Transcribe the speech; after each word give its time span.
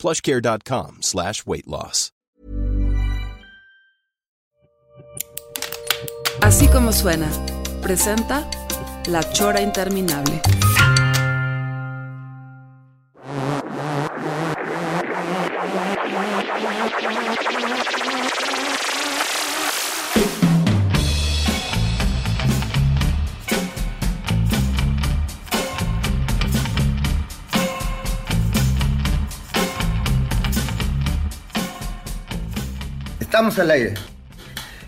plushcare.com 0.00 1.02
slash 1.02 1.44
weight 1.46 1.66
loss. 1.66 2.10
Así 6.42 6.66
como 6.68 6.92
suena, 6.92 7.28
presenta 7.82 8.48
La 9.06 9.22
Chora 9.22 9.60
Interminable. 9.60 10.40
Estamos 33.40 33.58
al 33.58 33.70
aire. 33.70 33.94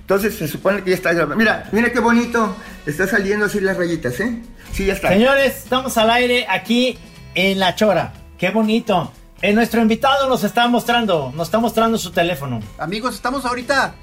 Entonces 0.01 0.37
se 0.37 0.47
supone 0.47 0.85
que 0.85 0.91
ya 0.91 0.97
está 0.97 1.15
grabando. 1.15 1.37
Mira, 1.37 1.71
mira 1.73 1.91
qué 1.91 2.01
bonito. 2.01 2.55
Está 2.85 3.07
saliendo 3.07 3.47
así 3.47 3.61
las 3.61 3.79
rayitas, 3.79 4.21
¿eh? 4.21 4.43
Sí, 4.75 4.85
ya 4.85 4.93
está. 4.93 5.09
Señores, 5.09 5.57
estamos 5.57 5.97
al 5.97 6.11
aire 6.11 6.45
aquí 6.51 6.99
en 7.35 7.59
La 7.59 7.75
Chora. 7.77 8.13
Qué 8.37 8.51
bonito. 8.51 9.11
Eh, 9.41 9.55
nuestro 9.55 9.81
invitado 9.81 10.29
nos 10.29 10.45
está 10.45 10.69
mostrando, 10.69 11.33
nos 11.35 11.49
está 11.49 11.61
mostrando 11.61 11.97
su 11.97 12.11
teléfono. 12.11 12.61
Amigos, 12.77 13.15
estamos 13.15 13.47
ahorita, 13.47 13.95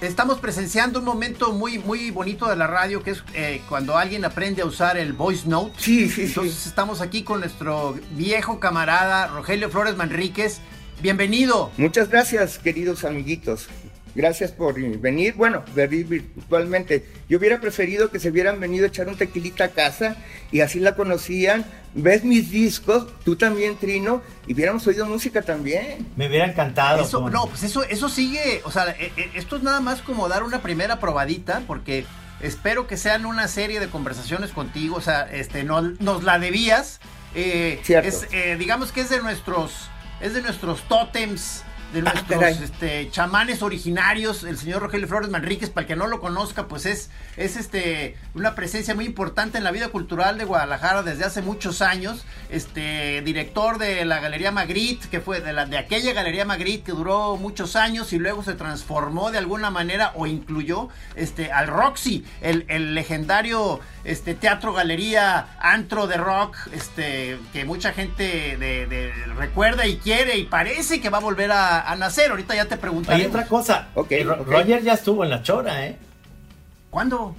estamos 0.00 0.38
presenciando 0.38 1.00
un 1.00 1.04
momento 1.04 1.52
muy, 1.52 1.78
muy 1.78 2.10
bonito 2.10 2.48
de 2.48 2.56
la 2.56 2.66
radio, 2.66 3.02
que 3.02 3.10
es 3.10 3.22
eh, 3.34 3.60
cuando 3.68 3.98
alguien 3.98 4.24
aprende 4.24 4.62
a 4.62 4.64
usar 4.64 4.96
el 4.96 5.12
voice 5.12 5.46
note. 5.46 5.74
Sí, 5.76 6.08
sí, 6.08 6.22
Entonces 6.22 6.54
sí. 6.54 6.68
estamos 6.70 7.02
aquí 7.02 7.24
con 7.24 7.40
nuestro 7.40 7.94
viejo 8.12 8.58
camarada 8.58 9.26
Rogelio 9.26 9.68
Flores 9.68 9.96
Manríquez. 9.96 10.62
Bienvenido. 11.00 11.70
Muchas 11.76 12.08
gracias, 12.08 12.58
queridos 12.58 13.04
amiguitos. 13.04 13.68
Gracias 14.14 14.50
por 14.50 14.80
venir. 14.98 15.34
Bueno, 15.34 15.62
venir 15.74 16.06
virtualmente. 16.06 17.04
Yo 17.28 17.36
hubiera 17.36 17.60
preferido 17.60 18.10
que 18.10 18.18
se 18.18 18.30
hubieran 18.30 18.58
venido 18.60 18.86
a 18.86 18.88
echar 18.88 19.08
un 19.08 19.16
tequilita 19.16 19.64
a 19.64 19.68
casa 19.68 20.16
y 20.50 20.60
así 20.60 20.80
la 20.80 20.94
conocían. 20.94 21.66
Ves 21.92 22.24
mis 22.24 22.50
discos, 22.50 23.08
tú 23.24 23.36
también, 23.36 23.76
Trino, 23.76 24.22
y 24.46 24.54
hubiéramos 24.54 24.86
oído 24.86 25.04
música 25.04 25.42
también. 25.42 26.06
Me 26.16 26.28
hubiera 26.28 26.46
encantado. 26.46 27.02
Eso, 27.04 27.28
no, 27.28 27.46
pues 27.46 27.62
eso, 27.62 27.84
eso 27.84 28.08
sigue, 28.08 28.62
o 28.64 28.70
sea, 28.70 28.90
eh, 28.98 29.12
eh, 29.18 29.30
esto 29.34 29.56
es 29.56 29.62
nada 29.62 29.80
más 29.80 30.00
como 30.00 30.28
dar 30.28 30.44
una 30.44 30.62
primera 30.62 30.98
probadita, 30.98 31.62
porque 31.66 32.06
espero 32.40 32.86
que 32.86 32.96
sean 32.96 33.26
una 33.26 33.48
serie 33.48 33.80
de 33.80 33.88
conversaciones 33.88 34.50
contigo, 34.50 34.96
o 34.96 35.00
sea, 35.02 35.22
este, 35.30 35.62
no, 35.62 35.82
nos 35.82 36.24
la 36.24 36.38
debías. 36.38 37.00
eh, 37.34 37.80
Cierto. 37.82 38.08
es, 38.08 38.26
eh, 38.32 38.56
digamos 38.58 38.92
que 38.92 39.02
es 39.02 39.10
de 39.10 39.20
nuestros, 39.20 39.90
es 40.20 40.34
de 40.34 40.42
nuestros 40.42 40.82
tótems, 40.82 41.64
de 42.02 42.08
Ah, 42.08 42.12
nuestros 42.12 42.40
caray. 42.40 42.58
este, 42.62 43.10
chamanes 43.10 43.62
originarios, 43.62 44.44
el 44.44 44.58
señor 44.58 44.82
Rogelio 44.82 45.08
Flores 45.08 45.30
Manríquez, 45.30 45.70
para 45.70 45.82
el 45.82 45.88
que 45.88 45.96
no 45.96 46.06
lo 46.06 46.20
conozca, 46.20 46.66
pues 46.68 46.86
es, 46.86 47.10
es 47.36 47.56
este, 47.56 48.16
una 48.34 48.54
presencia 48.54 48.94
muy 48.94 49.04
importante 49.04 49.58
en 49.58 49.64
la 49.64 49.70
vida 49.70 49.88
cultural 49.88 50.38
de 50.38 50.44
Guadalajara 50.44 51.02
desde 51.02 51.24
hace 51.24 51.42
muchos 51.42 51.82
años, 51.82 52.24
este, 52.50 53.22
director 53.22 53.78
de 53.78 54.04
la 54.04 54.20
Galería 54.20 54.50
Magritte, 54.52 55.08
que 55.08 55.20
fue 55.20 55.40
de, 55.40 55.52
la, 55.52 55.66
de 55.66 55.78
aquella 55.78 56.12
Galería 56.12 56.44
Magritte 56.44 56.84
que 56.84 56.92
duró 56.92 57.36
muchos 57.36 57.76
años 57.76 58.12
y 58.12 58.18
luego 58.18 58.42
se 58.42 58.54
transformó 58.54 59.30
de 59.30 59.38
alguna 59.38 59.70
manera 59.70 60.12
o 60.14 60.26
incluyó 60.26 60.88
este, 61.14 61.52
al 61.52 61.66
Roxy, 61.68 62.24
el, 62.40 62.64
el 62.68 62.94
legendario 62.94 63.80
este, 64.04 64.34
teatro, 64.34 64.72
galería, 64.72 65.48
antro 65.60 66.06
de 66.06 66.16
rock, 66.16 66.56
este, 66.72 67.38
que 67.52 67.64
mucha 67.64 67.92
gente 67.92 68.56
de- 68.56 68.86
de- 68.86 69.12
recuerda 69.36 69.86
y 69.86 69.96
quiere 69.98 70.38
y 70.38 70.44
parece 70.44 71.00
que 71.00 71.10
va 71.10 71.18
a 71.18 71.20
volver 71.20 71.50
a, 71.52 71.85
a 71.90 71.96
nacer. 71.96 72.30
Ahorita 72.30 72.54
ya 72.54 72.64
te 72.66 72.76
preguntaré. 72.76 73.22
Hay 73.22 73.26
otra 73.28 73.46
cosa. 73.46 73.88
Ok, 73.94 74.12
Eh, 74.12 74.24
Ro- 74.24 74.38
ok. 74.40 74.48
Roger 74.48 74.82
ya 74.82 74.94
estuvo 74.94 75.24
en 75.24 75.30
La 75.30 75.42
Chora, 75.42 75.86
¿eh? 75.86 75.96
¿Cuándo? 76.90 77.34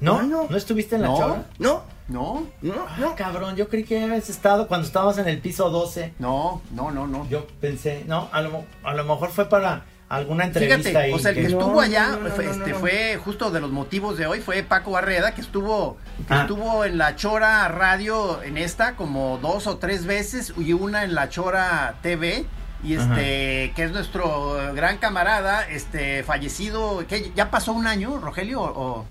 ¿No? 0.00 0.22
No, 0.22 0.46
¿No, 0.50 0.56
estuviste 0.56 0.96
en 0.96 1.02
La 1.02 1.08
No. 1.08 1.16
Chora? 1.18 1.44
No, 1.58 1.82
No, 2.06 2.46
no, 2.60 2.74
Ah, 2.86 2.96
no. 2.98 3.14
cabrón, 3.16 3.56
yo 3.56 3.70
creí 3.70 3.82
que 3.84 4.02
habías 4.02 4.28
estado 4.28 4.68
cuando 4.68 4.86
estabas 4.86 5.16
en 5.16 5.26
el 5.26 5.38
piso 5.38 5.70
12. 5.70 6.12
no, 6.18 6.60
no, 6.72 6.90
no, 6.90 7.06
no. 7.06 7.26
Yo 7.30 7.46
pensé, 7.62 8.04
no, 8.06 8.28
a 8.30 8.42
lo, 8.42 8.64
a 8.82 8.92
lo 8.92 9.04
mejor 9.04 9.30
fue 9.30 9.48
para 9.48 9.84
alguna 10.10 10.44
entrevista 10.44 10.76
Fíjate, 10.76 10.98
ahí. 10.98 11.12
o 11.14 11.18
sea, 11.18 11.30
el 11.30 11.36
que 11.38 11.42
que- 11.46 11.52
No, 11.54 11.60
estuvo 11.60 11.80
allá 11.80 12.08
no, 12.08 12.20
no, 12.20 12.30
fue, 12.30 12.44
no, 12.44 12.50
este, 12.50 12.70
no. 12.72 12.78
fue 12.78 13.18
justo 13.24 13.50
de 13.50 13.60
los 13.62 13.70
motivos 13.70 14.18
de 14.18 14.26
hoy, 14.26 14.40
fue 14.42 14.62
Paco 14.62 14.90
Barreda, 14.90 15.34
que 15.34 15.40
estuvo, 15.40 15.96
que 16.28 16.34
Ah. 16.34 16.42
estuvo 16.42 16.84
en 16.84 16.98
la 16.98 17.16
Chora 17.16 17.66
Radio 17.68 18.42
en 18.42 18.58
esta 18.58 18.96
como 18.96 19.38
dos 19.38 19.66
o 19.66 19.78
tres 19.78 20.04
veces 20.04 20.52
y 20.58 20.74
una 20.74 21.04
en 21.04 21.14
la 21.14 21.30
Chora 21.30 21.94
TV. 22.02 22.44
Y 22.82 22.94
este, 22.94 23.72
que 23.74 23.84
es 23.84 23.92
nuestro 23.92 24.56
gran 24.74 24.98
camarada, 24.98 25.66
este, 25.68 26.22
fallecido, 26.22 27.06
que 27.06 27.32
ya 27.34 27.50
pasó 27.50 27.72
un 27.72 27.86
año, 27.86 28.18
Rogelio, 28.18 28.60
o, 28.62 29.06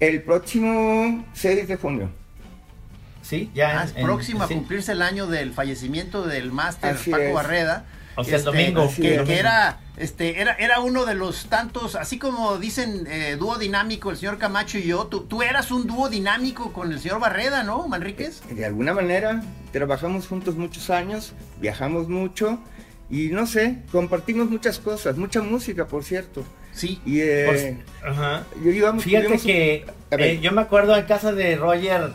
El 0.00 0.22
próximo 0.22 1.24
6 1.34 1.68
de 1.68 1.76
junio. 1.76 2.10
Sí, 3.22 3.50
ya. 3.54 3.80
Ah, 3.80 3.84
es 3.84 3.94
en- 3.96 4.04
próximo 4.04 4.44
a 4.44 4.48
sí. 4.48 4.54
cumplirse 4.54 4.92
el 4.92 5.02
año 5.02 5.26
del 5.26 5.52
fallecimiento 5.52 6.22
del 6.26 6.50
máster 6.52 6.94
Así 6.94 7.10
Paco 7.10 7.22
es. 7.24 7.34
Barreda. 7.34 7.84
O 8.16 8.24
sea, 8.24 8.34
el 8.34 8.38
Este, 8.40 8.50
domingo. 8.50 8.90
que, 8.96 9.14
es. 9.16 9.22
que 9.22 9.38
era, 9.38 9.78
este, 9.96 10.40
era, 10.40 10.54
era 10.54 10.80
uno 10.80 11.04
de 11.04 11.14
los 11.14 11.46
tantos, 11.46 11.94
así 11.94 12.18
como 12.18 12.56
dicen 12.58 13.06
eh, 13.08 13.36
dúo 13.38 13.58
dinámico 13.58 14.10
el 14.10 14.16
señor 14.16 14.38
Camacho 14.38 14.78
y 14.78 14.84
yo, 14.84 15.06
tú, 15.06 15.20
tú 15.24 15.42
eras 15.42 15.70
un 15.70 15.86
dúo 15.86 16.08
dinámico 16.08 16.72
con 16.72 16.90
el 16.90 16.98
señor 16.98 17.20
Barreda, 17.20 17.62
¿no, 17.62 17.86
Manríquez? 17.86 18.40
De 18.50 18.64
alguna 18.64 18.92
manera, 18.94 19.40
trabajamos 19.72 20.26
juntos 20.26 20.56
muchos 20.56 20.90
años, 20.90 21.32
viajamos 21.60 22.08
mucho 22.08 22.58
y 23.10 23.28
no 23.28 23.46
sé, 23.46 23.78
compartimos 23.92 24.50
muchas 24.50 24.78
cosas, 24.78 25.16
mucha 25.16 25.40
música, 25.42 25.86
por 25.86 26.04
cierto. 26.04 26.44
Sí. 26.72 27.00
Y 27.06 27.20
eh, 27.20 27.44
Pues, 27.46 27.74
ajá. 28.04 28.44
yo 28.62 28.70
íbamos, 28.70 29.02
Fíjate 29.04 29.38
que 29.38 29.84
A 30.10 30.16
ver. 30.16 30.26
eh, 30.26 30.40
yo 30.40 30.52
me 30.52 30.60
acuerdo 30.60 30.96
en 30.96 31.04
casa 31.06 31.32
de 31.32 31.56
Roger, 31.56 32.10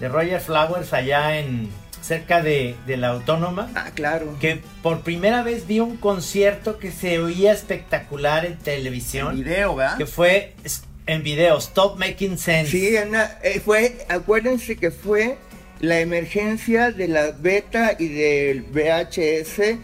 de 0.00 0.08
Roger 0.08 0.40
Flowers 0.40 0.92
allá 0.92 1.38
en 1.38 1.68
cerca 2.00 2.40
de, 2.40 2.76
de 2.86 2.96
la 2.96 3.08
Autónoma, 3.08 3.68
Ah, 3.74 3.90
claro. 3.92 4.36
que 4.40 4.60
por 4.82 5.00
primera 5.00 5.42
vez 5.42 5.66
vi 5.66 5.80
un 5.80 5.96
concierto 5.96 6.78
que 6.78 6.92
se 6.92 7.18
oía 7.18 7.52
espectacular 7.52 8.46
en 8.46 8.56
televisión, 8.56 9.34
Video, 9.34 9.74
¿verdad? 9.74 9.98
que 9.98 10.06
fue 10.06 10.54
en 11.06 11.22
video, 11.24 11.58
Stop 11.58 11.98
Making 11.98 12.38
Sense. 12.38 12.70
Sí, 12.70 12.96
Ana, 12.96 13.38
eh, 13.42 13.60
fue, 13.64 14.06
acuérdense 14.08 14.76
que 14.76 14.90
fue 14.92 15.36
la 15.80 16.00
emergencia 16.00 16.90
de 16.92 17.08
la 17.08 17.32
beta 17.32 17.96
y 17.98 18.08
del 18.08 18.62
VHS 18.62 19.76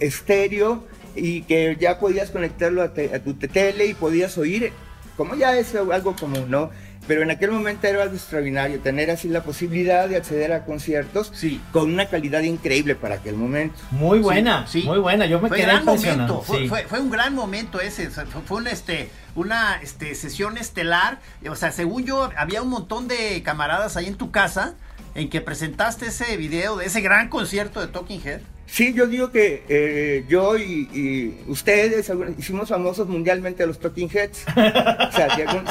estéreo 0.00 0.84
y 1.14 1.42
que 1.42 1.76
ya 1.80 1.98
podías 1.98 2.30
conectarlo 2.30 2.82
a, 2.82 2.94
te- 2.94 3.14
a 3.14 3.18
tu 3.22 3.34
tele 3.34 3.86
y 3.86 3.94
podías 3.94 4.38
oír, 4.38 4.72
como 5.16 5.34
ya 5.34 5.56
es 5.58 5.74
algo 5.74 6.14
común, 6.14 6.46
¿no? 6.50 6.70
Pero 7.08 7.22
en 7.22 7.30
aquel 7.30 7.50
momento 7.50 7.86
era 7.86 8.02
algo 8.02 8.14
extraordinario, 8.14 8.80
tener 8.80 9.10
así 9.10 9.28
la 9.28 9.42
posibilidad 9.42 10.06
de 10.10 10.16
acceder 10.18 10.52
a 10.52 10.66
conciertos 10.66 11.32
Sí. 11.34 11.58
con 11.72 11.90
una 11.90 12.06
calidad 12.06 12.42
increíble 12.42 12.94
para 12.96 13.14
aquel 13.14 13.34
momento. 13.34 13.76
Muy 13.92 14.18
buena, 14.18 14.66
Sí, 14.66 14.82
sí. 14.82 14.86
muy 14.86 14.98
buena. 14.98 15.24
Yo 15.24 15.40
me 15.40 15.48
fue 15.48 15.56
quedé 15.56 15.68
gran 15.68 15.80
impresionado. 15.80 16.34
momento, 16.34 16.42
fue, 16.42 16.58
sí. 16.58 16.68
fue- 16.68 16.82
fue 16.84 17.00
un 17.00 17.10
gran 17.10 17.34
momento 17.34 17.80
ese, 17.80 18.10
fue, 18.10 18.26
fue 18.26 18.58
una, 18.58 18.70
este, 18.70 19.08
una 19.34 19.80
este, 19.82 20.14
sesión 20.14 20.58
estelar, 20.58 21.18
o 21.48 21.56
sea, 21.56 21.72
según 21.72 22.04
yo, 22.04 22.28
había 22.36 22.60
un 22.60 22.68
montón 22.68 23.08
de 23.08 23.42
camaradas 23.42 23.96
ahí 23.96 24.06
en 24.06 24.16
tu 24.16 24.30
casa 24.30 24.74
en 25.14 25.30
que 25.30 25.40
presentaste 25.40 26.08
ese 26.08 26.36
video 26.36 26.76
de 26.76 26.84
ese 26.86 27.00
gran 27.00 27.30
concierto 27.30 27.80
de 27.80 27.86
Talking 27.86 28.20
Head. 28.22 28.40
Sí, 28.70 28.92
yo 28.92 29.06
digo 29.06 29.30
que 29.32 29.64
eh, 29.68 30.24
yo 30.28 30.56
y, 30.58 30.88
y 30.92 31.50
ustedes 31.50 32.10
algunos- 32.10 32.38
hicimos 32.38 32.68
famosos 32.68 33.08
mundialmente 33.08 33.62
a 33.62 33.66
los 33.66 33.78
Talking 33.80 34.10
Heads. 34.12 34.44
O 34.50 35.12
sea, 35.12 35.34
de 35.36 35.42
algún- 35.44 35.64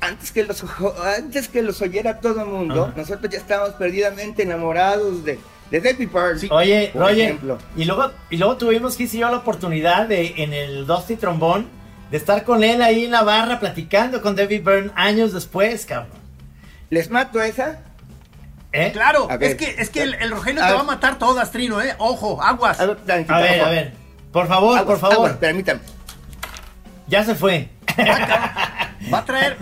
antes, 0.00 0.30
que 0.32 0.44
los, 0.44 0.64
antes 1.16 1.48
que 1.48 1.62
los 1.62 1.80
oyera 1.82 2.20
todo 2.20 2.42
el 2.42 2.48
mundo, 2.48 2.84
Ajá. 2.84 2.94
nosotros 2.96 3.32
ya 3.32 3.38
estábamos 3.38 3.74
perdidamente 3.74 4.42
enamorados 4.44 5.24
de, 5.24 5.38
de 5.70 5.80
Debbie 5.80 6.06
Bird. 6.06 6.38
Sí. 6.38 6.48
Oye, 6.50 6.90
por 6.92 7.10
ejemplo. 7.10 7.58
y 7.76 7.84
luego, 7.84 8.10
y 8.30 8.36
luego 8.36 8.56
tuvimos 8.56 8.96
que 8.96 9.06
yo 9.06 9.28
la 9.30 9.38
oportunidad 9.38 10.08
de 10.08 10.34
en 10.36 10.52
el 10.52 10.86
Dusty 10.86 11.16
Trombón 11.16 11.66
de 12.10 12.16
estar 12.16 12.44
con 12.44 12.62
él 12.62 12.80
ahí 12.82 13.06
en 13.06 13.10
la 13.10 13.22
barra 13.22 13.58
platicando 13.60 14.20
con 14.22 14.36
David 14.36 14.62
Byrne 14.62 14.90
años 14.94 15.32
después, 15.32 15.84
cabrón. 15.86 16.12
¿Les 16.90 17.10
mato 17.10 17.42
esa? 17.42 17.80
¿Eh? 18.76 18.90
Claro, 18.92 19.28
A 19.30 19.36
ver. 19.36 19.52
es 19.52 19.56
que, 19.56 19.80
es 19.80 19.88
que 19.88 20.02
el, 20.02 20.14
el 20.14 20.30
Rogelio 20.32 20.60
A 20.62 20.66
te 20.66 20.72
ver. 20.72 20.76
va 20.78 20.82
a 20.82 20.86
matar 20.96 21.16
todas, 21.18 21.50
Trino, 21.52 21.80
¿eh? 21.80 21.94
Ojo, 21.98 22.42
aguas. 22.42 22.80
A 22.80 22.86
ver, 22.86 22.98
A 23.28 23.38
ver, 23.38 23.60
a 23.62 23.68
ver. 23.70 23.92
Por 24.32 24.48
favor, 24.48 24.76
Aguas, 24.76 24.84
por 24.84 24.98
favor. 24.98 25.16
aguas, 25.16 25.32
permítame. 25.34 25.80
Ya 27.06 27.22
se 27.24 27.34
fue. 27.36 27.68
Va 29.12 29.18
a 29.18 29.24
traer, 29.24 29.56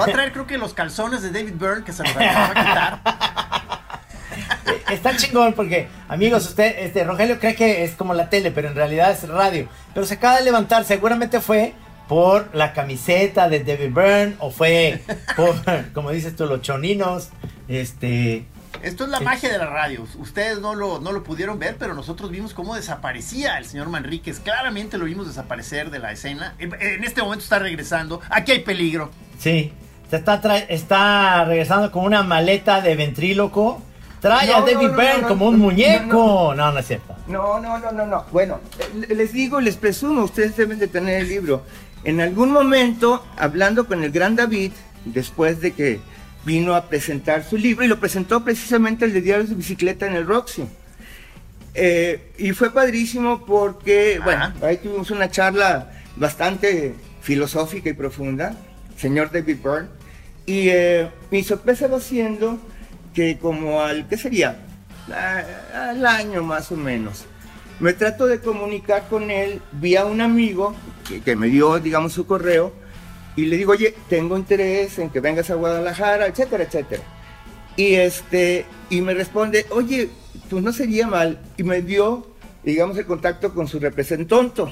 va 0.00 0.04
a 0.04 0.08
traer 0.08 0.32
creo 0.32 0.46
que 0.46 0.58
los 0.58 0.74
calzones 0.74 1.22
de 1.22 1.30
David 1.30 1.54
Byrne 1.54 1.84
que 1.84 1.92
se 1.92 2.02
los 2.02 2.10
acaba 2.14 2.48
de 2.48 2.54
quitar. 2.54 3.00
Está 4.90 5.16
chingón 5.16 5.52
porque, 5.52 5.88
amigos, 6.08 6.44
usted, 6.46 6.74
este, 6.80 7.04
Rogelio 7.04 7.38
cree 7.38 7.54
que 7.54 7.84
es 7.84 7.92
como 7.94 8.12
la 8.14 8.28
tele, 8.28 8.50
pero 8.50 8.68
en 8.68 8.74
realidad 8.74 9.12
es 9.12 9.26
radio. 9.28 9.68
Pero 9.94 10.04
se 10.04 10.14
acaba 10.14 10.36
de 10.38 10.42
levantar, 10.44 10.84
seguramente 10.84 11.40
fue 11.40 11.74
por 12.10 12.52
la 12.56 12.72
camiseta 12.72 13.48
de 13.48 13.62
David 13.62 13.94
Byrne 13.94 14.36
o 14.40 14.50
fue 14.50 15.00
por, 15.36 15.54
como 15.94 16.10
dices 16.10 16.34
tú, 16.34 16.44
los 16.44 16.60
choninos. 16.60 17.28
Este, 17.68 18.46
Esto 18.82 19.04
es 19.04 19.10
la 19.10 19.20
magia 19.20 19.48
de 19.48 19.58
la 19.58 19.66
radio. 19.66 20.04
Ustedes 20.18 20.58
no 20.58 20.74
lo, 20.74 20.98
no 20.98 21.12
lo 21.12 21.22
pudieron 21.22 21.60
ver, 21.60 21.76
pero 21.78 21.94
nosotros 21.94 22.32
vimos 22.32 22.52
cómo 22.52 22.74
desaparecía 22.74 23.58
el 23.58 23.64
señor 23.64 23.90
Manríquez. 23.90 24.40
Claramente 24.40 24.98
lo 24.98 25.04
vimos 25.04 25.28
desaparecer 25.28 25.92
de 25.92 26.00
la 26.00 26.10
escena. 26.10 26.56
En 26.58 27.04
este 27.04 27.22
momento 27.22 27.44
está 27.44 27.60
regresando. 27.60 28.20
Aquí 28.28 28.50
hay 28.50 28.60
peligro. 28.64 29.12
sí, 29.38 29.72
se 30.10 30.16
está, 30.16 30.40
está 30.68 31.44
regresando 31.44 31.92
con 31.92 32.04
una 32.04 32.24
maleta 32.24 32.80
de 32.80 32.96
ventríloco. 32.96 33.80
Trae 34.20 34.48
No, 34.48 34.56
a 34.56 34.60
David 34.62 34.88
no, 34.88 34.96
Byrne 34.96 35.22
no, 35.22 35.28
como 35.28 35.46
un 35.46 35.58
no, 35.58 35.64
muñeco. 35.64 36.54
No, 36.56 36.72
no, 36.72 36.78
es 36.80 36.88
cierto. 36.88 37.14
No, 37.26 37.60
no, 37.60 37.78
no, 37.78 37.92
no, 37.92 38.04
no. 38.04 38.24
Bueno, 38.32 38.60
eh, 38.80 39.14
les 39.14 39.32
digo, 39.32 39.60
les 39.60 39.76
presumo, 39.76 40.24
ustedes 40.24 40.56
deben 40.56 40.78
de 40.78 40.88
tener 40.88 41.20
el 41.20 41.28
libro. 41.28 41.62
En 42.04 42.20
algún 42.20 42.50
momento, 42.52 43.24
hablando 43.36 43.86
con 43.86 44.02
el 44.02 44.10
gran 44.10 44.36
David, 44.36 44.72
después 45.04 45.60
de 45.60 45.72
que 45.72 46.00
vino 46.44 46.74
a 46.74 46.88
presentar 46.88 47.44
su 47.44 47.56
libro, 47.58 47.84
y 47.84 47.88
lo 47.88 48.00
presentó 48.00 48.42
precisamente 48.42 49.04
el 49.04 49.12
de 49.12 49.20
Diarios 49.20 49.50
de 49.50 49.54
Bicicleta 49.56 50.06
en 50.06 50.14
el 50.14 50.26
Roxy. 50.26 50.64
Eh, 51.74 52.32
y 52.38 52.52
fue 52.52 52.72
padrísimo 52.72 53.44
porque, 53.44 54.18
Ah. 54.20 54.24
bueno, 54.24 54.52
ahí 54.62 54.78
tuvimos 54.78 55.10
una 55.10 55.30
charla 55.30 55.90
bastante 56.16 56.94
filosófica 57.20 57.90
y 57.90 57.92
profunda, 57.92 58.56
señor 58.96 59.30
David 59.30 59.58
Byrne. 59.62 59.88
Y 60.46 60.68
eh, 60.70 61.08
mi 61.30 61.44
sorpresa 61.44 61.86
va 61.86 62.00
siendo 62.00 62.58
que 63.14 63.38
como 63.38 63.82
al, 63.82 64.08
¿qué 64.08 64.16
sería? 64.16 64.56
A- 65.12 65.90
al 65.90 66.04
año 66.06 66.42
más 66.42 66.72
o 66.72 66.76
menos. 66.76 67.24
Me 67.80 67.94
trato 67.94 68.26
de 68.26 68.40
comunicar 68.40 69.08
con 69.08 69.30
él 69.30 69.60
vía 69.72 70.04
un 70.04 70.20
amigo 70.20 70.74
que, 71.08 71.20
que 71.20 71.34
me 71.34 71.48
dio, 71.48 71.80
digamos, 71.80 72.12
su 72.12 72.26
correo 72.26 72.72
y 73.36 73.46
le 73.46 73.56
digo, 73.56 73.72
oye, 73.72 73.94
tengo 74.08 74.36
interés 74.36 74.98
en 74.98 75.10
que 75.10 75.20
vengas 75.20 75.50
a 75.50 75.54
Guadalajara, 75.54 76.26
etcétera, 76.26 76.64
etcétera. 76.64 77.02
Y 77.76 77.94
este, 77.94 78.66
y 78.90 79.00
me 79.00 79.14
responde, 79.14 79.66
oye, 79.70 80.10
pues 80.50 80.62
no 80.62 80.72
sería 80.72 81.06
mal. 81.06 81.40
Y 81.56 81.62
me 81.62 81.80
dio, 81.80 82.26
digamos, 82.64 82.98
el 82.98 83.06
contacto 83.06 83.54
con 83.54 83.68
su 83.68 83.78
representante. 83.78 84.64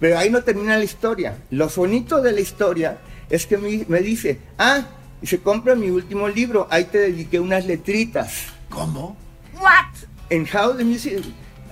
Pero 0.00 0.18
ahí 0.18 0.30
no 0.30 0.42
termina 0.42 0.78
la 0.78 0.84
historia. 0.84 1.36
Lo 1.50 1.68
bonito 1.68 2.22
de 2.22 2.32
la 2.32 2.40
historia 2.40 2.98
es 3.28 3.46
que 3.46 3.58
me, 3.58 3.84
me 3.88 4.00
dice, 4.00 4.38
ah, 4.58 4.86
y 5.20 5.26
se 5.26 5.40
compra 5.40 5.74
mi 5.74 5.90
último 5.90 6.28
libro, 6.28 6.66
ahí 6.70 6.84
te 6.84 6.98
dediqué 6.98 7.40
unas 7.40 7.66
letritas. 7.66 8.46
¿Cómo? 8.70 9.16
En 10.30 10.46
How 10.52 10.76
the 10.76 10.84
Music, 10.84 11.22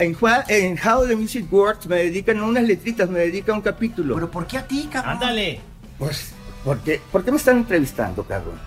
en, 0.02 0.78
How 0.84 1.06
the 1.06 1.16
Music 1.16 1.46
Works 1.52 1.87
me 1.87 1.96
dedican 1.96 2.40
unas 2.43 2.64
letritas, 2.64 3.08
me 3.08 3.20
dedica 3.20 3.52
un 3.52 3.60
capítulo. 3.62 4.14
¿Pero 4.14 4.31
por 4.31 4.46
qué 4.46 4.58
a 4.58 4.66
ti, 4.66 4.88
cabrón? 4.93 5.12
Ándale. 5.14 5.60
pues, 5.99 6.32
¿por 6.64 6.81
qué, 6.81 7.00
¿por 7.10 7.25
qué 7.25 7.31
me 7.31 7.37
están 7.38 7.58
entrevistando, 7.58 8.25
cabrón? 8.25 8.58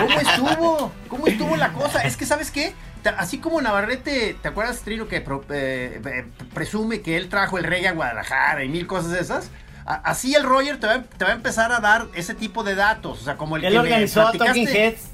¿Cómo 0.00 0.20
estuvo? 0.20 0.92
¿Cómo 1.08 1.26
estuvo 1.26 1.56
la 1.56 1.72
cosa? 1.72 2.02
Es 2.02 2.16
que, 2.16 2.26
¿sabes 2.26 2.50
qué? 2.50 2.72
Así 3.16 3.38
como 3.38 3.60
Navarrete, 3.62 4.36
¿te 4.42 4.48
acuerdas, 4.48 4.80
Trino, 4.80 5.08
que 5.08 5.20
pro- 5.22 5.44
eh, 5.50 6.00
eh, 6.04 6.24
presume 6.52 7.00
que 7.00 7.16
él 7.16 7.28
trajo 7.28 7.56
el 7.58 7.64
reggae 7.64 7.88
a 7.88 7.92
Guadalajara 7.92 8.62
y 8.64 8.68
mil 8.68 8.86
cosas 8.86 9.12
de 9.12 9.20
esas? 9.20 9.50
A- 9.86 9.94
Así 10.04 10.34
el 10.34 10.42
Roger 10.42 10.78
te 10.78 10.86
va, 10.86 11.02
te 11.02 11.24
va 11.24 11.30
a 11.30 11.34
empezar 11.34 11.72
a 11.72 11.80
dar 11.80 12.06
ese 12.14 12.34
tipo 12.34 12.62
de 12.62 12.74
datos. 12.74 13.20
O 13.22 13.24
sea, 13.24 13.36
como 13.38 13.56
el 13.56 13.64
Él 13.64 13.72
que 13.72 13.78
organizó 13.78 14.26
a 14.26 14.32
me 14.32 14.38
Talking 14.38 14.66
platicaste. 14.66 14.86
Heads 14.88 15.09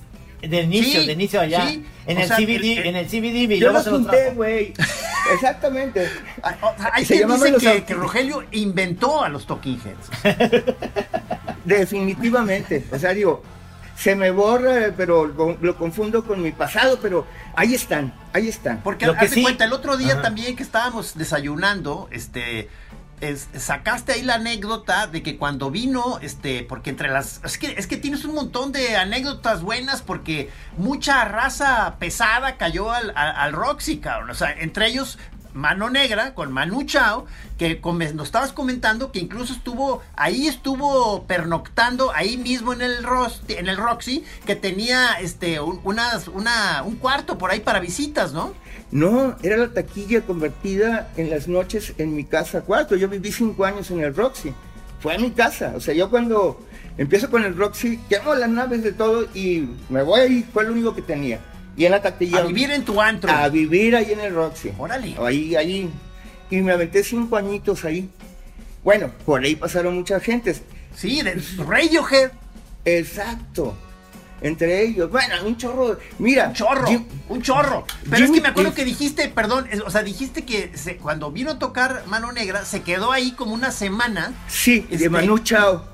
de 0.48 0.62
inicio, 0.62 1.00
Sí, 1.00 1.06
de 1.06 1.12
inicio 1.12 1.40
allá. 1.40 1.68
sí. 1.68 1.84
En 2.06 2.18
el 2.18 2.26
sea, 2.28 2.36
CBD, 2.36 2.50
el- 2.72 2.78
el- 2.78 2.86
en 2.86 2.96
el 2.96 3.06
CBD 3.08 3.58
Yo 3.58 3.72
los 3.72 3.84
trajo. 3.84 3.98
güey. 4.34 4.72
Exactamente. 5.34 6.08
Ah, 6.42 6.54
o 6.62 6.76
sea, 6.80 6.90
hay 6.94 7.04
Se 7.04 7.16
quien 7.16 7.28
dice 7.28 7.84
que, 7.84 7.94
Rogelio 7.94 8.44
inventó 8.52 9.22
a 9.24 9.28
los 9.28 9.46
Talking 9.46 9.80
Heads. 9.84 10.64
Definitivamente. 11.64 12.84
O 12.92 12.98
sea, 12.98 13.12
digo, 13.12 13.42
se 13.96 14.14
me 14.14 14.30
borra, 14.30 14.92
pero 14.96 15.26
lo, 15.26 15.56
lo 15.60 15.76
confundo 15.76 16.24
con 16.24 16.42
mi 16.42 16.52
pasado, 16.52 16.98
pero 17.00 17.26
ahí 17.54 17.74
están, 17.74 18.14
ahí 18.32 18.48
están. 18.48 18.82
Porque 18.82 19.06
Lo 19.06 19.12
haz 19.12 19.18
que 19.20 19.28
de 19.28 19.34
sí- 19.34 19.42
cuenta, 19.42 19.64
el 19.64 19.72
otro 19.72 19.96
día 19.96 20.14
Ajá. 20.14 20.22
también 20.22 20.54
que 20.56 20.62
estábamos 20.62 21.16
desayunando, 21.16 22.08
este. 22.12 22.68
Es- 23.20 23.48
sacaste 23.56 24.12
ahí 24.12 24.22
la 24.22 24.34
anécdota 24.34 25.06
de 25.06 25.22
que 25.22 25.36
cuando 25.36 25.70
vino, 25.70 26.18
este, 26.22 26.62
porque 26.64 26.90
entre 26.90 27.08
las, 27.08 27.40
es 27.44 27.58
que, 27.58 27.74
es 27.78 27.86
que 27.86 27.96
tienes 27.96 28.24
un 28.24 28.34
montón 28.34 28.72
de 28.72 28.96
anécdotas 28.96 29.62
buenas 29.62 30.02
porque 30.02 30.50
mucha 30.76 31.24
raza 31.24 31.96
pesada 31.98 32.56
cayó 32.56 32.92
al, 32.92 33.12
al, 33.16 33.36
al 33.36 33.52
Roxy, 33.52 33.98
cabrón, 33.98 34.30
o 34.30 34.34
sea, 34.34 34.52
entre 34.52 34.86
ellos 34.88 35.18
Mano 35.56 35.90
Negra 35.90 36.34
con 36.34 36.52
Manu 36.52 36.84
Chao, 36.84 37.26
que 37.58 37.80
nos 38.14 38.26
estabas 38.26 38.52
comentando 38.52 39.10
que 39.10 39.18
incluso 39.18 39.54
estuvo, 39.54 40.02
ahí 40.14 40.46
estuvo 40.46 41.24
pernoctando, 41.24 42.12
ahí 42.14 42.36
mismo 42.36 42.72
en 42.72 42.82
el, 42.82 42.98
en 43.48 43.68
el 43.68 43.76
Roxy, 43.76 44.24
que 44.44 44.54
tenía 44.54 45.14
este 45.20 45.58
un 45.60 46.96
cuarto 47.00 47.38
por 47.38 47.50
ahí 47.50 47.60
para 47.60 47.80
visitas, 47.80 48.32
¿no? 48.32 48.52
No, 48.90 49.34
era 49.42 49.56
la 49.56 49.68
taquilla 49.68 50.22
convertida 50.22 51.10
en 51.16 51.30
las 51.30 51.48
noches 51.48 51.94
en 51.98 52.14
mi 52.14 52.24
casa 52.24 52.60
cuarto. 52.60 52.94
Yo 52.94 53.08
viví 53.08 53.32
cinco 53.32 53.64
años 53.64 53.90
en 53.90 54.00
el 54.00 54.14
Roxy. 54.14 54.52
Fue 55.00 55.14
a 55.14 55.18
mi 55.18 55.32
casa. 55.32 55.72
O 55.74 55.80
sea, 55.80 55.92
yo 55.94 56.08
cuando 56.08 56.60
empiezo 56.96 57.30
con 57.30 57.44
el 57.44 57.56
Roxy, 57.56 57.98
quemo 58.08 58.34
las 58.34 58.48
naves 58.48 58.84
de 58.84 58.92
todo 58.92 59.26
y 59.34 59.68
me 59.88 60.02
voy 60.02 60.20
ahí. 60.20 60.48
Fue 60.52 60.64
lo 60.64 60.72
único 60.72 60.94
que 60.94 61.02
tenía. 61.02 61.40
Y 61.76 61.84
en 61.84 61.92
la 61.92 62.00
taquilla. 62.02 62.38
A 62.38 62.42
vivir 62.42 62.70
en 62.70 62.84
tu 62.84 63.00
antro. 63.00 63.30
a 63.30 63.48
vivir 63.48 63.94
ahí 63.96 64.12
en 64.12 64.20
el 64.20 64.34
Roxy. 64.34 64.72
Órale. 64.78 65.14
Ahí, 65.20 65.54
ahí. 65.56 65.90
Y 66.50 66.56
me 66.58 66.72
aventé 66.72 67.02
cinco 67.04 67.36
añitos 67.36 67.84
ahí. 67.84 68.08
Bueno, 68.84 69.10
por 69.24 69.42
ahí 69.42 69.56
pasaron 69.56 69.94
muchas 69.96 70.22
gentes. 70.22 70.62
Sí, 70.94 71.20
de 71.22 71.42
Radiohead. 71.58 72.30
Exacto. 72.84 73.76
Entre 74.42 74.82
ellos. 74.82 75.10
Bueno, 75.10 75.34
un 75.44 75.56
chorro. 75.56 75.98
Mira. 76.18 76.48
Un 76.48 76.52
chorro, 76.54 76.86
Jim- 76.86 77.04
un 77.30 77.42
chorro. 77.42 77.86
Pero 78.08 78.24
es 78.26 78.30
que 78.30 78.40
me 78.40 78.48
acuerdo 78.48 78.74
que 78.74 78.84
dijiste, 78.84 79.28
perdón, 79.28 79.66
es- 79.70 79.80
o 79.80 79.90
sea, 79.90 80.02
dijiste 80.02 80.44
que 80.44 80.70
se- 80.76 80.98
cuando 80.98 81.32
vino 81.32 81.52
a 81.52 81.58
tocar 81.58 82.04
Mano 82.06 82.30
Negra, 82.32 82.64
se 82.64 82.82
quedó 82.82 83.12
ahí 83.12 83.32
como 83.32 83.54
una 83.54 83.70
semana. 83.72 84.32
Sí, 84.46 84.86
Este- 84.90 85.04
de 85.04 85.10
Manu 85.10 85.38
Chao. 85.38 85.84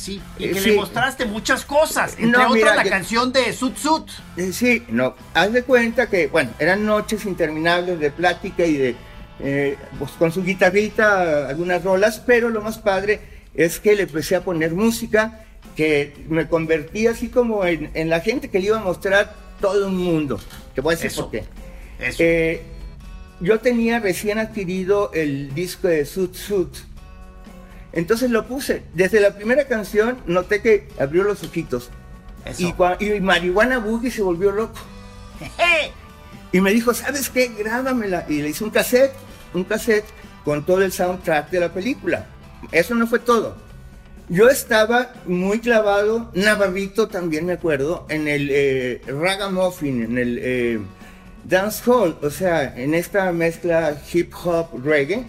Sí, 0.00 0.18
y 0.38 0.44
Eh, 0.46 0.50
que 0.52 0.60
sí. 0.60 0.70
le 0.70 0.76
mostraste 0.76 1.26
muchas 1.26 1.64
cosas. 1.66 2.12
Entre 2.14 2.28
No, 2.30 2.38
otras, 2.48 2.54
mira, 2.54 2.74
la 2.74 2.84
yo- 2.84 2.90
canción 2.90 3.32
de 3.32 3.52
Sut 3.52 3.76
Sut. 3.76 4.08
Eh, 4.38 4.50
Sí, 4.52 4.82
no, 4.88 5.14
haz 5.34 5.52
de 5.52 5.62
cuenta 5.62 6.08
que, 6.08 6.26
bueno, 6.28 6.50
eran 6.58 6.86
noches 6.86 7.26
interminables 7.26 8.00
de 8.00 8.10
plática 8.10 8.64
y 8.64 8.76
de, 8.78 8.96
eh, 9.40 9.76
pues 9.98 10.12
con 10.12 10.32
su 10.32 10.42
guitarrita, 10.42 11.48
algunas 11.48 11.84
rolas, 11.84 12.18
pero 12.24 12.48
lo 12.48 12.62
más 12.62 12.78
padre 12.78 13.20
es 13.54 13.78
que 13.78 13.94
le 13.94 14.04
empecé 14.04 14.36
a 14.36 14.40
poner 14.42 14.72
música 14.72 15.44
que 15.76 16.14
me 16.28 16.48
convertí 16.48 17.06
así 17.06 17.28
como 17.28 17.64
en, 17.66 17.90
en 17.92 18.08
la 18.08 18.20
gente 18.20 18.48
que 18.48 18.58
le 18.58 18.66
iba 18.68 18.78
a 18.78 18.82
mostrar 18.82 19.34
todo 19.60 19.86
el 19.86 19.92
mundo. 19.92 20.40
Te 20.74 20.80
voy 20.80 20.94
a 20.94 20.96
decir 20.96 21.10
Eso. 21.10 21.22
por 21.24 21.32
qué. 21.32 21.44
Eso. 21.98 22.16
Eh, 22.20 22.62
yo 23.40 23.60
tenía 23.60 24.00
recién 24.00 24.38
adquirido 24.38 25.10
el 25.12 25.52
disco 25.54 25.88
de 25.88 26.06
Sut 26.06 26.34
Sut. 26.34 26.74
Entonces 27.92 28.30
lo 28.30 28.46
puse. 28.46 28.82
Desde 28.94 29.20
la 29.20 29.34
primera 29.34 29.66
canción 29.66 30.18
noté 30.26 30.62
que 30.62 30.88
abrió 30.98 31.24
los 31.24 31.42
ojitos. 31.42 31.90
Eso. 32.44 32.74
Y, 33.00 33.04
y 33.04 33.20
Marihuana 33.20 33.78
Boogie 33.78 34.10
se 34.10 34.22
volvió 34.22 34.52
loco. 34.52 34.78
Y 36.52 36.60
me 36.60 36.72
dijo, 36.72 36.92
¿sabes 36.94 37.30
qué? 37.30 37.48
Grábamela. 37.48 38.26
Y 38.28 38.42
le 38.42 38.48
hice 38.48 38.64
un 38.64 38.70
cassette, 38.70 39.12
un 39.54 39.64
cassette 39.64 40.06
con 40.44 40.64
todo 40.64 40.82
el 40.82 40.92
soundtrack 40.92 41.50
de 41.50 41.60
la 41.60 41.72
película. 41.72 42.26
Eso 42.72 42.94
no 42.94 43.06
fue 43.06 43.20
todo. 43.20 43.56
Yo 44.28 44.48
estaba 44.48 45.12
muy 45.26 45.58
clavado, 45.58 46.30
Navarrito 46.34 47.08
también 47.08 47.46
me 47.46 47.54
acuerdo, 47.54 48.06
en 48.08 48.28
el 48.28 48.48
eh, 48.52 49.02
ragamuffin, 49.06 50.02
en 50.02 50.18
el 50.18 50.38
eh, 50.40 50.80
dance 51.44 51.82
hall, 51.84 52.16
o 52.22 52.30
sea, 52.30 52.76
en 52.76 52.94
esta 52.94 53.32
mezcla 53.32 54.00
hip 54.12 54.32
hop 54.44 54.84
reggae. 54.84 55.24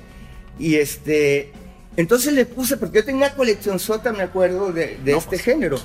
Y 0.59 0.75
este, 0.75 1.51
entonces 1.97 2.33
le 2.33 2.45
puse, 2.45 2.77
porque 2.77 2.99
yo 2.99 3.05
tenía 3.05 3.33
colección 3.35 3.79
sota, 3.79 4.11
me 4.13 4.23
acuerdo, 4.23 4.71
de, 4.71 4.97
de 5.03 5.11
No, 5.11 5.17
este 5.17 5.29
pues, 5.31 5.41
género. 5.41 5.79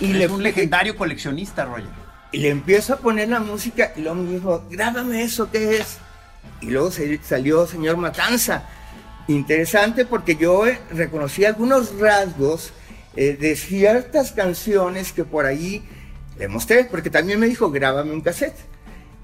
Y 0.00 0.10
Es 0.12 0.16
le, 0.16 0.26
un 0.28 0.42
legendario 0.42 0.96
coleccionista, 0.96 1.64
Roger. 1.64 1.84
y 2.32 2.38
le 2.38 2.48
empiezo 2.48 2.94
a 2.94 2.96
poner 2.98 3.28
la 3.28 3.40
música 3.40 3.92
y 3.96 4.00
luego 4.00 4.16
me 4.22 4.30
dijo, 4.32 4.64
grábame 4.70 5.22
eso, 5.22 5.50
¿qué 5.50 5.78
es? 5.78 5.98
Y 6.60 6.66
luego 6.70 6.90
se- 6.90 7.20
salió 7.22 7.66
Señor 7.66 7.96
Matanza. 7.96 8.64
Interesante 9.28 10.04
porque 10.04 10.36
yo 10.36 10.66
eh, 10.66 10.78
reconocí 10.90 11.44
algunos 11.44 11.96
rasgos 11.98 12.72
eh, 13.16 13.36
de 13.38 13.54
ciertas 13.56 14.32
canciones 14.32 15.12
que 15.12 15.24
por 15.24 15.46
ahí 15.46 15.82
le 16.38 16.48
mostré, 16.48 16.84
porque 16.84 17.10
también 17.10 17.38
me 17.38 17.46
dijo, 17.46 17.70
grábame 17.70 18.12
un 18.12 18.20
cassette. 18.20 18.56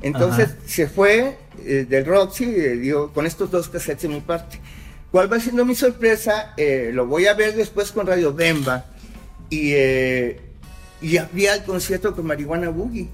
Entonces 0.02 0.50
se 0.66 0.86
fue 0.86 1.38
eh, 1.64 1.84
del 1.88 2.04
Roxy, 2.06 2.44
eh, 2.44 2.76
digo, 2.76 3.12
con 3.12 3.26
estos 3.26 3.50
dos 3.50 3.68
cassettes 3.68 4.02
de 4.02 4.08
mi 4.08 4.20
parte. 4.20 4.60
¿Cuál 5.10 5.32
va 5.32 5.40
siendo 5.40 5.64
mi 5.64 5.74
sorpresa? 5.74 6.52
Eh, 6.56 6.90
lo 6.92 7.06
voy 7.06 7.26
a 7.26 7.34
ver 7.34 7.54
después 7.54 7.92
con 7.92 8.06
Radio 8.06 8.32
Bemba 8.34 8.84
y, 9.48 9.72
eh, 9.74 10.40
y 11.00 11.16
había 11.16 11.54
el 11.54 11.62
concierto 11.64 12.14
con 12.14 12.26
Marihuana 12.26 12.68
Boogie. 12.68 13.08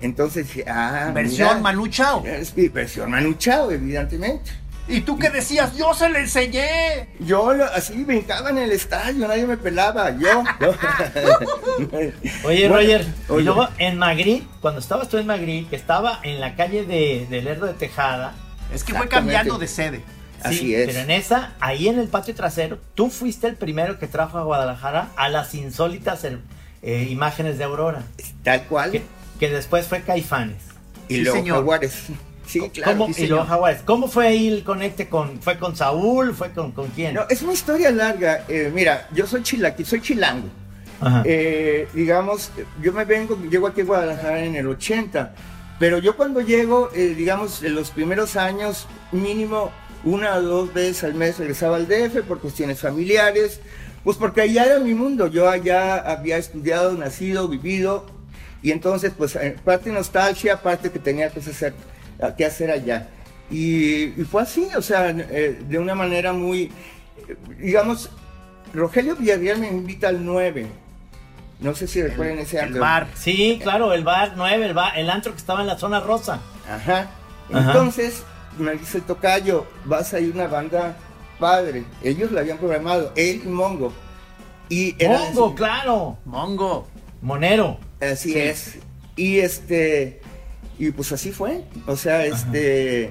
Entonces, 0.00 0.46
ah, 0.66 1.10
Versión 1.14 1.48
mira, 1.48 1.60
Manu 1.60 1.88
Chao. 1.88 2.24
es 2.24 2.56
mi 2.56 2.68
versión 2.68 3.10
Manu 3.10 3.34
Chao, 3.34 3.70
evidentemente. 3.70 4.50
¿Y 4.88 5.02
tú 5.02 5.18
qué 5.18 5.28
decías? 5.30 5.76
Yo 5.76 5.92
se 5.94 6.08
le 6.08 6.20
enseñé. 6.20 7.10
Yo 7.20 7.52
lo- 7.52 7.66
así 7.66 8.02
brincaba 8.02 8.48
en 8.50 8.58
el 8.58 8.72
estadio, 8.72 9.28
nadie 9.28 9.46
me 9.46 9.56
pelaba, 9.58 10.10
yo. 10.18 10.42
yo. 10.58 10.74
Oye, 11.92 12.14
Bueno, 12.42 12.74
Roger, 12.76 13.06
oye. 13.28 13.42
y 13.42 13.44
luego 13.44 13.68
en 13.78 13.98
Magritte, 13.98 14.46
cuando 14.60 14.80
estabas 14.80 15.08
tú 15.08 15.18
en 15.18 15.26
Magritte, 15.26 15.68
que 15.70 15.76
estaba 15.76 16.18
en 16.24 16.40
la 16.40 16.56
calle 16.56 16.84
de, 16.86 17.26
de 17.30 17.42
Lerdo 17.42 17.66
de 17.66 17.74
Tejada, 17.74 18.34
Es 18.72 18.82
que 18.84 18.94
fue 18.94 19.06
cambiando 19.06 19.58
de 19.58 19.68
sede. 19.68 20.02
Así 20.42 20.58
sí, 20.58 20.74
es. 20.74 20.86
pero 20.86 21.00
en 21.00 21.10
esa, 21.10 21.54
ahí 21.60 21.88
en 21.88 21.98
el 21.98 22.08
patio 22.08 22.34
trasero, 22.34 22.78
tú 22.94 23.10
fuiste 23.10 23.46
el 23.46 23.56
primero 23.56 23.98
que 23.98 24.06
trajo 24.06 24.38
a 24.38 24.42
Guadalajara 24.44 25.08
a 25.16 25.28
las 25.28 25.54
insólitas 25.54 26.24
eh, 26.82 27.06
imágenes 27.10 27.58
de 27.58 27.64
Aurora, 27.64 28.02
Tal 28.42 28.62
cual. 28.64 28.90
que, 28.92 29.02
que 29.38 29.50
después 29.50 29.86
fue 29.86 30.02
Caifanes. 30.02 30.56
Y 31.08 31.16
Sí, 31.16 31.20
luego 31.22 31.36
señor. 31.38 31.56
Jaguares. 31.58 32.04
Sí, 32.46 32.68
claro. 32.70 32.98
¿Cómo, 32.98 33.14
sí, 33.14 33.22
y 33.22 33.26
luego. 33.28 33.44
Jaguares. 33.44 33.82
¿Cómo 33.84 34.08
fue 34.08 34.26
ahí 34.26 34.48
el 34.48 34.64
conecte 34.64 35.08
con, 35.08 35.40
fue 35.40 35.56
con 35.56 35.76
Saúl, 35.76 36.34
fue 36.34 36.50
con, 36.50 36.72
con 36.72 36.88
quién? 36.88 37.14
No, 37.14 37.22
es 37.30 37.42
una 37.42 37.52
historia 37.52 37.92
larga. 37.92 38.42
Eh, 38.48 38.72
mira, 38.74 39.06
yo 39.12 39.24
soy 39.28 39.44
chilaqui, 39.44 39.84
soy 39.84 40.00
chilango. 40.00 40.48
Ajá. 41.00 41.22
Eh, 41.26 41.86
digamos, 41.94 42.50
yo 42.82 42.92
me 42.92 43.04
vengo, 43.04 43.38
llego 43.48 43.68
aquí 43.68 43.82
a 43.82 43.84
Guadalajara 43.84 44.42
en 44.44 44.56
el 44.56 44.66
80, 44.66 45.32
pero 45.78 45.98
yo 45.98 46.16
cuando 46.16 46.40
llego, 46.40 46.90
eh, 46.92 47.14
digamos, 47.16 47.62
en 47.62 47.76
los 47.76 47.90
primeros 47.92 48.34
años, 48.34 48.88
mínimo 49.12 49.70
una 50.04 50.34
o 50.36 50.42
dos 50.42 50.72
veces 50.74 51.04
al 51.04 51.14
mes 51.14 51.38
regresaba 51.38 51.76
al 51.76 51.86
DF 51.88 52.22
por 52.26 52.40
cuestiones 52.40 52.80
familiares, 52.80 53.60
pues 54.04 54.16
porque 54.16 54.40
allá 54.42 54.64
era 54.64 54.78
mi 54.78 54.94
mundo, 54.94 55.26
yo 55.26 55.48
allá 55.50 55.96
había 55.98 56.38
estudiado, 56.38 56.92
nacido, 56.92 57.48
vivido, 57.48 58.06
y 58.62 58.72
entonces, 58.72 59.12
pues, 59.16 59.36
eh, 59.36 59.56
parte 59.64 59.90
nostalgia, 59.90 60.60
parte 60.62 60.90
que 60.90 60.98
tenía 60.98 61.30
cosas 61.30 61.54
hacer- 61.54 61.74
que 62.36 62.44
hacer 62.44 62.70
allá. 62.70 63.08
Y, 63.50 64.04
y 64.20 64.24
fue 64.30 64.42
así, 64.42 64.68
o 64.76 64.82
sea, 64.82 65.10
eh, 65.10 65.58
de 65.68 65.78
una 65.78 65.94
manera 65.94 66.32
muy, 66.32 66.70
eh, 67.28 67.36
digamos, 67.58 68.10
Rogelio 68.72 69.16
Villarreal 69.16 69.58
me 69.58 69.68
invita 69.68 70.08
al 70.08 70.24
9. 70.24 70.66
No 71.60 71.74
sé 71.74 71.86
si 71.86 72.02
recuerden 72.02 72.38
ese 72.38 72.58
El 72.58 72.64
antro. 72.66 72.80
bar. 72.80 73.08
Sí, 73.14 73.58
claro, 73.62 73.92
el 73.92 74.04
bar 74.04 74.32
9, 74.36 74.64
el, 74.66 74.72
bar, 74.74 74.98
el 74.98 75.10
antro 75.10 75.32
que 75.32 75.38
estaba 75.38 75.60
en 75.62 75.66
la 75.66 75.76
zona 75.78 76.00
rosa. 76.00 76.40
Ajá. 76.70 77.10
Ajá. 77.52 77.72
Me 78.60 78.72
dice 78.72 78.98
el 78.98 79.04
tocayo, 79.04 79.66
vas 79.84 80.12
a 80.14 80.20
ir 80.20 80.32
una 80.34 80.46
banda 80.46 80.96
padre. 81.38 81.84
Ellos 82.02 82.30
la 82.32 82.40
habían 82.42 82.58
programado, 82.58 83.12
él 83.16 83.42
y 83.44 83.48
Mongo. 83.48 83.92
Y 84.68 84.94
era 85.02 85.18
Mongo, 85.18 85.54
claro. 85.54 86.18
Mongo. 86.24 86.86
Monero. 87.22 87.78
Así 88.00 88.32
Sí. 88.32 88.38
es. 88.38 88.78
Y 89.16 89.38
este, 89.40 90.20
y 90.78 90.90
pues 90.90 91.10
así 91.12 91.32
fue. 91.32 91.64
O 91.86 91.96
sea, 91.96 92.24
este, 92.26 93.10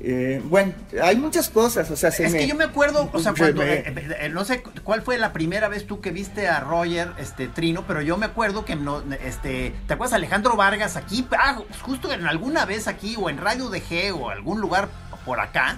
eh, 0.00 0.42
bueno, 0.44 0.72
hay 1.02 1.16
muchas 1.16 1.48
cosas. 1.50 1.90
O 1.90 1.96
sea, 1.96 2.10
se 2.10 2.26
Es 2.26 2.32
me- 2.32 2.38
que 2.38 2.46
yo 2.46 2.54
me 2.54 2.64
acuerdo, 2.64 3.08
o 3.12 3.18
sea, 3.20 3.32
se 3.32 3.38
cuando, 3.38 3.62
me- 3.62 3.72
eh, 3.74 3.84
eh, 3.86 4.16
eh, 4.22 4.28
no 4.28 4.44
sé 4.44 4.62
cuál 4.62 5.02
fue 5.02 5.18
la 5.18 5.32
primera 5.32 5.68
vez 5.68 5.86
tú 5.86 6.00
que 6.00 6.10
viste 6.10 6.48
a 6.48 6.60
Roger, 6.60 7.12
este, 7.18 7.48
Trino, 7.48 7.84
pero 7.86 8.02
yo 8.02 8.16
me 8.16 8.26
acuerdo 8.26 8.64
que, 8.64 8.76
no, 8.76 9.02
este, 9.24 9.74
¿te 9.86 9.94
acuerdas 9.94 10.14
Alejandro 10.14 10.56
Vargas 10.56 10.96
aquí? 10.96 11.26
Ah, 11.38 11.60
justo 11.82 12.12
en 12.12 12.26
alguna 12.26 12.64
vez 12.64 12.86
aquí, 12.88 13.16
o 13.18 13.30
en 13.30 13.38
Radio 13.38 13.68
DG, 13.70 14.12
o 14.14 14.30
algún 14.30 14.60
lugar 14.60 14.88
por 15.24 15.40
acá, 15.40 15.76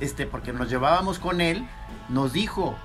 este, 0.00 0.26
porque 0.26 0.52
nos 0.52 0.68
llevábamos 0.70 1.18
con 1.18 1.40
él, 1.40 1.66
nos 2.08 2.32
dijo, 2.32 2.76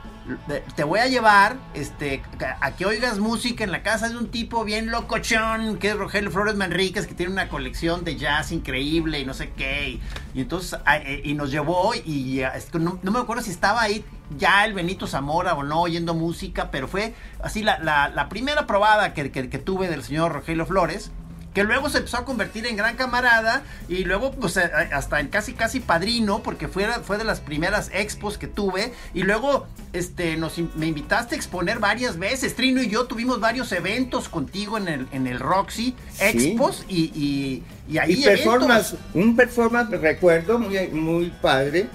te 0.76 0.84
voy 0.84 1.00
a 1.00 1.08
llevar, 1.08 1.58
este, 1.74 2.22
a 2.62 2.72
que 2.76 2.86
oigas 2.86 3.20
música 3.20 3.64
en 3.64 3.72
la 3.72 3.84
casa 3.84 4.10
de 4.10 4.18
un 4.18 4.30
tipo 4.30 4.64
bien 4.64 4.90
locochón, 4.90 5.78
que 5.78 5.90
es 5.90 5.96
Rogelio 5.98 6.32
Flores 6.32 6.56
Manríquez, 6.56 7.08
que 7.08 7.14
tiene 7.14 7.32
una 7.32 7.50
colección 7.50 8.04
de 8.04 8.16
jazz 8.16 8.52
increíble 8.52 9.20
y 9.20 9.26
no 9.26 9.34
sé 9.34 9.52
qué, 9.56 10.00
y, 10.34 10.40
entonces, 10.42 10.80
eh, 11.04 11.22
y 11.26 11.34
nos 11.34 11.52
llevó, 11.52 11.94
y 11.94 12.42
ah, 12.44 12.54
no, 12.74 13.00
no 13.02 13.12
me 13.12 13.20
acuerdo 13.20 13.44
si 13.44 13.52
estaba 13.52 13.82
ahí 13.82 14.06
ya 14.38 14.66
el 14.66 14.74
Benito 14.74 15.08
Zamora 15.08 15.54
o 15.56 15.64
no 15.64 15.82
oyendo 15.82 16.14
música, 16.14 16.72
pero 16.72 16.88
fue 16.88 17.14
así 17.42 17.62
la 17.62 18.28
primera 18.30 18.66
probada 18.66 19.14
que, 19.14 19.32
que- 19.32 19.50
que 19.50 19.60
tuve 19.60 19.88
del 19.90 20.04
señor 20.04 20.32
Rogelio 20.32 20.66
Flores, 20.66 21.12
que 21.54 21.64
luego 21.64 21.90
se 21.90 22.00
empezó 22.00 22.18
a 22.18 22.26
convertir 22.26 22.66
en 22.66 22.76
gran 22.76 22.96
camarada 22.96 23.64
y 23.88 24.04
luego 24.04 24.32
pues 24.32 24.58
hasta 24.58 25.20
en 25.20 25.28
casi 25.28 25.54
casi 25.54 25.80
padrino 25.80 26.42
porque 26.44 26.68
fue, 26.68 26.86
fue 27.04 27.18
de 27.18 27.24
las 27.24 27.40
primeras 27.40 27.90
expos 27.94 28.38
que 28.38 28.48
tuve 28.48 28.94
y 29.14 29.24
luego 29.24 29.68
este 29.94 30.38
nos 30.38 30.58
me 30.76 30.88
invitaste 30.88 31.36
a 31.36 31.38
exponer 31.38 31.80
varias 31.80 32.18
veces 32.18 32.56
Trino 32.56 32.82
y 32.82 32.90
yo 32.90 33.06
tuvimos 33.06 33.40
varios 33.40 33.72
eventos 33.72 34.30
contigo 34.30 34.78
en 34.78 34.88
el 34.88 35.08
en 35.12 35.28
el 35.28 35.40
Roxy 35.40 35.96
expos 36.20 36.86
y, 36.88 37.12
y, 37.16 37.64
y 37.88 37.98
ahí 37.98 38.14
y 38.14 38.24
performance, 38.24 38.94
eventos. 38.94 39.16
un 39.16 39.36
performance, 39.36 39.92
recuerdo, 40.00 40.60
muy, 40.60 40.88
muy 40.90 41.34
padre, 41.42 41.88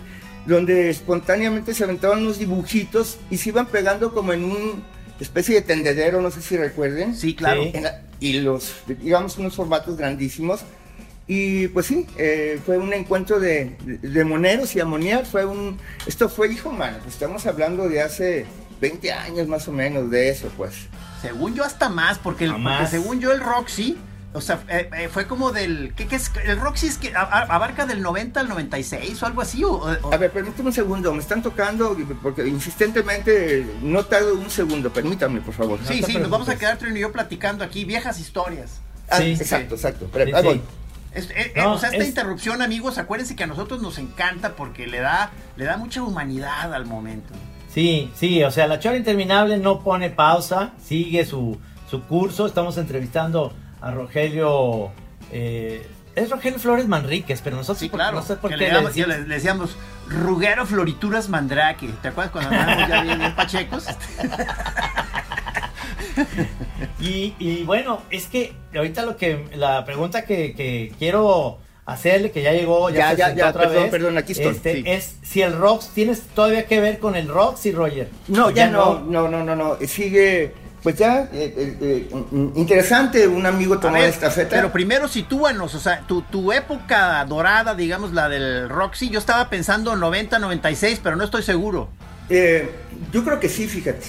donde 0.46 0.90
espontáneamente 0.90 1.74
se 1.74 1.84
aventaban 1.84 2.20
unos 2.20 2.38
dibujitos 2.38 3.18
y 3.30 3.38
se 3.38 3.50
iban 3.50 3.66
pegando 3.66 4.12
como 4.12 4.32
en 4.32 4.44
un 4.44 4.82
especie 5.20 5.54
de 5.56 5.62
tendedero, 5.62 6.20
no 6.20 6.30
sé 6.30 6.42
si 6.42 6.56
recuerden. 6.56 7.14
sí 7.14 7.34
claro 7.34 7.62
Sí. 7.64 7.70
En 7.74 7.84
la- 7.84 8.02
y 8.20 8.40
los, 8.40 8.72
digamos, 8.86 9.38
unos 9.38 9.54
formatos 9.54 9.96
grandísimos. 9.96 10.60
Y 11.26 11.68
pues 11.68 11.86
sí, 11.86 12.06
eh, 12.16 12.58
fue 12.64 12.78
un 12.78 12.92
encuentro 12.94 13.38
de, 13.38 13.76
de, 13.84 14.24
moneros 14.24 14.74
y 14.74 14.80
amoniar. 14.80 15.26
Fue 15.26 15.44
un, 15.44 15.78
esto 16.06 16.28
fue, 16.28 16.50
hijo, 16.52 16.72
mano, 16.72 16.98
pues 17.02 17.14
estamos 17.14 17.46
hablando 17.46 17.88
de 17.88 18.00
hace 18.00 18.46
20 18.80 19.12
años 19.12 19.46
más 19.46 19.68
o 19.68 19.72
menos 19.72 20.10
de 20.10 20.30
eso, 20.30 20.50
pues. 20.56 20.72
según 21.20 21.54
yo 21.54 21.64
hasta 21.64 21.88
más 21.90 22.18
porque, 22.18 22.46
el- 22.46 22.52
porque 22.62 22.86
según 22.90 23.20
yo 23.20 23.30
el 23.32 23.40
Roxy 23.40 23.98
o 24.38 24.40
sea, 24.40 24.60
eh, 24.68 24.88
eh, 24.96 25.08
fue 25.08 25.26
como 25.26 25.52
del. 25.52 25.92
¿qué, 25.94 26.06
qué 26.06 26.16
es? 26.16 26.30
El 26.44 26.58
Roxy 26.58 26.86
es 26.86 26.96
que 26.98 27.12
abarca 27.14 27.84
del 27.86 28.00
90 28.00 28.40
al 28.40 28.48
96 28.48 29.22
o 29.22 29.26
algo 29.26 29.42
así. 29.42 29.62
O, 29.64 29.70
o- 29.72 30.12
A 30.12 30.16
ver, 30.16 30.30
permítame 30.30 30.68
un 30.68 30.72
segundo, 30.74 31.12
me 31.12 31.20
están 31.20 31.42
tocando 31.42 31.96
porque 32.22 32.46
insistentemente 32.48 33.66
no 33.82 34.04
tardo 34.04 34.34
un 34.34 34.50
segundo, 34.50 34.90
permítame, 34.92 35.40
por 35.40 35.54
favor. 35.54 35.78
sí, 35.86 36.00
no 36.00 36.06
sí, 36.06 36.18
nos 36.18 36.30
vamos 36.30 36.48
a 36.48 36.56
quedar 36.56 36.78
Trino 36.78 36.96
y 36.96 37.00
yo 37.00 37.12
platicando 37.12 37.64
aquí 37.64 37.84
viejas 37.84 38.18
historias. 38.18 38.80
Ah, 39.10 39.18
Sí, 39.18 39.32
exacto, 39.32 39.74
exacto. 39.74 40.08
Pero, 40.12 40.26
Sí, 40.26 40.32
ahí 40.34 40.42
sí. 40.42 40.48
voy. 40.48 40.60
Es- 41.14 41.30
eh, 41.30 41.52
No, 41.56 41.72
o 41.74 41.78
sea, 41.78 41.90
esta 41.90 42.02
es- 42.02 42.08
interrupción, 42.08 42.62
amigos, 42.62 42.98
acuérdense 42.98 43.34
que 43.36 43.44
a 43.44 43.46
nosotros 43.46 43.80
nos 43.82 43.98
encanta 43.98 44.54
porque 44.54 44.86
le 44.86 45.00
da, 45.00 45.30
le 45.56 45.64
da 45.64 45.76
mucha 45.76 46.02
humanidad 46.02 46.72
al 46.74 46.86
momento. 46.86 47.32
Sí, 47.72 48.10
sí, 48.14 48.42
o 48.44 48.50
sea, 48.50 48.66
la 48.66 48.78
chora 48.78 48.96
interminable 48.96 49.58
no 49.58 49.80
pone 49.82 50.10
pausa, 50.10 50.72
sigue 50.82 51.24
su, 51.24 51.58
su 51.90 52.02
curso. 52.04 52.46
Estamos 52.46 52.76
entrevistando 52.78 53.52
a 53.80 53.90
Rogelio. 53.90 54.90
eh, 55.32 55.86
es 56.14 56.30
Rogelio 56.30 56.58
Flores 56.58 56.88
Manríquez, 56.88 57.40
pero 57.42 57.56
nosotros 57.56 57.78
Sí, 57.78 57.88
por- 57.88 57.98
claro. 58.00 58.16
no 58.16 58.22
sé 58.24 58.34
por 58.36 58.50
qué 58.50 58.56
le, 58.56 59.06
le 59.06 59.18
decíamos 59.24 59.76
Ruguero 60.08 60.66
Florituras 60.66 61.28
Mandrake. 61.28 61.86
¿Te 62.02 62.08
acuerdas 62.08 62.32
cuando 62.32 62.50
andábamos 62.50 62.88
ya 62.88 63.02
bien, 63.02 63.18
bien 63.18 63.34
pachecos? 63.36 63.86
Y, 67.00 67.34
y 67.38 67.62
bueno, 67.64 68.02
es 68.10 68.26
que 68.26 68.52
ahorita 68.74 69.02
lo 69.02 69.16
que 69.16 69.46
la 69.54 69.84
pregunta 69.84 70.24
que, 70.24 70.54
que 70.54 70.92
quiero 70.98 71.58
hacerle, 71.86 72.30
que 72.32 72.42
ya 72.42 72.52
llegó, 72.52 72.90
ya, 72.90 72.96
Ya, 72.96 73.10
se 73.12 73.16
ya, 73.16 73.34
ya, 73.34 73.48
otra 73.50 73.62
perdón, 73.62 73.82
vez, 73.84 73.90
perdón, 73.90 74.18
aquí 74.18 74.32
estoy, 74.32 74.48
este, 74.48 74.74
sí. 74.74 74.82
es 74.86 75.16
si 75.22 75.42
el 75.42 75.56
Rox, 75.56 75.88
¿tienes 75.90 76.22
todavía 76.34 76.66
que 76.66 76.80
ver 76.80 76.98
con 76.98 77.14
el 77.14 77.28
Roxy, 77.28 77.70
Roger? 77.72 78.08
No, 78.26 78.46
¿O 78.46 78.50
ya 78.50 78.68
no, 78.68 79.00
no, 79.00 79.28
no, 79.28 79.44
no, 79.44 79.54
no. 79.56 79.76
Sigue, 79.86 80.52
pues 80.82 80.96
ya, 80.96 81.28
eh, 81.32 81.54
eh, 81.56 81.76
eh, 81.80 82.08
interesante, 82.54 83.26
un 83.26 83.44
amigo 83.46 83.78
tomó 83.78 83.94
ver, 83.94 84.08
esta 84.08 84.30
feta. 84.30 84.56
Pero 84.56 84.72
primero 84.72 85.08
sitúanos, 85.08 85.74
o 85.74 85.80
sea, 85.80 86.00
tu, 86.06 86.22
tu 86.22 86.52
época 86.52 87.24
dorada, 87.24 87.74
digamos, 87.74 88.12
la 88.12 88.28
del 88.28 88.68
Roxy, 88.68 89.10
yo 89.10 89.18
estaba 89.18 89.50
pensando 89.50 89.96
90, 89.96 90.38
96, 90.38 91.00
pero 91.02 91.16
no 91.16 91.24
estoy 91.24 91.42
seguro. 91.42 91.88
Eh, 92.30 92.70
yo 93.12 93.24
creo 93.24 93.40
que 93.40 93.48
sí, 93.48 93.66
fíjate. 93.66 94.06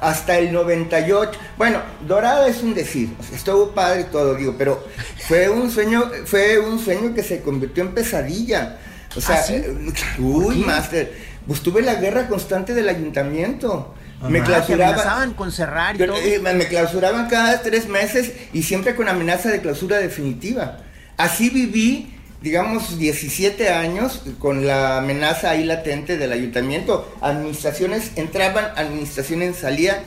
Hasta 0.00 0.38
el 0.38 0.52
98. 0.52 1.38
Bueno, 1.56 1.80
Dorada 2.06 2.46
es 2.48 2.62
un 2.62 2.74
decir. 2.74 3.14
o 3.18 3.22
sea, 3.22 3.36
estuvo 3.36 3.70
padre 3.70 4.04
todo, 4.04 4.34
digo, 4.34 4.54
pero 4.58 4.84
fue 5.26 5.48
un 5.48 5.70
sueño, 5.70 6.10
fue 6.26 6.58
un 6.58 6.78
sueño 6.78 7.14
que 7.14 7.22
se 7.22 7.40
convirtió 7.40 7.82
en 7.82 7.94
pesadilla. 7.94 8.76
O 9.16 9.20
sea, 9.20 9.36
¿Ah, 9.36 9.42
sí? 9.42 9.54
eh, 9.54 9.92
uy, 10.18 10.56
Master. 10.56 11.12
Pues 11.46 11.62
tuve 11.62 11.80
la 11.80 11.94
guerra 11.94 12.28
constante 12.28 12.74
del 12.74 12.88
ayuntamiento. 12.88 13.94
Me 14.28 14.40
Ah, 14.40 14.44
clausuraban. 14.44 15.34
con 15.34 15.52
cerrar 15.52 15.94
y 15.94 15.98
todo. 15.98 16.16
eh, 16.16 16.38
me 16.42 16.54
me 16.54 16.66
clausuraban 16.68 17.28
cada 17.28 17.60
tres 17.62 17.86
meses 17.88 18.32
y 18.52 18.62
siempre 18.62 18.94
con 18.96 19.08
amenaza 19.08 19.50
de 19.50 19.60
clausura 19.60 19.98
definitiva. 19.98 20.78
Así 21.18 21.50
viví, 21.50 22.14
digamos, 22.40 22.98
17 22.98 23.68
años 23.70 24.22
con 24.38 24.66
la 24.66 24.98
amenaza 24.98 25.50
ahí 25.50 25.64
latente 25.64 26.16
del 26.16 26.32
ayuntamiento. 26.32 27.10
Administraciones 27.20 28.12
entraban, 28.16 28.66
administraciones 28.76 29.56
salían 29.56 29.98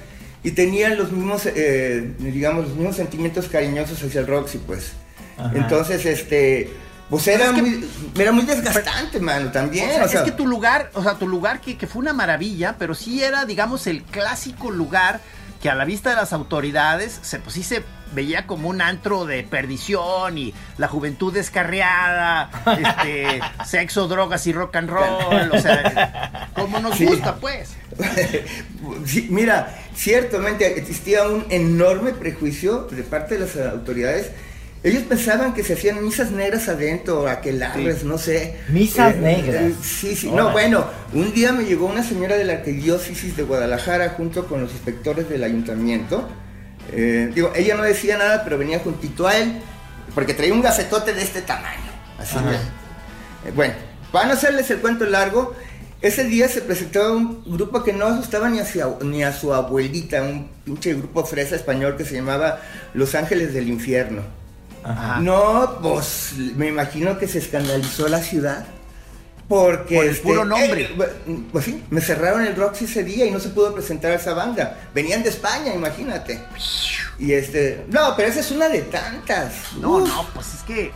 y 0.43 0.51
tenían 0.51 0.97
los 0.97 1.11
mismos, 1.11 1.45
eh, 1.45 2.13
digamos, 2.19 2.65
los 2.67 2.75
mismos 2.75 2.95
sentimientos 2.95 3.47
cariñosos 3.47 4.01
hacia 4.03 4.21
el 4.21 4.27
Roxy, 4.27 4.57
pues. 4.57 4.93
Ajá. 5.37 5.51
Entonces, 5.55 6.05
este, 6.05 6.69
pues 7.09 7.27
era, 7.27 7.45
es 7.45 7.51
que- 7.53 7.61
muy, 7.61 7.89
era 8.17 8.31
muy 8.31 8.45
desgastante, 8.45 9.19
mano, 9.19 9.51
también. 9.51 9.89
O 9.89 9.93
sea, 9.93 10.05
o 10.05 10.07
sea, 10.07 10.19
es 10.21 10.25
que 10.25 10.31
tu 10.31 10.45
lugar, 10.47 10.91
o 10.93 11.01
sea, 11.03 11.15
tu 11.15 11.27
lugar 11.27 11.59
que, 11.61 11.77
que 11.77 11.87
fue 11.87 12.01
una 12.01 12.13
maravilla, 12.13 12.75
pero 12.77 12.93
sí 12.95 13.23
era, 13.23 13.45
digamos, 13.45 13.87
el 13.87 14.03
clásico 14.03 14.71
lugar 14.71 15.19
que 15.61 15.69
a 15.69 15.75
la 15.75 15.83
vista 15.85 16.11
de 16.11 16.15
las 16.15 16.31
autoridades, 16.31 17.19
se, 17.21 17.39
pues 17.39 17.53
sí 17.55 17.63
se 17.63 17.83
veía 18.13 18.47
como 18.47 18.69
un 18.69 18.81
antro 18.81 19.25
de 19.25 19.43
perdición 19.43 20.37
y 20.37 20.53
la 20.77 20.87
juventud 20.87 21.33
descarriada, 21.33 22.49
este, 22.79 23.41
sexo, 23.65 24.07
drogas 24.07 24.47
y 24.47 24.53
rock 24.53 24.77
and 24.77 24.89
roll, 24.89 25.51
o 25.51 25.59
sea, 25.59 26.49
como 26.55 26.79
nos 26.79 26.95
Sí. 26.95 27.05
gusta, 27.05 27.35
pues. 27.35 27.71
Sí, 29.05 29.27
mira, 29.29 29.77
ciertamente 29.95 30.77
existía 30.79 31.27
un 31.27 31.45
enorme 31.49 32.13
prejuicio 32.13 32.87
de 32.91 33.03
parte 33.03 33.37
de 33.37 33.45
las 33.45 33.57
autoridades. 33.73 34.31
Ellos 34.81 35.03
pensaban 35.03 35.53
que 35.53 35.63
se 35.63 35.73
hacían 35.73 36.03
misas 36.03 36.31
negras 36.31 36.69
adentro, 36.69 37.27
aquelarres, 37.27 38.05
no 38.05 38.17
sé. 38.17 38.55
Misas 38.69 39.15
negras. 39.17 39.73
sí, 39.81 40.15
sí. 40.15 40.27
Órale. 40.27 40.41
No, 40.41 40.51
bueno, 40.53 40.85
un 41.13 41.33
día 41.33 41.51
me 41.51 41.65
llegó 41.65 41.85
una 41.85 42.01
señora 42.01 42.37
de 42.37 42.45
la 42.45 42.53
arquidiócesis 42.53 43.35
de 43.35 43.43
Guadalajara 43.43 44.11
junto 44.11 44.47
con 44.47 44.61
los 44.61 44.71
inspectores 44.71 45.27
del 45.27 45.43
ayuntamiento. 45.43 46.29
Eh, 46.93 47.29
digo, 47.35 47.51
ella 47.55 47.75
no 47.75 47.83
decía 47.83 48.17
nada, 48.17 48.43
pero 48.45 48.57
venía 48.57 48.79
juntito 48.79 49.27
a 49.27 49.37
él, 49.37 49.59
porque 50.15 50.33
traía 50.33 50.53
un 50.53 50.61
gafetote 50.61 51.13
de 51.13 51.23
este 51.23 51.41
tamaño. 51.41 51.91
Así 52.17 52.37
eh, 52.37 53.51
bueno, 53.55 53.73
para 54.11 54.27
no 54.27 54.33
hacerles 54.33 54.69
el 54.71 54.79
cuento 54.79 55.05
largo, 55.05 55.55
ese 56.01 56.23
día 56.23 56.47
se 56.47 56.61
presentaba 56.61 57.11
un 57.11 57.43
grupo 57.45 57.83
que 57.83 57.91
no 57.91 58.05
asustaba 58.05 58.49
ni 58.49 58.59
a, 58.59 58.65
su, 58.65 58.79
ni 59.03 59.23
a 59.23 59.33
su 59.33 59.53
abuelita, 59.53 60.21
un 60.21 60.49
pinche 60.63 60.93
grupo 60.93 61.25
fresa 61.25 61.57
español 61.57 61.97
que 61.97 62.05
se 62.05 62.15
llamaba 62.15 62.61
Los 62.93 63.15
Ángeles 63.15 63.53
del 63.53 63.67
Infierno. 63.67 64.23
Ajá. 64.83 65.19
No, 65.19 65.79
pues 65.81 66.33
me 66.55 66.67
imagino 66.67 67.17
que 67.17 67.27
se 67.27 67.39
escandalizó 67.39 68.07
la 68.07 68.21
ciudad. 68.21 68.65
Porque 69.47 69.95
Por 69.95 70.05
el 70.05 70.17
puro 70.17 70.45
nombre. 70.45 70.83
eh, 70.83 70.95
bu- 70.95 71.45
pues 71.51 71.65
sí, 71.65 71.83
me 71.89 72.01
cerraron 72.01 72.45
el 72.45 72.55
Roxy 72.55 72.85
ese 72.85 73.03
día 73.03 73.25
y 73.25 73.31
no 73.31 73.39
se 73.39 73.49
pudo 73.49 73.73
presentar 73.73 74.11
a 74.11 74.15
esa 74.15 74.35
banda. 74.35 74.77
Venían 74.93 75.23
de 75.23 75.29
España, 75.29 75.73
imagínate. 75.73 76.39
Y 77.17 77.33
este, 77.33 77.83
no, 77.89 78.13
pero 78.15 78.29
esa 78.29 78.41
es 78.41 78.51
una 78.51 78.69
de 78.69 78.83
tantas. 78.83 79.53
No, 79.81 79.97
Uf. 79.97 80.07
no, 80.07 80.27
pues 80.35 80.53
es 80.53 80.61
que 80.61 80.91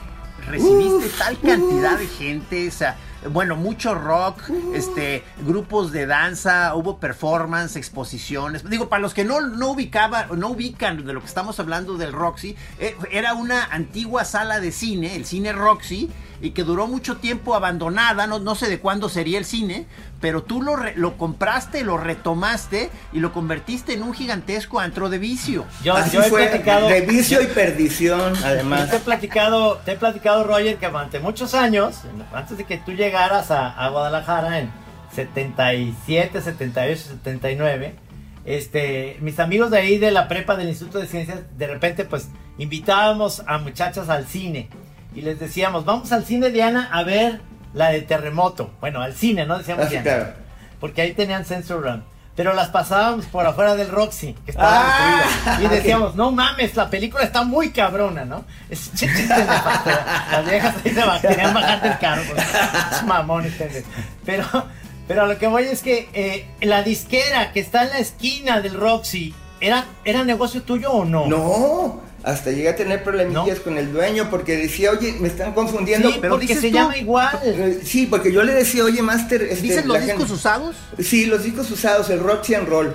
recibiste 0.47 1.07
Uf, 1.07 1.17
tal 1.17 1.39
cantidad 1.41 1.93
uf. 1.93 1.99
de 1.99 2.07
gente, 2.07 2.67
o 2.67 2.71
sea, 2.71 2.95
bueno, 3.31 3.55
mucho 3.55 3.95
rock, 3.95 4.49
este, 4.73 5.23
grupos 5.45 5.91
de 5.91 6.05
danza, 6.05 6.75
hubo 6.75 6.99
performance, 6.99 7.75
exposiciones. 7.75 8.69
Digo, 8.69 8.89
para 8.89 9.01
los 9.01 9.13
que 9.13 9.23
no, 9.23 9.41
no 9.41 9.71
ubicaban, 9.71 10.27
no 10.39 10.49
ubican 10.49 11.05
de 11.05 11.13
lo 11.13 11.21
que 11.21 11.27
estamos 11.27 11.59
hablando 11.59 11.97
del 11.97 12.11
Roxy, 12.11 12.55
eh, 12.79 12.95
era 13.11 13.33
una 13.33 13.65
antigua 13.65 14.25
sala 14.25 14.59
de 14.59 14.71
cine, 14.71 15.15
el 15.15 15.25
cine 15.25 15.53
Roxy, 15.53 16.09
y 16.43 16.51
que 16.51 16.63
duró 16.63 16.85
mucho 16.87 17.17
tiempo 17.17 17.55
abandonada, 17.55 18.27
no, 18.27 18.37
no 18.37 18.53
sé 18.53 18.69
de 18.69 18.79
cuándo 18.79 19.07
sería 19.09 19.39
el 19.39 19.45
cine, 19.45 19.87
pero 20.21 20.43
tú 20.43 20.61
lo, 20.61 20.75
re- 20.75 20.93
lo 20.95 21.17
compraste, 21.17 21.83
lo 21.83 21.97
retomaste 21.97 22.89
y 23.13 23.19
lo 23.21 23.31
convertiste 23.33 23.93
en 23.93 24.03
un 24.03 24.13
gigantesco 24.13 24.79
antro 24.79 25.09
de 25.09 25.17
vicio. 25.19 25.65
Yo, 25.83 25.95
Así 25.95 26.17
yo 26.17 26.21
he 26.21 26.29
fue, 26.29 26.47
platicado. 26.47 26.89
de 26.89 27.01
vicio 27.01 27.41
y 27.41 27.47
perdición, 27.47 28.33
además. 28.43 28.89
te 28.91 28.97
he 28.97 28.99
platicado, 28.99 29.77
te 29.85 29.93
he 29.93 29.95
platicado, 29.95 30.43
Roger, 30.43 30.75
que 30.77 30.87
durante 30.87 31.19
muchos 31.19 31.53
años, 31.55 32.01
antes 32.33 32.57
de 32.57 32.65
que 32.65 32.77
tú 32.77 32.91
llegaras 32.91 33.49
a, 33.49 33.69
a 33.69 33.89
Guadalajara 33.89 34.59
en 34.59 34.69
77, 35.13 36.41
78, 36.41 37.01
79, 37.23 37.95
este, 38.45 39.17
mis 39.21 39.39
amigos 39.39 39.71
de 39.71 39.77
ahí 39.77 39.97
de 39.97 40.11
la 40.11 40.27
prepa 40.27 40.55
del 40.55 40.67
Instituto 40.69 40.99
de 40.99 41.07
Ciencias, 41.07 41.39
de 41.57 41.67
repente, 41.67 42.03
pues, 42.03 42.27
invitábamos 42.57 43.41
a 43.47 43.57
muchachas 43.59 44.09
al 44.09 44.27
cine 44.27 44.69
y 45.15 45.21
les 45.21 45.39
decíamos, 45.39 45.85
vamos 45.85 46.11
al 46.11 46.25
cine, 46.25 46.49
Diana, 46.49 46.89
a 46.91 47.03
ver 47.03 47.41
la 47.73 47.89
de 47.89 48.01
Terremoto. 48.01 48.71
Bueno, 48.79 49.01
al 49.01 49.13
cine, 49.13 49.45
¿no? 49.45 49.57
Decíamos 49.57 49.85
Ah, 49.85 49.89
Diana. 49.89 50.03
claro. 50.03 50.33
Porque 50.79 51.01
ahí 51.01 51.13
tenían 51.13 51.45
Sensor 51.45 51.83
Run. 51.83 52.03
Pero 52.35 52.53
las 52.53 52.69
pasábamos 52.69 53.25
por 53.27 53.45
afuera 53.45 53.75
del 53.75 53.89
Roxy, 53.89 54.33
que 54.43 54.51
estaba 54.51 54.81
Ah, 54.87 55.23
destruido. 55.45 55.71
Y 55.71 55.75
decíamos, 55.77 56.15
no 56.15 56.31
mames, 56.31 56.75
la 56.75 56.89
película 56.89 57.23
está 57.23 57.43
muy 57.43 57.69
cabrona, 57.71 58.25
¿no? 58.25 58.43
Es 58.71 58.91
chiste 58.95 59.27
nefasto. 59.27 59.89
Las 60.31 60.45
viejas 60.49 60.75
ahí 60.83 60.91
se 60.93 61.03
ba- 61.03 61.21
querían 61.21 61.53
bajar 61.53 61.81
del 61.83 61.97
carro. 61.99 62.23
porque 62.27 62.41
es 62.41 63.03
mamón 63.05 63.45
este. 63.45 63.85
Pero, 64.25 64.45
pero 65.07 65.23
a 65.23 65.25
lo 65.27 65.37
que 65.37 65.45
voy 65.45 65.65
es 65.65 65.83
que 65.83 66.09
eh, 66.13 66.47
la 66.61 66.81
disquera 66.81 67.51
que 67.51 67.59
está 67.59 67.83
en 67.83 67.89
la 67.91 67.99
esquina 67.99 68.61
del 68.61 68.73
Roxy, 68.79 69.35
¿era, 69.61 69.85
¿era 70.03 70.23
negocio 70.23 70.63
tuyo 70.63 70.91
o 70.91 71.05
no? 71.05 71.27
No, 71.27 72.01
hasta 72.23 72.51
llegué 72.51 72.69
a 72.69 72.75
tener 72.75 73.03
problemillas 73.03 73.57
¿No? 73.57 73.63
con 73.63 73.77
el 73.77 73.91
dueño 73.91 74.29
porque 74.29 74.55
decía, 74.55 74.91
oye, 74.91 75.13
me 75.19 75.27
están 75.27 75.53
confundiendo. 75.53 76.09
Sí, 76.09 76.17
pero 76.21 76.35
porque 76.35 76.55
se 76.55 76.69
tú- 76.69 76.75
llama 76.75 76.97
igual. 76.97 77.37
Eh, 77.43 77.81
Sí, 77.83 78.07
porque 78.07 78.31
yo 78.31 78.43
le 78.43 78.53
decía, 78.53 78.83
oye, 78.85 79.01
Master. 79.01 79.41
Este, 79.43 79.61
¿Dicen 79.61 79.87
los 79.87 79.97
discos 79.99 80.17
gente- 80.19 80.33
usados? 80.33 80.75
Sí, 80.99 81.25
los 81.25 81.43
discos 81.43 81.69
usados, 81.69 82.09
el 82.09 82.19
Roxy 82.21 82.55
and 82.55 82.67
Roll. 82.69 82.93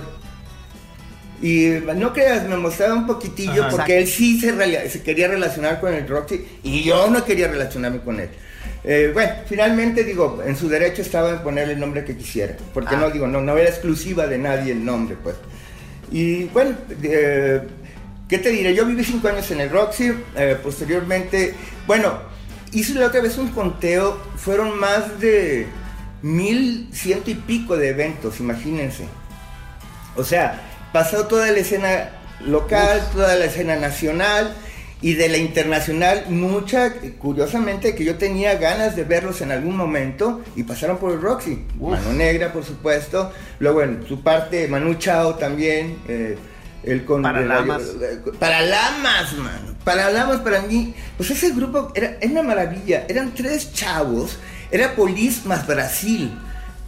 Y 1.41 1.69
no 1.97 2.13
creas, 2.13 2.49
me 2.49 2.57
mostraba 2.57 2.95
un 2.95 3.07
poquitillo 3.07 3.63
Ajá. 3.65 3.71
porque 3.71 3.99
él 3.99 4.09
sí 4.09 4.41
se, 4.41 4.53
rela- 4.53 4.89
se 4.89 5.03
quería 5.03 5.29
relacionar 5.29 5.79
con 5.81 5.95
el 5.95 6.09
Roxy 6.09 6.45
y 6.65 6.83
yo 6.83 7.09
no 7.09 7.25
quería 7.25 7.47
relacionarme 7.49 8.01
con 8.01 8.19
él. 8.19 8.29
Eh, 8.83 9.11
bueno, 9.13 9.33
finalmente 9.47 10.03
digo, 10.03 10.43
en 10.45 10.57
su 10.57 10.69
derecho 10.69 11.03
estaba 11.03 11.31
en 11.31 11.39
ponerle 11.41 11.75
el 11.75 11.81
nombre 11.81 12.05
que 12.05 12.17
quisiera, 12.17 12.57
porque 12.75 12.95
Ah. 12.97 12.99
no 12.99 13.11
digo, 13.11 13.27
no, 13.29 13.41
no 13.41 13.57
era 13.57 13.69
exclusiva 13.69 14.27
de 14.27 14.39
nadie 14.39 14.73
el 14.73 14.85
nombre, 14.85 15.17
pues. 15.23 15.37
Y 16.11 16.45
bueno, 16.45 16.75
eh, 17.03 17.61
¿qué 18.29 18.39
te 18.39 18.51
diré? 18.51 18.75
Yo 18.75 18.85
viví 18.87 19.05
cinco 19.05 19.29
años 19.29 19.51
en 19.51 19.61
el 19.61 19.71
Roxy, 19.71 20.13
eh, 20.37 20.57
posteriormente, 20.63 21.55
bueno, 21.87 22.19
hice 22.73 22.95
la 22.95 23.07
otra 23.07 23.21
vez 23.21 23.39
un 23.39 23.49
conteo, 23.49 24.19
fueron 24.37 24.79
más 24.79 25.19
de 25.21 25.67
mil 26.23 26.89
ciento 26.93 27.31
y 27.31 27.35
pico 27.35 27.77
de 27.77 27.89
eventos, 27.89 28.41
imagínense. 28.41 29.07
O 30.17 30.25
sea, 30.25 30.63
pasó 30.93 31.27
toda 31.27 31.51
la 31.51 31.59
escena 31.59 32.11
local, 32.45 33.03
toda 33.13 33.35
la 33.37 33.47
escena 33.47 33.77
nacional 33.77 34.55
y 35.01 35.15
de 35.15 35.29
la 35.29 35.39
internacional, 35.39 36.25
mucha, 36.29 36.93
curiosamente, 37.19 37.95
que 37.95 38.05
yo 38.05 38.17
tenía 38.17 38.57
ganas 38.57 38.97
de 38.97 39.05
verlos 39.05 39.41
en 39.43 39.53
algún 39.53 39.77
momento 39.77 40.43
y 40.57 40.65
pasaron 40.65 40.99
por 40.99 41.13
el 41.13 41.21
Roxy. 41.21 41.65
Uf. 41.79 41.93
Mano 41.93 42.13
Negra, 42.13 42.53
por 42.53 42.65
supuesto. 42.65 43.33
Luego 43.61 43.83
en 43.83 44.05
su 44.09 44.23
parte, 44.23 44.67
Manu 44.67 44.95
Chao 44.95 45.37
también. 45.37 45.99
eh, 46.09 46.37
el 46.85 47.05
con 47.05 47.23
Paralamas. 47.23 47.83
eh, 48.01 48.21
Paralamas, 48.39 49.33
mano. 49.35 49.75
Paralamas 49.85 50.41
para 50.41 50.63
mí, 50.63 50.95
pues 51.17 51.31
ese 51.31 51.51
grupo 51.51 51.93
era, 51.95 52.17
era 52.21 52.31
una 52.31 52.43
maravilla. 52.43 53.05
Eran 53.09 53.35
tres 53.35 53.73
chavos. 53.73 54.39
Era 54.71 54.95
Polis 54.95 55.45
más 55.47 55.67
Brasil. 55.67 56.31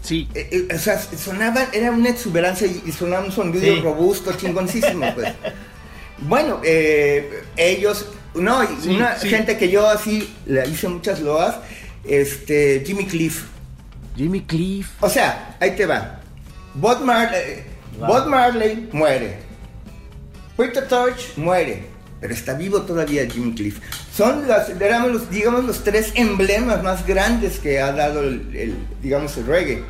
Sí. 0.03 0.29
Eh, 0.35 0.67
eh, 0.71 0.75
o 0.75 0.79
sea, 0.79 0.99
sonaban, 1.01 1.67
era 1.73 1.91
una 1.91 2.09
exuberancia 2.11 2.67
y, 2.67 2.91
sonaba 2.93 3.25
un 3.25 3.33
sonido 3.33 3.61
Sí. 3.63 3.81
robusto, 3.81 4.33
chingoncísimo, 4.33 5.15
pues. 5.15 5.33
Bueno, 6.23 6.61
eh, 6.65 7.45
ellos, 7.57 8.07
no, 8.35 8.61
Sí, 8.83 8.91
una 8.91 9.17
sí. 9.19 9.29
gente 9.31 9.57
que 9.57 9.71
yo 9.71 9.89
así 9.89 10.31
le 10.45 10.69
hice 10.69 10.87
muchas 10.89 11.21
loas, 11.21 11.57
este, 12.05 12.83
Jimmy 12.87 13.07
Cliff. 13.07 13.45
Jimmy 14.17 14.43
Cliff. 14.43 14.91
O 15.01 15.09
sea, 15.09 15.57
ahí 15.61 15.71
te 15.77 15.87
va. 15.87 16.21
Bob 16.75 17.01
Marley, 17.03 17.63
Wow. 17.99 18.07
Bob 18.09 18.27
Marley 18.29 18.89
muere. 18.93 19.39
Peter 20.61 20.87
Torch 20.87 21.39
muere. 21.39 21.85
Pero 22.21 22.35
está 22.35 22.53
vivo 22.53 22.83
todavía 22.83 23.27
Jimmy 23.27 23.55
Cliff. 23.55 23.79
Son 24.15 24.47
las, 24.47 24.69
éramos 24.69 25.11
los, 25.11 25.31
digamos, 25.31 25.65
los 25.65 25.83
tres 25.83 26.13
emblemas 26.17 26.83
más 26.83 27.07
grandes 27.07 27.59
que 27.59 27.81
ha 27.81 27.93
dado 27.93 28.21
el, 28.21 28.55
el, 28.55 28.77
digamos, 29.01 29.35
el 29.39 29.47
reggae. 29.47 29.83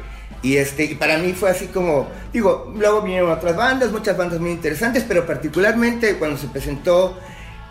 Y 0.43 0.59
este, 0.59 0.85
y 0.85 0.95
para 0.95 1.19
mí 1.19 1.33
fue 1.33 1.51
así 1.51 1.67
como, 1.67 2.09
digo, 2.33 2.73
luego 2.77 3.03
vinieron 3.03 3.33
otras 3.33 3.57
bandas, 3.57 3.91
muchas 3.91 4.17
bandas 4.17 4.39
muy 4.39 4.53
interesantes, 4.53 5.05
pero 5.07 5.27
particularmente 5.27 6.15
cuando 6.19 6.39
se 6.39 6.47
presentó 6.47 7.19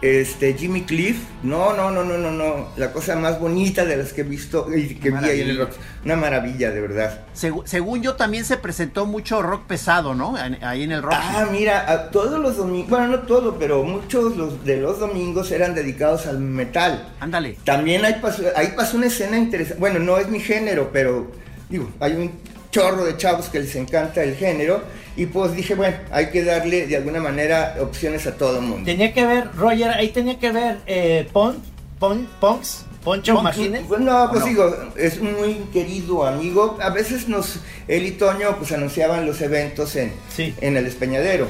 este 0.01 0.53
Jimmy 0.53 0.83
Cliff, 0.83 1.17
no, 1.43 1.73
no, 1.73 1.91
no, 1.91 2.03
no, 2.03 2.17
no, 2.17 2.31
no, 2.31 2.69
la 2.77 2.93
cosa 2.93 3.15
más 3.17 3.39
bonita 3.39 3.83
de 3.85 3.97
las 3.97 4.13
que 4.13 4.21
he 4.21 4.23
visto 4.23 4.67
y 4.73 4.95
que 4.95 5.11
vi 5.11 5.17
ahí 5.17 5.41
en 5.41 5.49
el 5.49 5.57
rock. 5.57 5.71
Una 6.05 6.15
maravilla, 6.15 6.71
de 6.71 6.79
verdad. 6.79 7.25
Según 7.33 8.01
yo 8.01 8.15
también 8.15 8.45
se 8.45 8.57
presentó 8.57 9.05
mucho 9.05 9.41
rock 9.41 9.65
pesado, 9.65 10.15
¿no? 10.15 10.35
Ahí 10.61 10.83
en 10.83 10.93
el 10.93 11.01
rock. 11.01 11.13
Ah, 11.15 11.47
mira, 11.51 11.91
a 11.91 12.11
todos 12.11 12.39
los 12.39 12.57
domingos, 12.57 12.89
bueno, 12.89 13.07
no 13.07 13.19
todo, 13.19 13.59
pero 13.59 13.83
muchos 13.83 14.37
los, 14.37 14.63
de 14.63 14.77
los 14.77 14.99
domingos 14.99 15.51
eran 15.51 15.75
dedicados 15.75 16.27
al 16.27 16.39
metal. 16.39 17.09
Ándale. 17.19 17.57
También 17.65 18.01
pasó, 18.21 18.43
ahí 18.55 18.73
pasó 18.75 18.97
una 18.97 19.07
escena 19.07 19.37
interesante, 19.37 19.79
bueno, 19.79 19.99
no 19.99 20.17
es 20.17 20.29
mi 20.29 20.39
género, 20.39 20.89
pero 20.93 21.31
digo, 21.69 21.89
hay 21.99 22.13
un 22.13 22.31
chorro 22.71 23.05
de 23.05 23.17
chavos 23.17 23.49
que 23.49 23.59
les 23.59 23.75
encanta 23.75 24.23
el 24.23 24.35
género 24.35 24.81
y 25.15 25.25
pues 25.25 25.55
dije, 25.55 25.75
bueno, 25.75 25.97
hay 26.11 26.29
que 26.29 26.43
darle 26.43 26.87
de 26.87 26.97
alguna 26.97 27.19
manera 27.19 27.75
opciones 27.81 28.25
a 28.27 28.35
todo 28.35 28.57
el 28.59 28.65
mundo. 28.65 28.85
Tenía 28.85 29.13
que 29.13 29.25
ver, 29.25 29.49
Roger, 29.55 29.89
ahí 29.91 30.09
tenía 30.09 30.39
que 30.39 30.51
ver 30.51 30.77
eh, 30.85 31.27
Pon, 31.33 31.57
Pon, 31.99 32.27
Ponks, 32.39 32.85
Poncho 33.03 33.41
Machines. 33.41 33.81
Pues 33.87 34.01
no, 34.01 34.29
pues 34.31 34.45
digo, 34.45 34.73
es 34.95 35.17
un 35.17 35.33
muy 35.39 35.55
querido 35.73 36.25
amigo. 36.25 36.77
A 36.81 36.89
veces 36.91 37.27
nos, 37.27 37.59
él 37.87 38.05
y 38.05 38.11
Toño, 38.11 38.55
pues 38.57 38.71
anunciaban 38.71 39.25
los 39.25 39.41
eventos 39.41 39.95
en, 39.95 40.13
Sí. 40.33 40.53
en 40.61 40.77
el 40.77 40.85
Espeñadero. 40.85 41.47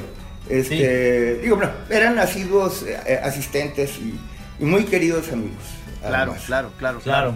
Este, 0.50 1.36
Digo, 1.44 1.58
bueno, 1.58 1.72
eran 1.90 2.18
asiduos 2.18 2.84
eh, 2.88 3.20
asistentes 3.24 3.98
y 4.00 4.18
y 4.60 4.66
muy 4.66 4.84
queridos 4.84 5.32
amigos. 5.32 5.64
Claro, 6.06 6.36
claro, 6.46 6.72
claro, 6.78 7.00
Claro. 7.00 7.36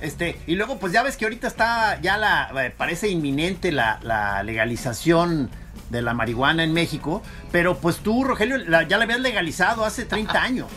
Este, 0.00 0.38
y 0.46 0.54
luego, 0.54 0.78
pues 0.78 0.92
ya 0.92 1.02
ves 1.02 1.16
que 1.16 1.24
ahorita 1.24 1.48
está, 1.48 2.00
ya 2.00 2.16
la, 2.16 2.50
eh, 2.64 2.72
parece 2.76 3.08
inminente 3.08 3.72
la, 3.72 3.98
la 4.02 4.42
legalización 4.44 5.50
de 5.90 6.02
la 6.02 6.12
marihuana 6.14 6.62
en 6.64 6.72
México, 6.72 7.22
pero 7.50 7.78
pues 7.78 7.96
tú, 7.98 8.22
Rogelio, 8.22 8.58
la- 8.58 8.86
ya 8.86 8.98
la 8.98 9.04
habías 9.04 9.20
legalizado 9.20 9.84
hace 9.84 10.04
30 10.04 10.40
años. 10.42 10.68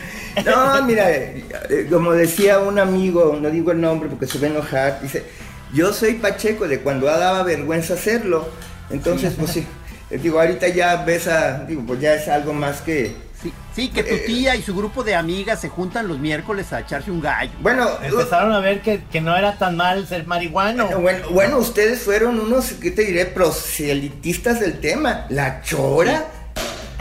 No, 0.44 0.82
mira, 0.84 1.10
eh, 1.10 1.44
eh, 1.70 1.86
como 1.90 2.12
decía 2.12 2.58
un 2.60 2.78
amigo, 2.78 3.38
no 3.40 3.50
digo 3.50 3.72
el 3.72 3.80
nombre 3.80 4.08
porque 4.08 4.26
se 4.26 4.38
va 4.38 4.46
a 4.46 4.50
enojar, 4.50 5.00
dice, 5.02 5.24
yo 5.72 5.92
soy 5.92 6.14
Pacheco 6.14 6.66
de 6.66 6.80
cuando 6.80 7.06
daba 7.06 7.42
vergüenza 7.42 7.94
hacerlo. 7.94 8.48
Entonces, 8.90 9.34
pues 9.38 9.50
sí, 9.52 9.66
digo, 10.10 10.40
ahorita 10.40 10.68
ya 10.68 11.04
ves 11.04 11.28
a, 11.28 11.64
digo, 11.64 11.82
pues 11.86 12.00
ya 12.00 12.14
es 12.14 12.28
algo 12.28 12.52
más 12.52 12.80
que... 12.82 13.14
Sí, 13.42 13.52
sí, 13.74 13.88
que 13.88 14.04
tu 14.04 14.14
tía 14.24 14.54
y 14.54 14.62
su 14.62 14.74
grupo 14.74 15.02
de 15.02 15.14
amigas 15.14 15.60
se 15.60 15.68
juntan 15.68 16.06
los 16.06 16.18
miércoles 16.18 16.72
a 16.72 16.80
echarse 16.80 17.10
un 17.10 17.20
gallo. 17.20 17.50
Bueno, 17.60 17.88
Empezaron 18.02 18.52
a 18.52 18.60
ver 18.60 18.82
que, 18.82 19.02
que 19.10 19.20
no 19.20 19.36
era 19.36 19.58
tan 19.58 19.76
mal 19.76 20.06
ser 20.06 20.26
marihuano. 20.26 20.84
Bueno, 20.84 21.00
bueno, 21.00 21.30
bueno, 21.30 21.58
ustedes 21.58 22.02
fueron 22.02 22.38
unos, 22.38 22.72
¿qué 22.74 22.90
te 22.90 23.02
diré? 23.02 23.26
Proselitistas 23.26 24.60
del 24.60 24.78
tema. 24.80 25.26
La 25.28 25.60
chora. 25.62 26.28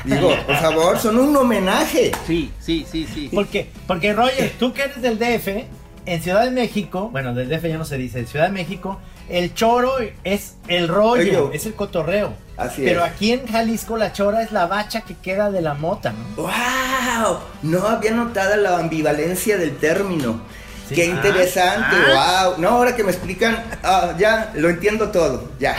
Digo, 0.04 0.36
por 0.48 0.56
favor, 0.58 0.98
son 0.98 1.20
un 1.20 1.36
homenaje. 1.36 2.12
Sí, 2.26 2.52
sí, 2.60 2.86
sí, 2.92 3.08
sí. 3.14 3.30
Porque, 3.32 3.70
porque 3.86 4.14
Roger, 4.14 4.52
tú 4.58 4.74
que 4.74 4.84
eres 4.84 5.02
del 5.02 5.20
DF, 5.20 5.66
en 6.06 6.22
Ciudad 6.24 6.44
de 6.44 6.52
México, 6.52 7.10
bueno, 7.12 7.36
del 7.36 7.50
DF 7.50 7.66
ya 7.66 7.78
no 7.78 7.86
se 7.86 7.98
dice, 7.98 8.20
en 8.20 8.28
Ciudad 8.28 8.48
de 8.48 8.52
México, 8.52 9.00
el 9.32 9.54
choro 9.54 9.94
es 10.24 10.56
el 10.68 10.88
rollo, 10.88 11.48
Oye. 11.48 11.58
es 11.58 11.66
el 11.66 11.74
cotorreo. 11.76 12.34
Así 12.58 12.84
Pero 12.86 13.04
es. 13.06 13.12
aquí 13.12 13.32
en 13.32 13.48
Jalisco 13.48 13.98
la 13.98 14.14
chora 14.14 14.44
es 14.44 14.52
la 14.52 14.68
bacha 14.68 15.02
que 15.02 15.16
queda 15.16 15.50
de 15.50 15.62
la 15.62 15.74
mota, 15.74 16.12
¿no? 16.14 16.44
¡Wow! 16.44 17.40
No 17.64 17.88
había 17.88 18.12
notado 18.12 18.56
la 18.58 18.78
ambivalencia 18.78 19.58
del 19.58 19.78
término. 19.78 20.42
Sí. 20.90 20.96
Qué 20.96 21.04
Ah, 21.04 21.06
interesante, 21.16 21.96
wow. 21.96 22.56
No, 22.58 22.70
ahora 22.70 22.96
que 22.96 23.04
me 23.04 23.12
explican, 23.12 23.64
ah, 23.84 24.14
ya, 24.20 24.52
lo 24.56 24.70
entiendo 24.70 25.10
todo, 25.10 25.50
ya. 25.60 25.76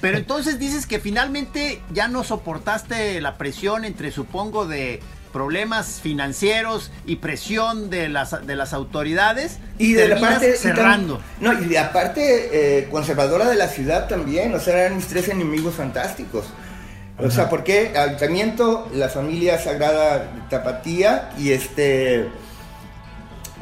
Pero 0.00 0.16
entonces 0.18 0.58
dices 0.58 0.86
que 0.86 0.98
finalmente 1.00 1.80
ya 1.92 2.08
no 2.08 2.24
soportaste 2.24 3.20
la 3.20 3.36
presión 3.36 3.84
entre, 3.84 4.10
supongo, 4.10 4.66
de 4.66 5.00
problemas 5.32 6.00
financieros 6.02 6.90
y 7.06 7.16
presión 7.16 7.90
de 7.90 8.08
las, 8.08 8.46
de 8.46 8.56
las 8.56 8.72
autoridades. 8.72 9.58
Y 9.78 9.94
de 9.94 10.08
la 10.08 10.20
parte... 10.20 10.50
y 10.50 10.52
tam- 10.52 10.56
cerrando. 10.56 11.20
no, 11.40 11.52
y 11.60 11.66
la 11.66 11.92
parte 11.92 12.78
eh, 12.80 12.88
conservadora 12.90 13.48
de 13.48 13.56
la 13.56 13.68
ciudad 13.68 14.08
también, 14.08 14.54
o 14.54 14.60
sea, 14.60 14.78
eran 14.78 14.96
mis 14.96 15.06
tres 15.06 15.28
enemigos 15.28 15.74
fantásticos. 15.74 16.44
O 17.18 17.30
sea, 17.30 17.48
porque 17.48 17.92
Ayuntamiento, 17.96 18.88
la 18.94 19.08
familia 19.08 19.58
sagrada 19.58 20.32
Tapatía 20.50 21.30
y 21.38 21.52
este... 21.52 22.28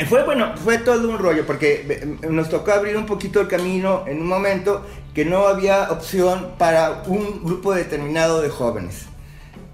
Fue 0.09 0.25
bueno, 0.25 0.55
fue 0.57 0.79
todo 0.79 1.11
un 1.11 1.19
rollo 1.19 1.45
porque 1.45 1.85
eh, 2.23 2.27
nos 2.31 2.49
tocó 2.49 2.73
abrir 2.73 2.97
un 2.97 3.05
poquito 3.05 3.41
el 3.41 3.49
camino 3.49 4.05
en 4.07 4.23
un 4.23 4.29
momento 4.29 4.87
que 5.13 5.27
no 5.27 5.47
había 5.47 5.91
opción 5.91 6.53
para 6.57 7.03
un 7.07 7.45
grupo 7.45 7.75
determinado 7.75 8.41
de 8.41 8.49
jóvenes. 8.49 9.10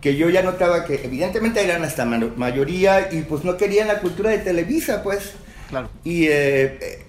Que 0.01 0.17
yo 0.17 0.29
ya 0.31 0.43
notaba 0.43 0.85
que 0.85 1.01
evidentemente 1.05 1.63
eran 1.65 1.83
hasta 1.85 2.05
ma- 2.05 2.31
mayoría 2.37 3.09
y 3.13 3.23
pues 3.23 3.45
no 3.45 3.57
querían 3.57 3.89
la 3.89 4.01
cultura 4.01 4.31
de 4.31 4.39
Televisa, 4.39 5.03
pues. 5.03 5.33
Claro. 5.69 5.91
Y 6.05 6.27
eh, 6.27 6.79
eh, 6.81 7.07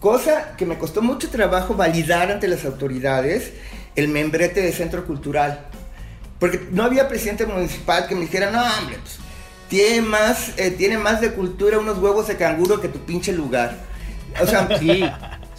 cosa 0.00 0.56
que 0.56 0.66
me 0.66 0.78
costó 0.78 1.02
mucho 1.02 1.28
trabajo 1.30 1.74
validar 1.74 2.30
ante 2.32 2.48
las 2.48 2.64
autoridades 2.64 3.52
el 3.94 4.08
membrete 4.08 4.60
de 4.62 4.72
centro 4.72 5.04
cultural. 5.06 5.66
Porque 6.40 6.60
no 6.72 6.82
había 6.82 7.06
presidente 7.08 7.46
municipal 7.46 8.08
que 8.08 8.14
me 8.16 8.22
dijera, 8.22 8.50
no, 8.50 8.60
hombre, 8.62 8.96
pues, 9.00 9.18
tiene 9.68 10.02
más, 10.02 10.58
eh, 10.58 10.70
tiene 10.72 10.98
más 10.98 11.20
de 11.20 11.30
cultura 11.32 11.78
unos 11.78 11.98
huevos 11.98 12.26
de 12.26 12.36
canguro 12.36 12.80
que 12.80 12.88
tu 12.88 12.98
pinche 13.00 13.32
lugar. 13.32 13.76
O 14.40 14.46
sea, 14.46 14.66
Sí, 14.80 15.04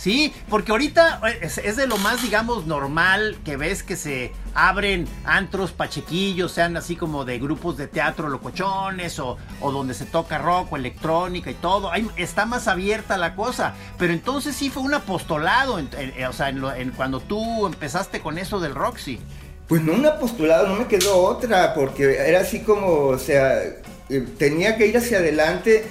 sí, 0.04 0.34
porque 0.50 0.72
ahorita 0.74 1.22
es, 1.42 1.58
es 1.60 1.78
de 1.78 1.88
lo 1.88 1.98
más, 1.98 2.22
digamos, 2.22 2.66
normal 2.66 3.38
que 3.46 3.56
ves 3.56 3.84
que 3.84 3.96
se 3.96 4.34
abren 4.54 5.08
antros 5.24 5.72
pachequillos, 5.72 6.52
sean 6.52 6.76
así 6.76 6.96
como 6.98 7.24
de 7.24 7.40
grupos 7.40 7.78
de 7.78 7.88
teatro 7.88 8.28
locochones 8.28 9.18
o, 9.20 9.38
o 9.62 9.72
donde 9.72 9.94
se 9.94 10.06
toca 10.06 10.38
rock 10.40 10.74
o 10.74 10.78
electrónica 10.78 11.50
y 11.50 11.54
todo. 11.56 11.90
Está 12.18 12.46
más 12.46 12.68
abierta 12.68 13.18
la 13.18 13.34
cosa. 13.36 13.76
Pero 13.98 14.12
entonces 14.12 14.56
sí 14.56 14.70
fue 14.70 14.84
un 14.84 14.94
apostolado, 14.94 15.80
en- 15.80 15.90
en- 15.98 16.26
o 16.26 16.34
sea, 16.34 16.50
en 16.50 16.92
cuando 16.92 17.22
tú 17.22 17.66
empezaste 17.66 18.20
con 18.20 18.38
eso 18.38 18.60
del 18.60 18.76
Roxy. 18.76 19.20
Pues 19.68 19.82
no 19.82 19.94
un 19.94 20.06
apostolado, 20.06 20.68
no 20.68 20.76
me 20.76 20.88
quedó 20.88 21.18
otra, 21.24 21.74
porque 21.74 22.18
era 22.28 22.42
así 22.42 22.60
como, 22.60 23.06
o 23.08 23.18
sea, 23.18 23.62
eh, 24.10 24.28
tenía 24.38 24.76
que 24.76 24.86
ir 24.88 24.98
hacia 24.98 25.20
adelante, 25.20 25.86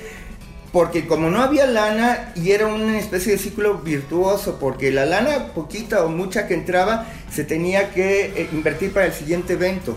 porque 0.72 1.06
como 1.06 1.28
no 1.30 1.42
había 1.42 1.66
lana 1.66 2.32
y 2.34 2.52
era 2.52 2.66
una 2.66 2.98
especie 2.98 3.32
de 3.32 3.38
ciclo 3.38 3.78
virtuoso, 3.78 4.56
porque 4.58 4.90
la 4.90 5.04
lana 5.04 5.48
poquita 5.54 6.02
o 6.04 6.08
mucha 6.08 6.46
que 6.46 6.54
entraba 6.54 7.06
se 7.30 7.44
tenía 7.44 7.90
que 7.90 8.24
eh, 8.34 8.48
invertir 8.52 8.92
para 8.92 9.06
el 9.06 9.12
siguiente 9.12 9.52
evento. 9.52 9.94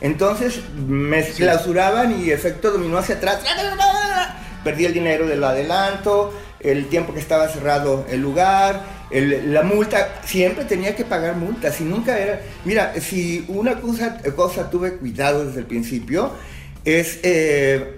Entonces 0.00 0.60
me 0.86 1.22
clausuraban 1.24 2.20
y 2.20 2.30
efecto 2.30 2.70
dominó 2.70 2.98
hacia 2.98 3.16
atrás. 3.16 3.40
Perdí 4.64 4.84
el 4.86 4.92
dinero 4.94 5.26
del 5.26 5.42
adelanto, 5.42 6.34
el 6.60 6.88
tiempo 6.88 7.14
que 7.14 7.20
estaba 7.20 7.48
cerrado 7.48 8.04
el 8.10 8.20
lugar, 8.20 8.82
el- 9.10 9.52
la 9.54 9.62
multa. 9.62 10.20
Siempre 10.24 10.64
tenía 10.64 10.94
que 10.96 11.04
pagar 11.04 11.36
multas 11.36 11.80
y 11.80 11.84
nunca 11.84 12.18
era... 12.18 12.40
Mira, 12.64 12.92
si 13.00 13.44
una 13.48 13.80
cosa, 13.80 14.18
cosa 14.36 14.68
tuve 14.70 14.94
cuidado 14.96 15.44
desde 15.46 15.60
el 15.60 15.66
principio 15.66 16.32
es 16.84 17.20
eh, 17.22 17.97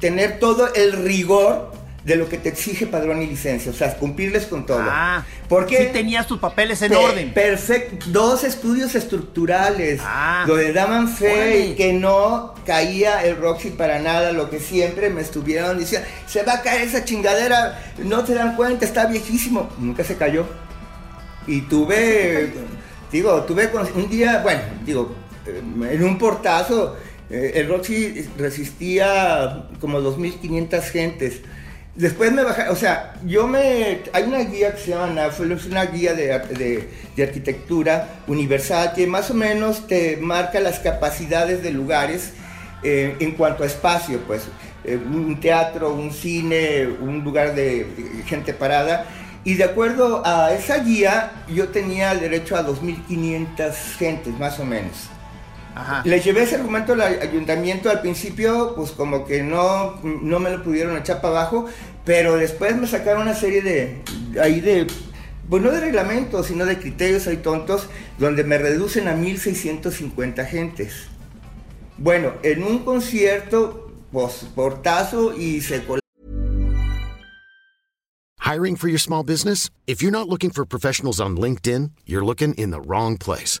tener 0.00 0.38
todo 0.38 0.72
el 0.74 0.92
rigor 1.04 1.72
de 2.04 2.16
lo 2.16 2.28
que 2.28 2.38
te 2.38 2.48
exige 2.48 2.86
padrón 2.86 3.20
y 3.22 3.26
licencia, 3.26 3.70
o 3.70 3.74
sea, 3.74 3.94
cumplirles 3.96 4.46
con 4.46 4.64
todo. 4.64 4.80
Ah, 4.80 5.24
Porque 5.48 5.76
sí 5.76 5.88
tenías 5.92 6.26
tus 6.26 6.38
papeles 6.38 6.80
en 6.80 6.94
orden. 6.94 7.32
Perfecto. 7.34 8.06
Dos 8.08 8.42
estudios 8.42 8.94
estructurales. 8.94 10.00
Ah. 10.02 10.44
donde 10.46 10.72
daban 10.72 11.08
fe 11.08 11.32
Órale. 11.32 11.66
y 11.66 11.74
que 11.74 11.92
no 11.92 12.54
caía 12.64 13.22
el 13.24 13.36
Roxy 13.36 13.70
para 13.70 13.98
nada. 13.98 14.32
Lo 14.32 14.48
que 14.48 14.60
siempre 14.60 15.10
me 15.10 15.20
estuvieron 15.20 15.78
diciendo, 15.78 16.08
se 16.26 16.42
va 16.42 16.54
a 16.54 16.62
caer 16.62 16.82
esa 16.82 17.04
chingadera. 17.04 17.92
No 17.98 18.26
se 18.26 18.34
dan 18.34 18.56
cuenta, 18.56 18.86
está 18.86 19.04
viejísimo. 19.06 19.68
Nunca 19.78 20.02
se 20.02 20.16
cayó. 20.16 20.46
Y 21.46 21.62
tuve, 21.62 22.52
digo, 23.12 23.42
tuve 23.42 23.70
un 23.94 24.08
día, 24.08 24.40
bueno, 24.42 24.62
digo, 24.84 25.14
en 25.46 26.02
un 26.02 26.18
portazo, 26.18 26.96
eh, 27.30 27.52
el 27.56 27.68
Roxy 27.68 28.28
resistía 28.38 29.64
como 29.80 30.00
2.500 30.00 30.82
gentes. 30.90 31.40
Después 31.94 32.32
me 32.32 32.44
bajé, 32.44 32.68
o 32.68 32.76
sea, 32.76 33.14
yo 33.26 33.46
me... 33.46 34.00
Hay 34.12 34.22
una 34.24 34.38
guía 34.40 34.72
que 34.74 34.80
se 34.80 34.90
llama 34.90 35.26
es 35.26 35.66
una 35.66 35.84
guía 35.86 36.14
de, 36.14 36.38
de- 36.56 36.88
arquitectura 37.22 38.20
universal 38.28 38.92
que 38.94 39.06
más 39.06 39.30
o 39.30 39.34
menos 39.34 39.86
te 39.86 40.16
marca 40.16 40.60
las 40.60 40.78
capacidades 40.78 41.62
de 41.62 41.70
lugares 41.72 42.32
eh, 42.82 43.16
en 43.20 43.32
cuanto 43.32 43.62
a 43.62 43.66
espacio, 43.66 44.20
pues. 44.26 44.44
Eh, 44.84 44.96
un 44.96 45.38
teatro, 45.40 45.92
un 45.92 46.10
cine, 46.12 46.86
un 46.86 47.22
lugar 47.22 47.54
de, 47.54 47.84
de 47.84 48.22
gente 48.26 48.54
parada. 48.54 49.04
Y 49.44 49.54
de 49.54 49.64
acuerdo 49.64 50.22
a 50.24 50.52
esa 50.54 50.78
guía, 50.78 51.44
yo 51.48 51.68
tenía 51.68 52.14
derecho 52.14 52.56
a 52.56 52.66
2.500 52.66 53.72
gentes, 53.98 54.38
más 54.38 54.58
o 54.58 54.64
menos. 54.64 55.10
Ajá. 55.74 56.02
Le 56.04 56.20
llevé 56.20 56.42
ese 56.42 56.56
argumento 56.56 56.94
al 56.94 57.00
ayuntamiento 57.00 57.90
al 57.90 58.00
principio, 58.00 58.74
pues 58.74 58.90
como 58.90 59.24
que 59.24 59.42
no, 59.42 60.00
no 60.02 60.40
me 60.40 60.50
lo 60.50 60.62
pudieron 60.62 60.96
echar 60.96 61.20
para 61.20 61.40
abajo, 61.40 61.66
pero 62.04 62.36
después 62.36 62.76
me 62.76 62.86
sacaron 62.86 63.22
una 63.22 63.34
serie 63.34 63.62
de, 63.62 64.02
ahí 64.40 64.60
de, 64.60 64.86
pues 65.48 65.62
no 65.62 65.70
de 65.70 65.80
reglamentos, 65.80 66.46
sino 66.46 66.64
de 66.64 66.78
criterios 66.78 67.26
ahí 67.26 67.36
tontos, 67.38 67.88
donde 68.18 68.44
me 68.44 68.58
reducen 68.58 69.08
a 69.08 69.14
1650 69.14 70.44
gentes. 70.44 71.06
Bueno, 71.98 72.32
en 72.42 72.62
un 72.62 72.80
concierto, 72.80 73.92
pues 74.10 74.46
portazo 74.54 75.36
y 75.36 75.60
se 75.60 75.82
Hiring 78.50 78.74
for 78.74 78.88
your 78.88 78.98
small 78.98 79.22
business? 79.22 79.70
If 79.86 80.02
you're 80.02 80.10
not 80.10 80.28
looking 80.28 80.50
for 80.50 80.64
professionals 80.64 81.20
on 81.20 81.36
LinkedIn, 81.36 81.92
you're 82.04 82.24
looking 82.24 82.54
in 82.54 82.70
the 82.70 82.80
wrong 82.80 83.16
place. 83.16 83.60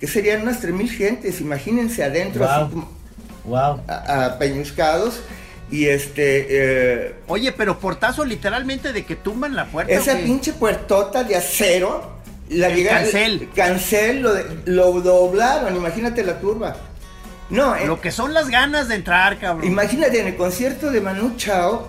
que 0.00 0.06
serían 0.06 0.42
unas 0.42 0.60
3.000 0.62 0.88
gentes, 0.90 1.40
imagínense 1.40 2.02
adentro. 2.02 2.44
Wow. 2.46 2.50
así 2.50 2.70
como- 2.70 2.90
Wow. 3.44 3.80
a- 3.88 4.24
a 4.26 4.38
peñuscados. 4.38 5.20
Y 5.70 5.86
este, 5.86 6.46
eh, 6.50 7.14
Oye, 7.28 7.52
pero 7.52 7.78
portazo 7.78 8.24
literalmente 8.24 8.92
de 8.92 9.04
que 9.04 9.14
tumban 9.14 9.54
la 9.54 9.66
puerta. 9.66 9.92
esa 9.92 10.16
pinche 10.16 10.52
puertota 10.52 11.22
de 11.22 11.36
acero, 11.36 12.10
la 12.48 12.66
El 12.68 12.74
llega- 12.76 12.90
cancel. 12.90 13.48
cancel, 13.54 14.20
lo, 14.22 14.34
de- 14.34 14.44
lo 14.64 14.90
doblaron, 15.00 15.76
imagínate 15.76 16.24
la 16.24 16.40
turba. 16.40 16.76
No, 17.50 17.76
eh, 17.76 17.86
Lo 17.86 18.00
que 18.00 18.10
son 18.10 18.32
las 18.34 18.48
ganas 18.48 18.88
de 18.88 18.96
entrar, 18.96 19.38
cabrón. 19.38 19.66
imagínate 19.66 20.20
en 20.20 20.28
el 20.28 20.36
concierto 20.36 20.90
de 20.90 21.00
Manu 21.00 21.36
Chao, 21.36 21.88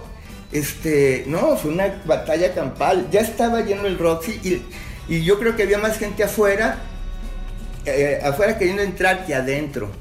este, 0.51 1.23
no, 1.27 1.55
fue 1.57 1.71
una 1.71 2.01
batalla 2.05 2.53
campal, 2.53 3.07
ya 3.11 3.21
estaba 3.21 3.61
lleno 3.61 3.85
el 3.87 3.97
Roxy 3.97 4.39
y, 4.43 4.61
y 5.13 5.23
yo 5.23 5.39
creo 5.39 5.55
que 5.55 5.63
había 5.63 5.77
más 5.77 5.97
gente 5.97 6.23
afuera, 6.23 6.77
eh, 7.85 8.19
afuera 8.23 8.57
queriendo 8.57 8.81
entrar 8.83 9.25
que 9.25 9.33
adentro. 9.35 9.91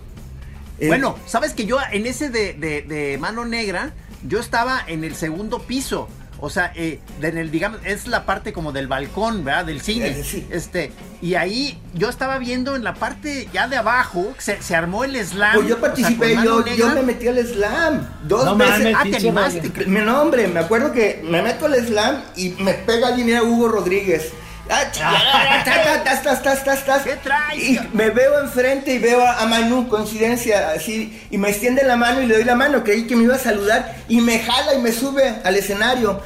Eh, 0.78 0.88
Bueno, 0.88 1.18
sabes 1.26 1.52
que 1.52 1.66
yo 1.66 1.78
en 1.92 2.06
ese 2.06 2.30
de, 2.30 2.54
de- 2.54 2.82
de 2.82 3.18
mano 3.18 3.44
negra, 3.44 3.92
yo 4.26 4.40
estaba 4.40 4.82
en 4.86 5.04
el 5.04 5.14
segundo 5.14 5.60
piso. 5.62 6.08
O 6.42 6.48
sea, 6.48 6.72
eh, 6.74 7.00
de- 7.20 7.28
en 7.28 7.36
el, 7.36 7.50
digamos, 7.50 7.80
es 7.84 8.06
la 8.06 8.24
parte 8.24 8.54
como 8.54 8.72
del 8.72 8.86
balcón, 8.86 9.44
¿verdad? 9.44 9.66
Del 9.66 9.82
cine. 9.82 10.06
Eh, 10.08 10.24
sí. 10.24 10.46
Este, 10.50 10.90
y 11.20 11.34
ahí 11.34 11.78
yo 11.92 12.08
estaba 12.08 12.38
viendo 12.38 12.76
en 12.76 12.82
la 12.82 12.94
parte 12.94 13.46
ya 13.52 13.68
de 13.68 13.76
abajo, 13.76 14.32
se, 14.38 14.62
se 14.62 14.74
armó 14.74 15.04
el 15.04 15.22
slam. 15.22 15.52
Pues 15.56 15.68
yo 15.68 15.74
o 15.74 15.78
sea, 15.78 15.88
participé, 15.88 16.36
yo, 16.42 16.64
yo 16.66 16.94
me 16.94 17.02
metí 17.02 17.28
al 17.28 17.46
slam 17.46 18.08
dos 18.22 18.46
No 18.46 18.56
veces. 18.56 18.94
Ah, 18.96 19.02
te 19.04 19.16
animaste. 19.16 19.70
Mi 19.86 20.00
nombre, 20.00 20.48
me 20.48 20.60
acuerdo 20.60 20.92
que 20.92 21.20
me 21.22 21.42
meto 21.42 21.66
al 21.66 21.74
slam 21.74 22.22
y 22.36 22.50
me 22.58 22.72
pega 22.72 23.08
alguien 23.08 23.28
era 23.28 23.42
Hugo 23.42 23.68
Rodríguez. 23.68 24.32
Ah, 24.70 24.84
chingada, 24.92 25.64
tas, 25.64 26.22
tas, 26.22 26.22
tas, 26.22 26.42
tas, 26.42 26.64
tas, 26.64 26.84
tas. 26.84 27.02
¿Qué 27.02 27.16
traes, 27.16 27.62
Y 27.62 27.80
me 27.92 28.10
veo 28.10 28.40
enfrente 28.40 28.94
y 28.94 28.98
veo 28.98 29.26
a, 29.26 29.44
Manu, 29.46 29.88
coincidencia, 29.88 30.70
así, 30.70 31.20
y 31.30 31.38
me 31.38 31.50
extiende 31.50 31.82
la 31.82 31.96
mano 31.96 32.22
y 32.22 32.26
le 32.26 32.34
doy 32.34 32.44
la 32.44 32.54
mano, 32.54 32.84
creí 32.84 33.06
que 33.06 33.16
me 33.16 33.24
iba 33.24 33.34
a 33.34 33.38
saludar 33.38 33.96
y 34.08 34.20
me 34.20 34.38
jala 34.38 34.74
y 34.74 34.78
me 34.78 34.92
sube 34.92 35.34
al 35.44 35.56
escenario. 35.56 36.20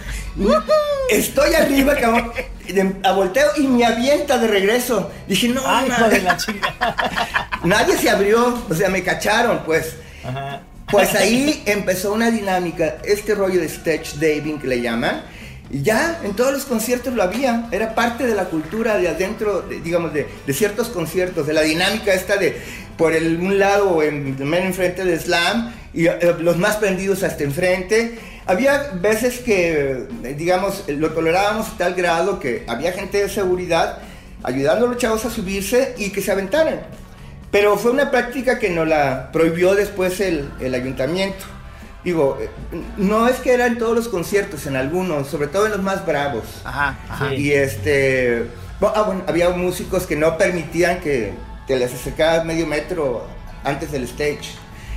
Estoy 1.11 1.55
arriba, 1.55 1.95
cabrón, 1.97 2.33
de- 2.67 2.97
a 3.03 3.13
volteo 3.13 3.47
y 3.57 3.63
me 3.67 3.85
avienta 3.85 4.39
de 4.39 4.47
regreso. 4.49 5.11
Dije, 5.29 5.49
no, 5.49 5.63
Ay, 5.65 5.87
hijo 5.89 6.01
madre". 6.01 6.17
de 6.19 6.23
la 6.25 6.37
chingada. 6.37 6.97
nadie 7.65 7.97
se 7.99 8.11
abrió, 8.11 8.63
o 8.69 8.75
sea, 8.75 8.89
me 8.89 9.03
cacharon, 9.03 9.63
pues. 9.65 9.95
Ajá. 10.27 10.61
Pues 10.91 11.15
ahí 11.15 11.63
empezó 11.67 12.13
una 12.13 12.31
dinámica, 12.31 12.97
este 13.05 13.35
rollo 13.35 13.59
de 13.61 13.67
stage 13.67 14.17
diving 14.19 14.61
que 14.61 14.67
le 14.67 14.81
llaman. 14.81 15.23
Y 15.75 15.83
ya 15.83 16.21
en 16.23 16.35
todos 16.37 16.53
los 16.53 16.67
conciertos 16.67 17.15
lo 17.15 17.23
había, 17.25 17.67
era 17.73 17.97
parte 17.97 18.25
de 18.29 18.35
la 18.37 18.45
cultura 18.45 18.97
de 18.97 19.09
adentro, 19.09 19.63
de- 19.63 19.81
digamos, 19.81 20.13
de, 20.15 20.29
ciertos 20.53 20.89
conciertos, 20.89 21.49
de 21.49 21.53
la 21.53 21.63
dinámica 21.63 22.15
esta 22.15 22.37
de 22.37 22.57
por 22.97 23.13
el, 23.13 23.41
un 23.41 23.59
lado, 23.59 24.01
en, 24.01 24.37
menos 24.49 24.67
enfrente 24.69 25.05
del 25.05 25.19
slam, 25.19 25.75
y 25.93 26.07
eh, 26.07 26.17
los 26.39 26.59
más 26.59 26.77
prendidos 26.77 27.25
hasta 27.25 27.43
enfrente. 27.43 28.17
Había 28.47 28.93
veces 29.01 29.41
que, 29.41 30.07
eh, 30.23 30.35
digamos, 30.39 30.85
lo 30.87 31.11
tolerábamos 31.11 31.67
a 31.71 31.77
tal 31.77 31.95
grado 31.95 32.39
que 32.39 32.63
había 32.69 32.93
gente 32.93 33.21
de 33.21 33.29
seguridad 33.29 33.99
ayudando 34.45 34.87
a 34.87 34.91
los 34.91 34.99
chavos 34.99 35.25
a 35.25 35.31
subirse 35.31 35.97
y 35.99 36.11
que 36.11 36.21
se 36.23 36.31
aventaran. 36.31 36.83
Pero 37.51 37.77
fue 37.79 37.91
una 37.91 38.13
práctica 38.13 38.61
que 38.61 38.71
nos 38.71 38.87
la 38.87 39.33
prohibió 39.33 39.75
después 39.75 40.21
el, 40.21 40.49
el 40.61 40.73
ayuntamiento. 40.73 41.45
Digo, 42.05 42.37
eh, 42.41 42.51
no 42.99 43.27
es 43.29 43.37
que 43.37 43.55
era 43.55 43.67
en 43.67 43.79
todos 43.79 43.95
los 43.97 44.09
conciertos, 44.09 44.67
en 44.67 44.77
algunos, 44.77 45.27
sobre 45.29 45.47
todo 45.49 45.65
en 45.67 45.73
los 45.73 45.83
más 45.83 46.05
bravos. 46.05 46.45
Ajá, 46.65 46.99
ajá. 47.09 47.31
Sí. 47.31 47.37
Y 47.37 47.53
este, 47.53 48.49
ah, 48.83 49.03
bueno, 49.07 49.23
había 49.27 49.49
músicos 49.51 50.05
que 50.07 50.15
no 50.17 50.37
permitían 50.37 51.01
que 51.01 51.33
te 51.67 51.77
les 51.77 51.95
acercaras 51.95 52.45
medio 52.45 52.67
metro 52.67 53.25
antes 53.65 53.91
del 53.91 54.05
stage. 54.05 54.51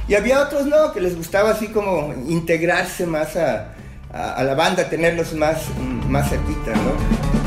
Y 0.10 0.16
había 0.16 0.42
otros 0.42 0.66
no, 0.66 0.92
que 0.92 1.00
les 1.02 1.16
gustaba 1.16 1.52
así 1.52 1.68
como 1.70 2.14
integrarse 2.28 3.06
más 3.06 3.36
a, 3.38 3.74
a- 4.14 4.34
a 4.34 4.44
la 4.44 4.54
banda, 4.56 4.90
tenerlos 4.90 5.34
más, 5.34 5.64
más 6.10 6.30
cerquita, 6.30 6.72
¿no? 6.72 7.47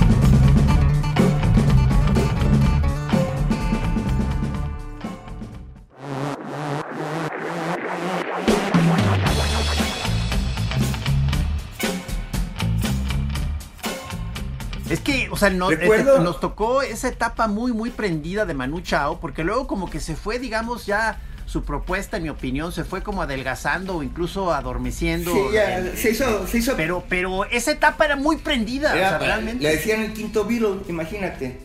Sea, 15.40 15.48
este, 15.48 16.20
nos 16.20 16.38
tocó 16.40 16.83
esa 16.83 17.09
etapa 17.09 17.48
muy, 17.48 17.72
muy 17.72 17.90
prendida 17.90 18.44
de 18.46 18.55
Manu 18.55 18.81
Chao, 18.81 19.18
porque 19.20 19.42
luego 19.44 19.66
como 19.66 19.88
que 19.90 19.98
se 20.00 20.14
fue, 20.16 20.38
digamos, 20.38 20.87
ya 20.87 21.20
su 21.46 21.64
propuesta, 21.64 22.18
en 22.18 22.22
mi 22.24 22.29
opinión, 22.29 22.70
se 22.72 22.85
fue 22.85 23.03
como 23.03 23.22
adelgazando 23.22 23.96
o 23.96 24.03
incluso 24.05 24.53
adormeciendo. 24.53 25.33
Sí, 25.33 25.40
ya, 25.55 25.79
El- 25.79 25.96
se 25.96 26.11
hizo, 26.12 26.46
se 26.46 26.59
hizo 26.59 26.76
Pero, 26.76 27.03
pero 27.09 27.44
esa 27.46 27.72
etapa 27.72 28.05
era 28.05 28.14
muy 28.16 28.37
prendida, 28.37 28.96
Era- 28.96 29.07
o 29.07 29.11
sea, 29.11 29.18
realmente. 29.18 29.64
Le 29.64 29.70
decían 29.72 30.03
el 30.03 30.12
quinto 30.12 30.44
Beatle, 30.44 30.76
imagínate. 30.88 31.59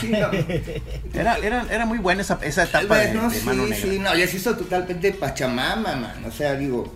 Sí, 0.00 0.10
no. 0.10 0.28
Era, 1.14 1.38
era, 1.38 1.66
era 1.70 1.86
muy 1.86 1.98
buena 1.98 2.20
esa, 2.22 2.38
esa 2.42 2.64
etapa 2.64 2.94
vez, 2.98 3.08
de, 3.12 3.14
no, 3.18 3.28
de 3.30 3.36
sí, 3.38 3.44
Mano 3.46 3.64
Negra. 3.64 3.76
sí, 3.90 3.98
no, 3.98 4.14
ya 4.14 4.26
se 4.28 4.36
hizo 4.36 4.56
totalmente 4.56 5.12
pachamama, 5.12 5.96
man. 5.96 6.24
O 6.26 6.30
sea, 6.30 6.54
digo, 6.54 6.92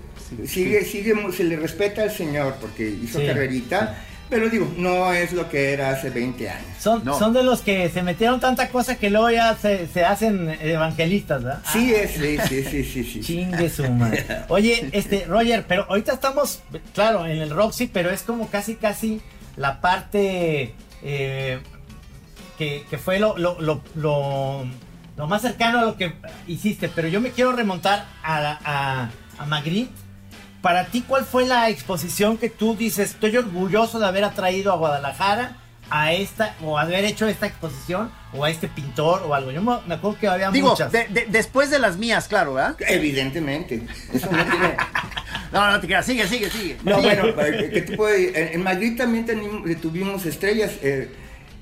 sigue, 0.47 0.85
sigue, 0.85 1.15
mu- 1.15 1.33
se 1.33 1.43
le 1.45 1.57
respeta 1.57 2.03
al 2.03 2.13
señor 2.13 2.55
porque 2.61 2.89
hizo 2.89 3.19
Sí, 3.19 3.27
carrerita, 3.27 3.97
pero 4.29 4.49
digo, 4.51 4.73
no 4.77 5.13
es 5.13 5.33
lo 5.33 5.49
que 5.49 5.73
era 5.73 5.91
hace 5.91 6.11
20 6.11 6.51
años. 6.51 6.67
Son, 6.81 7.05
No. 7.05 7.19
son 7.19 7.33
de 7.33 7.43
los 7.43 7.61
que 7.63 7.89
se 7.91 8.03
metieron 8.03 8.41
tanta 8.41 8.69
cosa 8.69 8.97
que 8.97 9.11
luego 9.11 9.31
ya 9.31 9.55
se, 9.57 9.87
se 9.89 10.05
hacen 10.05 10.57
evangelistas, 10.61 11.43
¿verdad? 11.45 11.63
Sí, 11.73 11.95
es, 11.95 12.13
sí, 12.13 12.37
sí, 12.49 12.63
sí, 12.65 12.85
sí, 12.85 13.05
sí. 13.05 13.21
Chingue 13.21 13.69
su 13.71 13.89
madre. 13.91 14.25
Oye, 14.49 14.89
este, 14.93 15.25
Roger, 15.27 15.65
pero 15.69 15.87
ahorita 15.89 16.13
estamos, 16.15 16.61
claro, 16.95 17.27
en 17.27 17.39
el 17.41 17.51
Roxy, 17.51 17.87
pero 17.87 18.11
es 18.11 18.23
como 18.23 18.49
casi, 18.49 18.75
casi 18.77 19.21
la 19.57 19.81
parte 19.81 20.75
eh, 21.03 21.59
que, 22.59 22.85
que 22.91 22.99
fue 22.99 23.19
lo, 23.19 23.37
lo, 23.39 23.61
lo, 23.61 23.83
lo- 23.95 24.65
lo 25.17 25.27
más 25.27 25.41
cercano 25.43 25.79
a 25.79 25.83
lo 25.83 25.97
que 25.97 26.13
hiciste. 26.47 26.89
Pero 26.95 27.09
yo 27.09 27.21
me 27.23 27.31
quiero 27.31 27.53
remontar 27.53 28.05
a, 28.23 28.41
la- 28.41 28.61
a, 28.65 29.11
a 29.39 29.47
Magritte. 29.47 29.93
Para 30.67 30.87
ti, 30.87 31.05
¿cuál 31.07 31.25
fue 31.25 31.47
la 31.47 31.71
exposición 31.71 32.39
que 32.39 32.51
tú 32.51 32.75
dices, 32.75 33.11
estoy 33.11 33.37
orgulloso 33.37 34.01
de 34.01 34.07
haber 34.07 34.25
atraído 34.25 34.73
a 34.73 34.77
Guadalajara 34.77 35.59
a 35.91 36.13
esta, 36.13 36.57
o 36.61 36.77
haber 36.77 37.05
hecho 37.05 37.29
esta 37.29 37.47
exposición, 37.47 38.11
o 38.33 38.43
a 38.45 38.51
este 38.51 38.67
pintor, 38.67 39.23
o 39.29 39.33
algo? 39.33 39.53
Yo 39.53 39.63
me, 39.63 39.77
me 39.87 39.95
acuerdo 39.95 40.19
que 40.19 40.27
había 40.27 40.51
Digo, 40.51 40.71
muchas. 40.71 40.91
de- 40.91 41.07
de- 41.07 41.27
después 41.29 41.71
de 41.71 41.79
las 41.79 41.99
mías, 41.99 42.27
claro, 42.27 42.55
¿verdad? 42.55 42.75
Evidentemente. 42.81 43.87
Eso 44.13 44.29
no 44.29 44.45
tiene. 44.45 44.77
No, 45.53 45.71
no 45.71 45.79
te 45.81 45.87
creas, 45.87 46.05
sigue, 46.05 46.27
sigue, 46.27 46.51
sigue. 46.51 46.77
No, 46.83 47.01
Sigue. 47.01 47.15
bueno, 47.23 47.33
¿qué 47.73 47.81
te 47.83 47.97
puedo 47.97 48.11
decir? 48.13 48.33
en, 48.37 48.63
Madrid 48.65 48.97
también 48.99 49.25
tenimos- 49.25 49.81
tuvimos 49.81 50.27
estrellas. 50.27 50.73
eh, 50.83 51.15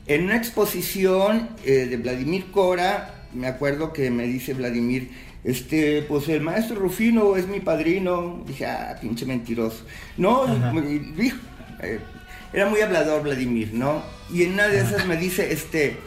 en 0.06 0.24
una 0.24 0.36
exposición 0.36 1.50
eh, 1.62 1.86
de 1.90 1.96
Vladimir 1.98 2.50
Cora, 2.50 3.23
me 3.34 3.46
acuerdo 3.46 3.92
que 3.92 4.10
me 4.10 4.24
dice 4.24 4.54
Vladimir, 4.54 5.10
este, 5.44 6.02
pues 6.02 6.28
el 6.28 6.40
maestro 6.40 6.76
Rufino 6.76 7.36
es 7.36 7.46
mi 7.46 7.60
padrino. 7.60 8.42
Dije, 8.46 8.66
ah, 8.66 8.96
pinche 9.00 9.26
mentiroso. 9.26 9.84
No, 10.16 10.46
y 10.82 10.98
dijo, 10.98 11.36
eh, 11.82 12.00
era 12.52 12.66
muy 12.66 12.80
hablador 12.80 13.22
Vladimir, 13.22 13.70
¿no? 13.72 14.02
Y 14.32 14.44
en 14.44 14.54
una 14.54 14.68
de 14.68 14.80
esas 14.80 15.06
me 15.06 15.16
dice, 15.16 15.52
este, 15.52 15.98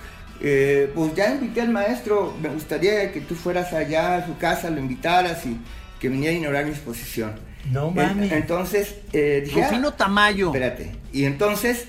eh, 0.41 0.91
pues 0.95 1.13
ya 1.15 1.33
invité 1.33 1.61
al 1.61 1.69
maestro, 1.69 2.35
me 2.41 2.49
gustaría 2.49 3.11
que 3.11 3.21
tú 3.21 3.35
fueras 3.35 3.73
allá 3.73 4.17
a 4.17 4.25
su 4.25 4.37
casa, 4.37 4.69
lo 4.69 4.79
invitaras 4.79 5.45
y 5.45 5.57
que 5.99 6.09
viniera 6.09 6.33
a 6.33 6.37
inaugurar 6.37 6.65
mi 6.65 6.71
exposición. 6.71 7.33
No 7.71 7.91
mames. 7.91 8.31
Entonces 8.31 8.95
eh, 9.13 9.41
dije, 9.45 9.61
Rufino 9.61 9.89
ah, 9.89 9.97
Tamayo. 9.97 10.47
espérate. 10.47 10.91
Y 11.11 11.25
entonces, 11.25 11.85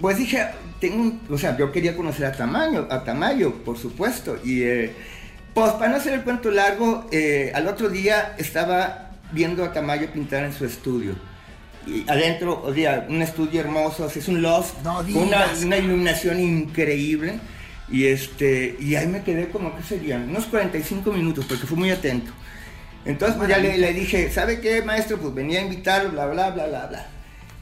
pues 0.00 0.18
dije, 0.18 0.46
tengo 0.80 0.96
un- 1.02 1.20
o 1.30 1.38
sea, 1.38 1.56
yo 1.56 1.70
quería 1.72 1.96
conocer 1.96 2.26
a 2.26 2.32
Tamayo, 2.32 2.86
a 2.90 3.04
Tamayo, 3.04 3.54
por 3.64 3.78
supuesto. 3.78 4.38
Y 4.44 4.62
eh, 4.62 4.92
pues 5.54 5.72
para 5.72 5.88
no 5.90 5.96
hacer 5.96 6.14
el 6.14 6.22
cuento 6.22 6.50
largo, 6.50 7.06
eh, 7.12 7.52
al 7.54 7.66
otro 7.68 7.88
día 7.88 8.34
estaba 8.38 9.10
viendo 9.32 9.64
a 9.64 9.72
Tamayo 9.72 10.10
pintar 10.12 10.44
en 10.44 10.52
su 10.52 10.64
estudio. 10.64 11.14
Y 11.86 12.04
adentro, 12.08 12.62
o 12.62 12.74
sea, 12.74 13.06
un 13.08 13.22
estudio 13.22 13.60
hermoso, 13.60 14.06
es 14.06 14.28
un 14.28 14.42
loft, 14.42 14.74
No 14.82 15.02
una, 15.22 15.46
una 15.64 15.76
iluminación 15.78 16.38
increíble. 16.40 17.38
Y 17.90 18.06
este, 18.06 18.76
y 18.78 18.94
ahí 18.96 19.06
me 19.06 19.22
quedé 19.22 19.48
como, 19.48 19.74
¿qué 19.74 19.82
serían? 19.82 20.28
Unos 20.28 20.44
45 20.46 21.10
minutos, 21.12 21.46
porque 21.48 21.66
fui 21.66 21.78
muy 21.78 21.90
atento. 21.90 22.30
Entonces 23.06 23.36
pues 23.38 23.48
ya 23.48 23.56
le, 23.58 23.78
le 23.78 23.94
dije, 23.94 24.30
¿sabe 24.30 24.60
qué, 24.60 24.82
maestro? 24.82 25.16
Pues 25.18 25.34
venía 25.34 25.60
a 25.60 25.62
invitarlo, 25.62 26.10
bla, 26.10 26.26
bla, 26.26 26.50
bla, 26.50 26.66
bla, 26.66 26.86
bla. 26.86 27.06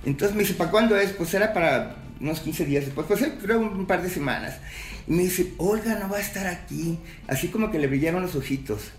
Entonces 0.04 0.36
me 0.36 0.42
dice, 0.42 0.54
¿para 0.54 0.70
cuándo 0.70 0.96
es? 0.96 1.12
Pues 1.12 1.32
era 1.34 1.52
para 1.52 1.96
unos 2.20 2.40
15 2.40 2.64
días 2.64 2.84
después, 2.84 3.06
pues 3.06 3.24
creo 3.42 3.60
un 3.60 3.86
par 3.86 4.02
de 4.02 4.10
semanas. 4.10 4.58
Y 5.06 5.12
me 5.12 5.22
dice, 5.22 5.52
Olga 5.58 5.98
no 5.98 6.08
va 6.08 6.18
a 6.18 6.20
estar 6.20 6.46
aquí. 6.46 6.98
Así 7.28 7.48
como 7.48 7.70
que 7.70 7.78
le 7.78 7.86
brillaron 7.86 8.22
los 8.22 8.34
ojitos. 8.34 8.90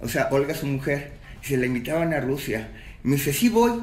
O 0.00 0.08
sea, 0.08 0.28
Olga, 0.30 0.54
su 0.54 0.66
mujer. 0.66 1.12
Se 1.42 1.56
la 1.56 1.66
invitaban 1.66 2.12
a 2.12 2.20
Rusia. 2.20 2.68
Me 3.02 3.16
dice, 3.16 3.32
sí 3.32 3.48
voy. 3.48 3.82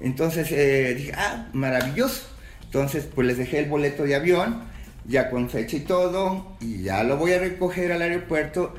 Entonces 0.00 0.50
eh, 0.52 0.94
dije, 0.96 1.12
ah, 1.16 1.48
maravilloso. 1.52 2.28
Entonces, 2.64 3.06
pues 3.14 3.26
les 3.26 3.38
dejé 3.38 3.60
el 3.60 3.68
boleto 3.68 4.04
de 4.04 4.14
avión, 4.14 4.62
ya 5.06 5.30
con 5.30 5.48
fecha 5.48 5.76
y 5.76 5.80
todo, 5.80 6.56
y 6.60 6.82
ya 6.82 7.02
lo 7.02 7.16
voy 7.16 7.32
a 7.32 7.38
recoger 7.38 7.92
al 7.92 8.02
aeropuerto. 8.02 8.74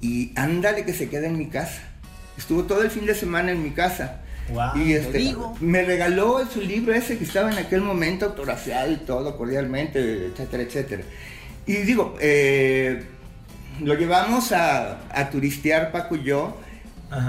Y 0.00 0.32
ándale 0.36 0.84
que 0.84 0.92
se 0.92 1.08
queda 1.08 1.28
en 1.28 1.38
mi 1.38 1.46
casa. 1.46 1.82
estuvo 2.36 2.64
todo 2.64 2.82
el 2.82 2.90
fin 2.90 3.06
de 3.06 3.14
semana 3.14 3.52
en 3.52 3.62
mi 3.62 3.70
casa. 3.70 4.22
Wow, 4.48 4.70
y 4.74 4.94
te 4.94 4.96
este, 4.96 5.18
digo. 5.18 5.56
me 5.60 5.82
regaló 5.84 6.46
su 6.50 6.60
libro 6.62 6.94
ese 6.94 7.18
que 7.18 7.24
estaba 7.24 7.50
en 7.52 7.58
aquel 7.58 7.82
momento 7.82 8.26
autografiado 8.26 8.90
y 8.92 8.96
todo 8.96 9.36
cordialmente, 9.36 10.26
etcétera, 10.28 10.62
etcétera. 10.62 11.02
Y 11.66 11.74
digo, 11.78 12.16
eh, 12.20 13.04
lo 13.80 13.94
llevamos 13.94 14.52
a, 14.52 15.00
a 15.10 15.30
turistear 15.30 15.92
Paco 15.92 16.16
y 16.16 16.24
yo, 16.24 16.56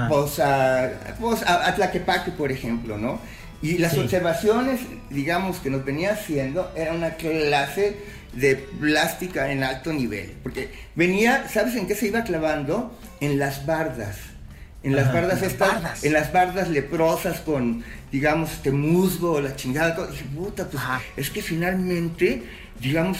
pues 0.08 0.40
a, 0.40 0.92
pues 1.20 1.44
a, 1.44 1.68
a 1.68 1.76
Tlaquepaque, 1.76 2.32
por 2.32 2.52
ejemplo, 2.52 2.98
¿no? 2.98 3.20
Y 3.62 3.78
las 3.80 3.94
Sí. 3.94 4.00
observaciones, 4.00 4.80
digamos, 5.10 5.60
que 5.60 5.70
nos 5.70 5.84
venía 5.84 6.14
haciendo 6.14 6.72
era 6.76 6.94
una 6.94 7.16
clase 7.16 7.98
de 8.34 8.56
plástica 8.56 9.52
en 9.52 9.64
alto 9.64 9.92
nivel. 9.92 10.38
Porque 10.42 10.70
venía, 10.96 11.48
¿sabes 11.50 11.76
en 11.76 11.86
qué 11.88 11.96
se 11.96 12.08
iba 12.08 12.24
clavando? 12.24 12.98
En 13.20 13.38
las 13.40 13.66
bardas. 13.66 14.16
En 14.82 14.96
las 14.96 15.12
bardas 15.14 15.42
estas, 15.42 16.04
en 16.06 16.14
las 16.14 16.32
bardas 16.32 16.70
leprosas 16.70 17.42
con, 17.42 17.84
digamos, 18.12 18.52
este 18.54 18.72
musgo, 18.72 19.42
la 19.42 19.56
chingada. 19.56 20.08
Y 20.08 20.12
dije, 20.12 20.26
puta, 20.36 20.66
pues 20.70 20.82
Ajá. 20.82 21.02
es 21.18 21.30
que 21.30 21.42
finalmente, 21.42 22.44
digamos, 22.80 23.18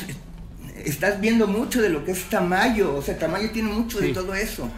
estás 0.86 1.20
viendo 1.20 1.48
mucho 1.48 1.82
de 1.82 1.90
lo 1.90 2.06
que 2.06 2.12
es 2.12 2.24
Tamayo. 2.30 2.96
O 2.96 3.02
sea, 3.02 3.18
Tamayo 3.18 3.52
tiene 3.52 3.70
mucho 3.70 4.00
de 4.00 4.14
todo 4.14 4.34
eso. 4.34 4.70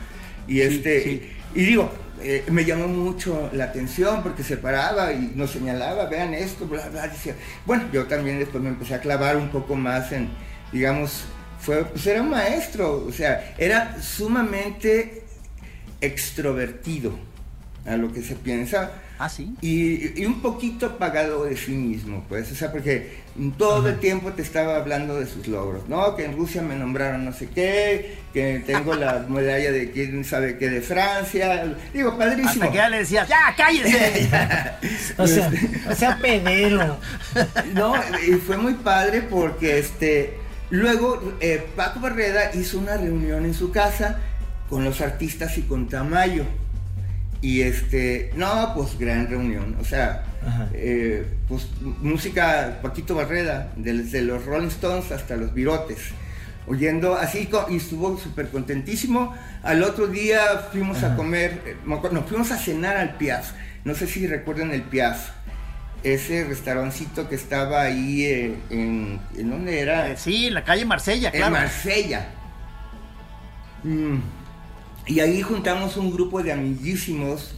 Y 0.47 0.61
este, 0.61 1.03
sí. 1.03 1.29
y 1.53 1.65
digo, 1.65 1.91
eh, 2.23 2.43
me 2.51 2.65
llamó 2.65 2.87
mucho 2.87 3.49
la 3.53 3.65
atención 3.65 4.21
porque 4.21 4.43
se 4.43 4.57
paraba 4.57 5.11
y 5.11 5.31
nos 5.35 5.51
señalaba, 5.51 6.05
vean 6.05 6.33
esto, 6.33 6.67
bla, 6.67 6.87
bla, 6.89 7.07
decía. 7.07 7.35
Bueno, 7.65 7.85
yo 7.91 8.05
también 8.05 8.37
después 8.37 8.63
me 8.63 8.69
empecé 8.69 8.93
a 8.93 9.01
clavar 9.01 9.37
un 9.37 9.49
poco 9.49 9.75
más 9.75 10.11
en, 10.11 10.29
digamos, 10.71 11.23
fue, 11.59 11.83
pues 11.85 12.05
era 12.05 12.21
un 12.21 12.29
maestro, 12.29 13.05
o 13.07 13.11
sea, 13.11 13.53
era 13.57 14.01
sumamente 14.01 15.20
extrovertido 16.01 17.13
a 17.85 17.97
lo 17.97 18.13
que 18.13 18.21
se 18.21 18.35
piensa 18.35 18.91
Ah, 19.17 19.29
sí. 19.29 19.55
y, 19.61 20.19
y 20.21 20.25
un 20.25 20.41
poquito 20.41 20.85
apagado 20.87 21.45
de 21.45 21.55
sí 21.55 21.71
mismo, 21.71 22.25
pues, 22.27 22.51
o 22.51 22.55
sea, 22.55 22.71
porque 22.71 23.21
todo 23.57 23.89
el 23.89 23.99
tiempo 23.99 24.33
te 24.33 24.41
estaba 24.41 24.75
hablando 24.77 25.19
de 25.19 25.27
sus 25.27 25.47
logros, 25.47 25.87
¿no? 25.87 26.15
Que 26.15 26.25
en 26.25 26.35
Rusia 26.35 26.61
me 26.63 26.75
nombraron 26.75 27.25
no 27.25 27.31
sé 27.33 27.47
qué, 27.47 28.17
que 28.33 28.63
tengo 28.65 28.95
la 28.95 29.19
medalla 29.29 29.71
de 29.71 29.91
quién 29.91 30.25
sabe 30.25 30.57
qué 30.57 30.69
de 30.69 30.81
Francia, 30.81 31.75
digo, 31.93 32.17
padrísimo. 32.17 32.63
Hasta 32.63 32.71
que 32.71 32.77
ya 32.77 32.89
le 32.89 32.97
decías, 32.99 33.27
¡ya, 33.27 33.53
cállese! 33.55 34.29
O 35.17 35.27
sea, 35.27 35.51
o 35.89 35.95
sea, 35.95 36.17
pedero. 36.17 36.97
No, 37.75 37.93
y 38.27 38.33
fue 38.33 38.57
muy 38.57 38.73
padre 38.73 39.21
porque 39.21 39.79
este 39.79 40.37
luego 40.71 41.35
eh, 41.41 41.63
Paco 41.75 41.99
Barreda 41.99 42.51
hizo 42.55 42.79
una 42.79 42.97
reunión 42.97 43.45
en 43.45 43.53
su 43.53 43.71
casa 43.71 44.19
con 44.71 44.83
los 44.85 45.01
artistas 45.01 45.57
y 45.59 45.63
con 45.63 45.87
Tamayo. 45.89 46.45
Y 47.41 47.61
este, 47.61 48.31
no, 48.35 48.71
pues 48.75 48.97
gran 48.97 49.27
reunión. 49.27 49.75
O 49.81 49.83
sea, 49.83 50.23
eh, 50.73 51.25
pues 51.49 51.67
música 52.01 52.79
Paquito 52.81 53.13
Barreda, 53.15 53.71
desde 53.75 54.21
los 54.21 54.45
Rolling 54.45 54.69
Stones 54.69 55.11
hasta 55.11 55.35
los 55.35 55.53
Virotes. 55.53 55.99
Oyendo 56.67 57.15
así, 57.15 57.49
y 57.69 57.75
estuvo 57.75 58.17
súper 58.17 58.49
contentísimo. 58.49 59.35
Al 59.63 59.83
otro 59.83 60.07
día 60.07 60.39
fuimos 60.71 61.03
a 61.03 61.15
comer, 61.15 61.61
eh, 61.65 61.75
me 61.85 61.95
acuerdo- 61.95 62.21
no, 62.21 62.23
fuimos 62.27 62.51
a 62.51 62.57
cenar 62.57 62.95
al 62.95 63.17
Piaf. 63.17 63.51
No 63.83 63.93
sé 63.95 64.07
si 64.07 64.25
recuerdan 64.27 64.71
el 64.71 64.83
Piaf 64.83 65.31
ese 66.03 66.45
restaurancito 66.45 67.27
que 67.27 67.35
estaba 67.35 67.81
ahí 67.81 68.23
eh, 68.23 68.55
en, 68.69 69.19
¿en 69.35 69.49
dónde 69.49 69.79
era? 69.81 70.11
Eh, 70.11 70.17
sí, 70.17 70.47
en 70.47 70.53
la 70.53 70.63
calle 70.63 70.85
Marsella, 70.85 71.29
en 71.29 71.35
claro. 71.37 71.51
Marsella. 71.51 72.27
Mm. 73.83 74.17
Y 75.07 75.19
ahí 75.19 75.41
juntamos 75.41 75.97
un 75.97 76.11
grupo 76.11 76.41
de 76.43 76.51
amiguísimos, 76.51 77.55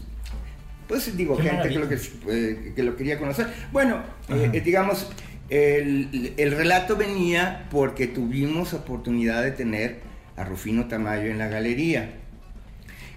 pues 0.88 1.16
digo, 1.16 1.38
Qué 1.38 1.44
gente 1.44 1.70
que 1.70 1.80
lo, 1.80 1.90
que, 1.90 1.98
eh, 2.30 2.74
que 2.76 2.84
lo 2.84 2.96
quería 2.96 3.20
conocer. 3.20 3.48
Bueno, 3.72 3.98
eh, 4.30 4.50
eh, 4.54 4.62
digamos, 4.62 5.08
el, 5.50 6.34
el 6.38 6.52
relato 6.52 6.96
venía 6.96 7.68
porque 7.70 8.08
tuvimos 8.08 8.74
oportunidad 8.74 9.44
de 9.44 9.52
tener 9.52 10.00
a 10.36 10.44
Rufino 10.46 10.88
Tamayo 10.88 11.30
en 11.30 11.38
la 11.38 11.48
galería. 11.48 12.14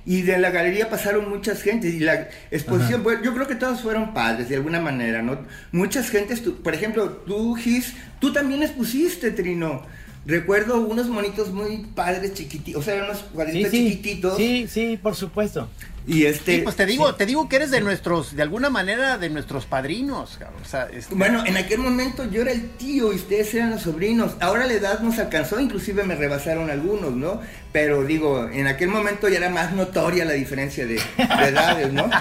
Y 0.05 0.23
de 0.23 0.39
la 0.39 0.51
galería 0.51 0.89
pasaron 0.89 1.29
muchas 1.29 1.62
gentes 1.62 1.93
y 1.95 1.99
la 1.99 2.29
exposición, 2.53 3.03
bueno, 3.03 3.23
yo 3.25 3.35
creo 3.35 3.49
que 3.49 3.57
todos 3.57 3.81
fueron 3.81 4.15
padres 4.15 4.49
de 4.49 4.55
alguna 4.55 4.81
manera, 4.81 5.21
¿no? 5.21 5.39
Muchas 5.73 6.11
gentes, 6.11 6.43
tú- 6.45 6.62
por 6.62 6.75
ejemplo, 6.75 7.09
tú, 7.27 7.55
Gis, 7.57 7.95
tú 8.21 8.33
también 8.33 8.62
expusiste, 8.62 9.33
Trino. 9.33 9.83
Recuerdo 10.27 10.81
unos 10.81 11.07
monitos 11.07 11.51
muy 11.53 11.87
padres 11.95 12.35
chiquititos, 12.35 12.83
o 12.83 12.85
sea, 12.85 13.03
unos 13.05 13.19
Sí, 13.19 13.25
cuadritos 13.33 13.71
sí. 13.71 13.89
chiquititos. 13.91 14.37
Sí, 14.37 14.67
sí, 14.69 14.99
por 15.01 15.15
supuesto. 15.15 15.69
Y 16.09 16.25
este. 16.25 16.57
Sí, 16.57 16.61
pues 16.62 16.75
te 16.77 16.85
digo, 16.87 17.15
te 17.15 17.27
digo 17.27 17.49
que 17.49 17.57
eres 17.57 17.71
de 17.71 17.81
nuestros, 17.81 18.35
de 18.37 18.43
alguna 18.43 18.69
manera, 18.71 19.19
de 19.19 19.29
nuestros 19.31 19.67
padrinos, 19.67 20.37
cabrón. 20.39 20.61
O 20.62 20.69
sea, 20.69 20.89
este- 20.93 21.15
Bueno, 21.15 21.45
en 21.47 21.57
aquel 21.57 21.79
momento 21.79 22.29
yo 22.31 22.43
era 22.43 22.53
el 22.53 22.71
tío 22.71 23.12
y 23.12 23.17
ustedes 23.17 23.53
eran 23.55 23.71
los 23.71 23.83
sobrinos. 23.83 24.33
Ahora 24.41 24.67
la 24.67 24.73
edad 24.73 25.01
nos 25.01 25.19
alcanzó, 25.19 25.59
inclusive 25.61 26.03
me 26.05 26.15
rebasaron 26.17 26.71
algunos, 26.71 27.12
¿no? 27.12 27.41
Pero 27.73 28.05
digo, 28.05 28.49
en 28.49 28.67
aquel 28.69 28.89
momento 28.89 29.29
ya 29.29 29.39
era 29.39 29.51
más 29.51 29.73
notoria 29.75 30.25
la 30.25 30.33
diferencia 30.35 30.87
de, 30.87 30.95
de 30.95 31.45
edades, 31.49 31.93
¿no? 31.93 32.09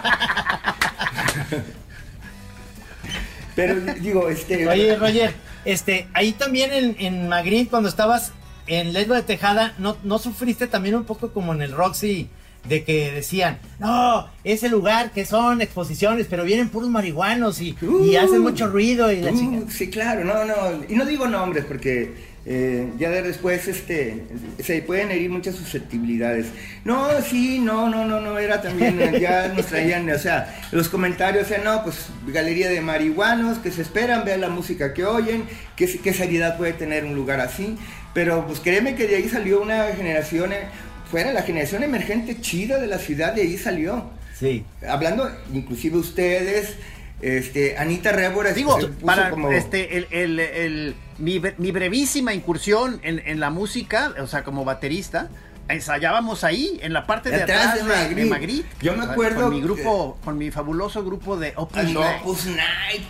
Pero 3.55 3.75
digo, 4.01 4.29
este. 4.29 4.67
Oye, 4.67 4.95
Roger, 4.95 5.33
este, 5.65 6.07
ahí 6.13 6.31
también 6.31 6.71
en, 6.71 6.95
en 6.99 7.27
Madrid, 7.27 7.67
cuando 7.69 7.89
estabas 7.89 8.31
en 8.67 8.93
Lesbo 8.93 9.13
de 9.13 9.21
Tejada, 9.23 9.73
¿no, 9.77 9.97
¿no 10.03 10.17
sufriste 10.19 10.67
también 10.67 10.95
un 10.95 11.03
poco 11.05 11.31
como 11.31 11.53
en 11.53 11.61
el 11.61 11.71
Roxy? 11.71 12.29
De 12.67 12.83
que 12.83 13.11
decían, 13.11 13.59
no, 13.77 14.27
ese 14.43 14.69
lugar 14.69 15.11
que 15.11 15.23
son 15.23 15.61
exposiciones, 15.61 16.25
pero 16.27 16.43
vienen 16.43 16.69
puros 16.69 16.89
marihuanos 16.89 17.61
y, 17.61 17.75
y 17.79 17.85
Uh, 17.85 18.19
hacen 18.19 18.41
mucho 18.41 18.65
ruido 18.67 19.11
y 19.11 19.21
la 19.21 19.31
Uh, 19.31 19.37
chica. 19.37 19.71
sí, 19.71 19.89
claro, 19.91 20.23
no, 20.25 20.45
no. 20.45 20.83
Y 20.89 20.95
no 20.95 21.05
digo 21.05 21.27
nombres 21.27 21.63
porque 21.65 22.34
eh, 22.45 22.87
ya 22.99 23.09
de 23.09 23.23
después 23.23 23.67
este, 23.67 24.23
se 24.63 24.81
pueden 24.81 25.11
herir 25.11 25.29
muchas 25.31 25.55
susceptibilidades. 25.55 26.47
No, 26.83 27.09
sí, 27.21 27.59
no, 27.59 27.89
no, 27.89 28.05
no, 28.05 28.21
no, 28.21 28.37
era 28.37 28.61
también, 28.61 29.01
eh, 29.01 29.19
ya 29.19 29.47
nos 29.55 29.65
traían, 29.65 30.09
o 30.09 30.19
sea, 30.19 30.53
los 30.71 30.89
comentarios, 30.89 31.45
o 31.45 31.49
sea, 31.49 31.57
no, 31.63 31.83
pues 31.83 32.07
galería 32.27 32.69
de 32.69 32.81
marihuanos 32.81 33.57
que 33.57 33.71
se 33.71 33.81
esperan, 33.81 34.25
vean 34.25 34.41
la 34.41 34.49
música 34.49 34.93
que 34.93 35.05
oyen, 35.05 35.43
qué, 35.75 35.87
qué 35.99 36.13
seriedad 36.13 36.57
puede 36.57 36.73
tener 36.73 37.05
un 37.05 37.15
lugar 37.15 37.39
así. 37.39 37.77
Pero 38.13 38.45
pues 38.47 38.59
créeme 38.61 38.95
que 38.95 39.07
de 39.07 39.17
ahí 39.17 39.27
salió 39.27 39.61
una 39.61 39.87
generación, 39.87 40.53
eh, 40.53 40.67
fuera 41.11 41.33
la 41.33 41.41
generación 41.41 41.83
emergente 41.83 42.39
chida 42.39 42.79
de 42.79 42.87
la 42.87 42.97
ciudad, 42.99 43.33
de 43.33 43.41
ahí 43.41 43.57
salió 43.57 44.09
Sí. 44.39 44.65
hablando 44.87 45.29
inclusive 45.53 45.97
ustedes, 45.97 46.75
este, 47.21 47.77
Anita 47.77 48.11
Rébora 48.11 48.51
Digo, 48.53 48.79
se 48.79 48.87
puso 48.87 49.05
para 49.05 49.29
como- 49.29 49.51
este, 49.51 49.97
el, 49.97 50.07
el, 50.11 50.39
el- 50.39 50.95
mi, 51.17 51.41
mi 51.57 51.71
brevísima 51.71 52.33
incursión 52.33 52.99
en, 53.03 53.19
en 53.25 53.39
la 53.39 53.49
música, 53.49 54.13
o 54.21 54.27
sea, 54.27 54.43
como 54.43 54.65
baterista, 54.65 55.29
ensayábamos 55.69 56.43
ahí, 56.43 56.77
en 56.83 56.93
la 56.93 57.07
parte 57.07 57.29
de 57.29 57.41
Atrás 57.43 57.67
atrás 57.67 57.75
de 57.77 57.83
Magritte. 57.83 58.21
de 58.23 58.29
Magritte. 58.29 58.69
Yo 58.81 58.95
me 58.97 59.05
acuerdo 59.05 59.41
Con 59.43 59.53
mi 59.55 59.61
grupo, 59.61 60.17
con 60.23 60.37
mi 60.37 60.51
fabuloso 60.51 61.03
grupo 61.05 61.37
de 61.37 61.53
Opus 61.55 61.83
no, 61.85 62.01
Night. 62.01 62.21
Night, 62.47 63.03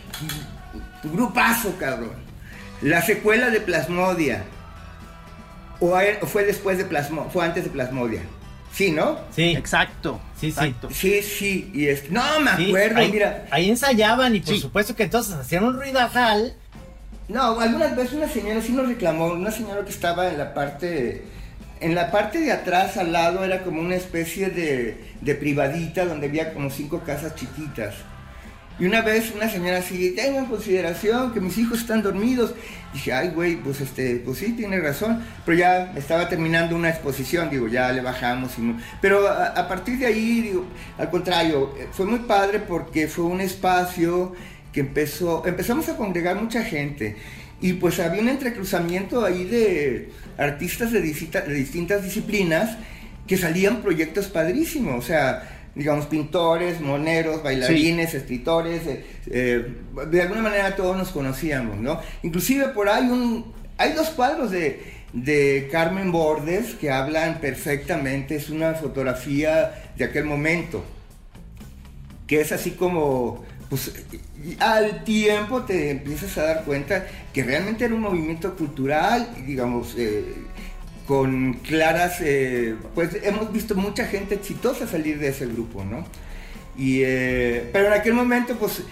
tu 1.01 1.11
grupazo, 1.11 1.75
cabrón. 1.79 2.13
La 2.81 3.01
secuela 3.01 3.49
de 3.49 3.59
Plasmodia. 3.59 4.43
O 5.79 5.97
fue 6.27 6.45
después 6.45 6.77
de 6.77 6.85
Plasmo, 6.85 7.29
fue 7.31 7.43
antes 7.43 7.63
de 7.63 7.69
Plasmodia. 7.69 8.21
Sí, 8.75 8.91
¿no? 8.91 9.17
Sí. 9.33 9.55
Exacto. 9.55 10.19
Sí, 10.39 10.51
sí. 10.51 10.59
exacto. 10.65 10.89
Sí, 10.91 11.21
sí, 11.21 11.71
y 11.73 11.87
es, 11.87 12.11
no 12.11 12.21
me 12.41 12.55
sí, 12.57 12.65
acuerdo, 12.67 12.97
ahí, 12.99 13.11
mira. 13.11 13.45
ahí 13.49 13.69
ensayaban 13.69 14.35
y 14.35 14.41
por 14.41 14.53
Sí. 14.53 14.59
supuesto 14.59 14.95
que 14.95 15.03
entonces 15.03 15.33
hacían 15.35 15.63
un 15.63 15.75
ruidajal. 15.75 16.53
No, 17.29 17.59
algunas 17.59 17.95
veces 17.95 18.13
una 18.13 18.27
señora 18.27 18.61
sí 18.61 18.73
nos 18.73 18.87
reclamó, 18.87 19.27
una 19.27 19.49
señora 19.51 19.83
que 19.83 19.89
estaba 19.91 20.27
en 20.29 20.37
la 20.37 20.53
parte, 20.53 21.23
en 21.79 21.95
la 21.95 22.11
parte 22.11 22.39
de 22.39 22.51
atrás 22.51 22.97
al 22.97 23.13
lado 23.13 23.43
era 23.45 23.63
como 23.63 23.79
una 23.79 23.95
especie 23.95 24.49
de, 24.49 25.03
de 25.21 25.35
privadita 25.35 26.05
donde 26.05 26.27
había 26.27 26.53
como 26.53 26.69
cinco 26.69 26.99
casas 27.05 27.33
chiquitas. 27.35 27.95
Y 28.77 28.85
una 28.85 29.01
vez 29.01 29.31
una 29.33 29.49
señora 29.49 29.77
así, 29.77 30.11
tengan 30.11 30.43
en 30.43 30.49
consideración 30.49 31.33
que 31.33 31.39
mis 31.39 31.57
hijos 31.57 31.79
están 31.79 32.01
dormidos. 32.01 32.53
dije, 32.93 33.13
ay 33.13 33.29
güey, 33.29 33.55
pues 33.57 33.79
este, 33.81 34.17
pues 34.17 34.37
sí, 34.39 34.51
tiene 34.53 34.79
razón. 34.81 35.21
Pero 35.45 35.57
ya 35.57 35.93
estaba 35.95 36.27
terminando 36.27 36.75
una 36.75 36.89
exposición, 36.89 37.49
digo, 37.49 37.67
ya 37.69 37.91
le 37.93 38.01
bajamos. 38.01 38.57
Y 38.57 38.61
no- 38.61 38.77
Pero 39.01 39.27
a, 39.29 39.67
partir 39.67 39.97
de 39.99 40.07
ahí, 40.07 40.41
digo, 40.41 40.65
al 40.97 41.09
contrario, 41.09 41.73
eh, 41.79 41.87
fue 41.91 42.05
muy 42.05 42.19
padre 42.19 42.59
porque 42.59 43.07
fue 43.07 43.25
un 43.25 43.39
espacio 43.41 44.33
que 44.73 44.81
empezó, 44.81 45.45
empezamos 45.45 45.87
a 45.87 45.95
congregar 45.95 46.35
mucha 46.41 46.61
gente. 46.63 47.15
Y 47.61 47.73
pues 47.73 47.99
había 48.01 48.21
un 48.21 48.27
entrecruzamiento 48.27 49.23
ahí 49.23 49.45
de 49.45 50.11
artistas 50.37 50.91
de 50.91 50.99
distintas 51.01 52.03
disciplinas 52.03 52.77
que 53.25 53.37
salían 53.37 53.81
proyectos 53.81 54.27
padrísimos. 54.27 55.03
O 55.03 55.07
sea, 55.07 55.64
digamos, 55.75 56.05
pintores, 56.05 56.79
moneros, 56.79 57.43
bailarines, 57.43 58.13
escritores, 58.13 58.87
eh, 58.87 59.05
eh, 59.27 59.75
de 60.09 60.21
alguna 60.21 60.41
manera 60.41 60.75
todos 60.75 60.97
nos 60.97 61.09
conocíamos, 61.09 61.77
¿no? 61.77 61.99
Inclusive 62.23 62.69
por 62.69 62.87
ahí 62.87 63.09
un, 63.09 63.53
hay 63.77 63.91
dos 63.91 64.09
cuadros 64.09 64.51
de, 64.51 64.81
de 65.11 65.67
Carmen 65.71 66.11
Bordes 66.11 66.75
que 66.75 66.91
hablan 66.91 67.39
perfectamente, 67.41 68.35
es 68.35 68.49
una 68.49 68.73
fotografía 68.73 69.91
de 69.97 70.05
aquel 70.05 70.25
momento. 70.25 70.83
que 72.27 72.41
es 72.41 72.51
así 72.51 72.71
como, 72.71 73.43
pues 73.69 73.91
al 74.59 75.03
tiempo 75.03 75.63
te 75.63 75.91
empiezas 75.91 76.37
a 76.37 76.43
dar 76.43 76.63
cuenta 76.63 77.05
que 77.33 77.43
realmente 77.43 77.85
era 77.85 77.93
un 77.93 78.01
movimiento 78.01 78.55
cultural, 78.55 79.29
digamos, 79.45 79.95
eh, 79.97 80.23
con 81.05 81.53
claras, 81.53 82.17
eh, 82.21 82.75
pues 82.95 83.17
hemos 83.23 83.51
visto 83.53 83.75
mucha 83.75 84.05
gente 84.07 84.35
exitosa 84.35 84.87
salir 84.87 85.19
de 85.19 85.29
ese 85.29 85.45
grupo, 85.45 85.83
¿no? 85.83 86.05
Y, 86.77 87.01
eh, 87.03 87.69
pero 87.71 87.87
en 87.87 87.93
aquel 87.93 88.13
momento, 88.13 88.55
pues, 88.55 88.83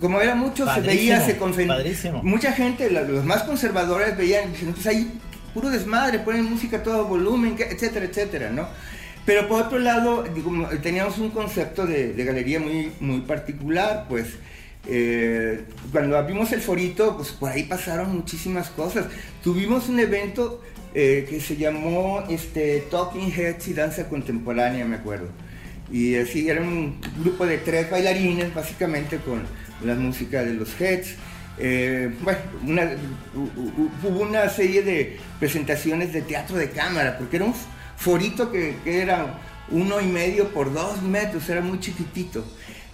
como 0.00 0.20
era 0.20 0.34
mucho, 0.34 0.66
se 0.72 0.80
veía, 0.80 1.20
se 1.20 1.36
confundía. 1.36 1.76
Mucha 2.22 2.52
gente, 2.52 2.90
los 2.90 3.24
más 3.24 3.44
conservadores 3.44 4.16
veían, 4.16 4.52
pues 4.72 4.86
ahí 4.86 5.18
puro 5.54 5.70
desmadre, 5.70 6.18
ponen 6.18 6.44
música 6.44 6.78
a 6.78 6.82
todo 6.82 7.04
volumen, 7.04 7.56
etcétera, 7.58 8.06
etcétera, 8.06 8.50
¿no? 8.50 8.66
Pero 9.24 9.48
por 9.48 9.62
otro 9.62 9.78
lado, 9.78 10.24
teníamos 10.82 11.18
un 11.18 11.30
concepto 11.30 11.86
de, 11.86 12.12
galería 12.24 12.60
muy, 12.60 12.92
muy 13.00 13.20
particular, 13.20 14.06
pues 14.08 14.26
eh, 14.86 15.64
cuando 15.92 16.18
abrimos 16.18 16.52
el 16.52 16.60
forito, 16.60 17.16
pues 17.16 17.30
por 17.30 17.50
ahí 17.50 17.62
pasaron 17.62 18.14
muchísimas 18.14 18.68
cosas. 18.70 19.06
Tuvimos 19.42 19.88
un 19.88 20.00
evento 20.00 20.60
eh, 20.94 21.26
que 21.28 21.40
se 21.40 21.56
llamó 21.56 22.22
este, 22.28 22.84
Talking 22.90 23.32
Heads 23.32 23.68
y 23.68 23.74
Danza 23.74 24.08
Contemporánea, 24.08 24.84
me 24.84 24.96
acuerdo. 24.96 25.28
Y 25.90 26.16
así 26.16 26.48
era 26.48 26.62
un 26.62 27.00
grupo 27.20 27.46
de 27.46 27.58
tres 27.58 27.90
bailarines, 27.90 28.54
básicamente 28.54 29.18
con 29.18 29.42
la 29.84 29.94
música 29.94 30.42
de 30.44 30.54
los 30.54 30.80
Heads. 30.80 31.16
Eh, 31.58 32.14
bueno, 32.22 32.38
hubo 34.02 34.22
una 34.22 34.48
serie 34.48 34.82
de 34.82 35.18
presentaciones 35.38 36.12
de 36.12 36.22
teatro 36.22 36.56
de 36.56 36.70
cámara, 36.70 37.18
porque 37.18 37.36
era 37.36 37.44
un 37.44 37.54
forito 37.96 38.50
que, 38.50 38.76
era 38.84 39.40
uno 39.70 40.00
y 40.00 40.06
medio 40.06 40.48
por 40.48 40.72
dos 40.72 41.02
metros, 41.02 41.48
era 41.48 41.60
muy 41.60 41.80
chiquitito. 41.80 42.44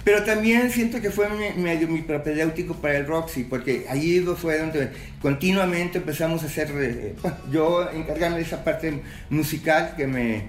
Pero 0.03 0.24
también 0.24 0.70
siento 0.70 1.01
que 1.01 1.11
fue 1.11 1.28
medio 1.57 1.86
mi 1.86 2.01
propedéutico 2.01 2.74
para 2.74 2.96
el 2.96 3.07
Roxy, 3.07 3.44
porque 3.44 3.86
allí 3.88 4.20
fue 4.36 4.59
donde 4.59 4.90
continuamente 5.20 5.98
empezamos 5.98 6.42
a 6.42 6.46
hacer, 6.46 6.70
eh, 6.74 7.14
yo 7.51 7.90
encargarme 7.90 8.36
de 8.36 8.42
esa 8.42 8.64
parte 8.64 9.03
musical 9.28 9.94
que 9.96 10.07
me, 10.07 10.44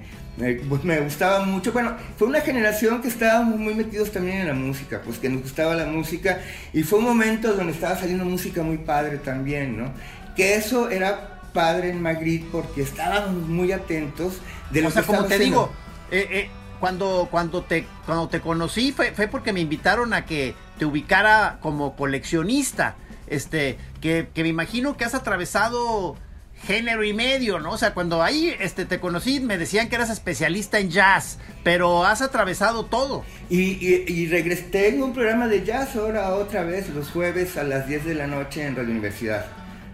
pues 0.70 0.84
me 0.84 1.00
gustaba 1.02 1.46
mucho. 1.46 1.74
Bueno, 1.74 1.96
fue 2.18 2.28
una 2.28 2.42
generación 2.42 3.02
que 3.02 3.10
estábamos 3.10 3.60
muy 3.60 3.76
metidos 3.76 4.12
también 4.12 4.38
en 4.38 4.48
la 4.48 4.54
música, 4.54 5.02
pues 5.04 5.20
que 5.20 5.30
nos 5.30 5.42
gustaba 5.42 5.76
la 5.76 5.86
música 5.86 6.40
y 6.72 6.84
fue 6.84 7.00
un 7.00 7.06
momento 7.06 7.54
donde 7.54 7.74
estaba 7.74 7.98
saliendo 7.98 8.24
música 8.24 8.64
muy 8.64 8.78
padre 8.78 9.18
también, 9.18 9.78
¿no? 9.78 9.92
Que 10.36 10.56
eso 10.56 10.90
era 10.90 11.42
padre 11.54 11.90
en 11.90 12.02
Magritte 12.02 12.48
porque 12.52 12.82
estábamos 12.82 13.48
muy 13.48 13.74
atentos 13.74 14.40
de 14.72 14.82
lo 14.82 14.88
o 14.88 14.92
sea, 14.92 15.04
como 15.04 15.26
te 15.26 15.38
digo, 15.38 15.70
eh, 16.10 16.28
eh, 16.32 16.50
cuando, 16.82 17.30
cuando, 17.32 17.62
te, 17.62 17.86
cuando 18.06 18.28
te 18.28 18.42
conocí 18.42 18.92
fue, 18.92 19.14
fue 19.14 19.30
porque 19.30 19.54
me 19.54 19.62
invitaron 19.62 20.14
a 20.14 20.26
que 20.26 20.54
te 20.78 20.84
ubicara 20.84 21.60
como 21.62 21.96
coleccionista. 21.96 22.96
Este, 23.28 23.78
que, 24.02 24.28
que 24.34 24.44
me 24.44 24.50
imagino 24.50 24.98
que 24.98 25.06
has 25.06 25.16
atravesado 25.16 26.18
género 26.64 27.04
y 27.04 27.14
medio, 27.14 27.60
¿no? 27.60 27.72
O 27.72 27.78
sea, 27.78 27.94
cuando 27.94 28.22
ahí 28.22 28.54
este, 28.60 28.86
te 28.86 29.00
conocí 29.00 29.40
me 29.40 29.58
decían 29.58 29.90
que 29.90 29.96
eras 29.96 30.10
especialista 30.10 30.80
en 30.80 30.90
jazz, 30.90 31.40
pero 31.64 32.06
has 32.06 32.22
atravesado 32.22 32.86
todo. 32.86 33.24
Y, 33.50 33.86
y, 33.86 34.28
regresé 34.28 34.90
en 34.90 35.02
un 35.02 35.14
programa 35.14 35.48
de 35.48 35.64
jazz 35.64 35.96
ahora 35.96 36.34
otra 36.34 36.64
vez 36.64 36.90
los 36.90 37.10
jueves 37.10 37.58
a 37.58 37.64
las 37.64 37.88
10 37.88 38.06
de 38.06 38.16
la 38.16 38.28
noche 38.28 38.66
en 38.66 38.76
Radio 38.76 38.92
Universidad. 38.92 39.46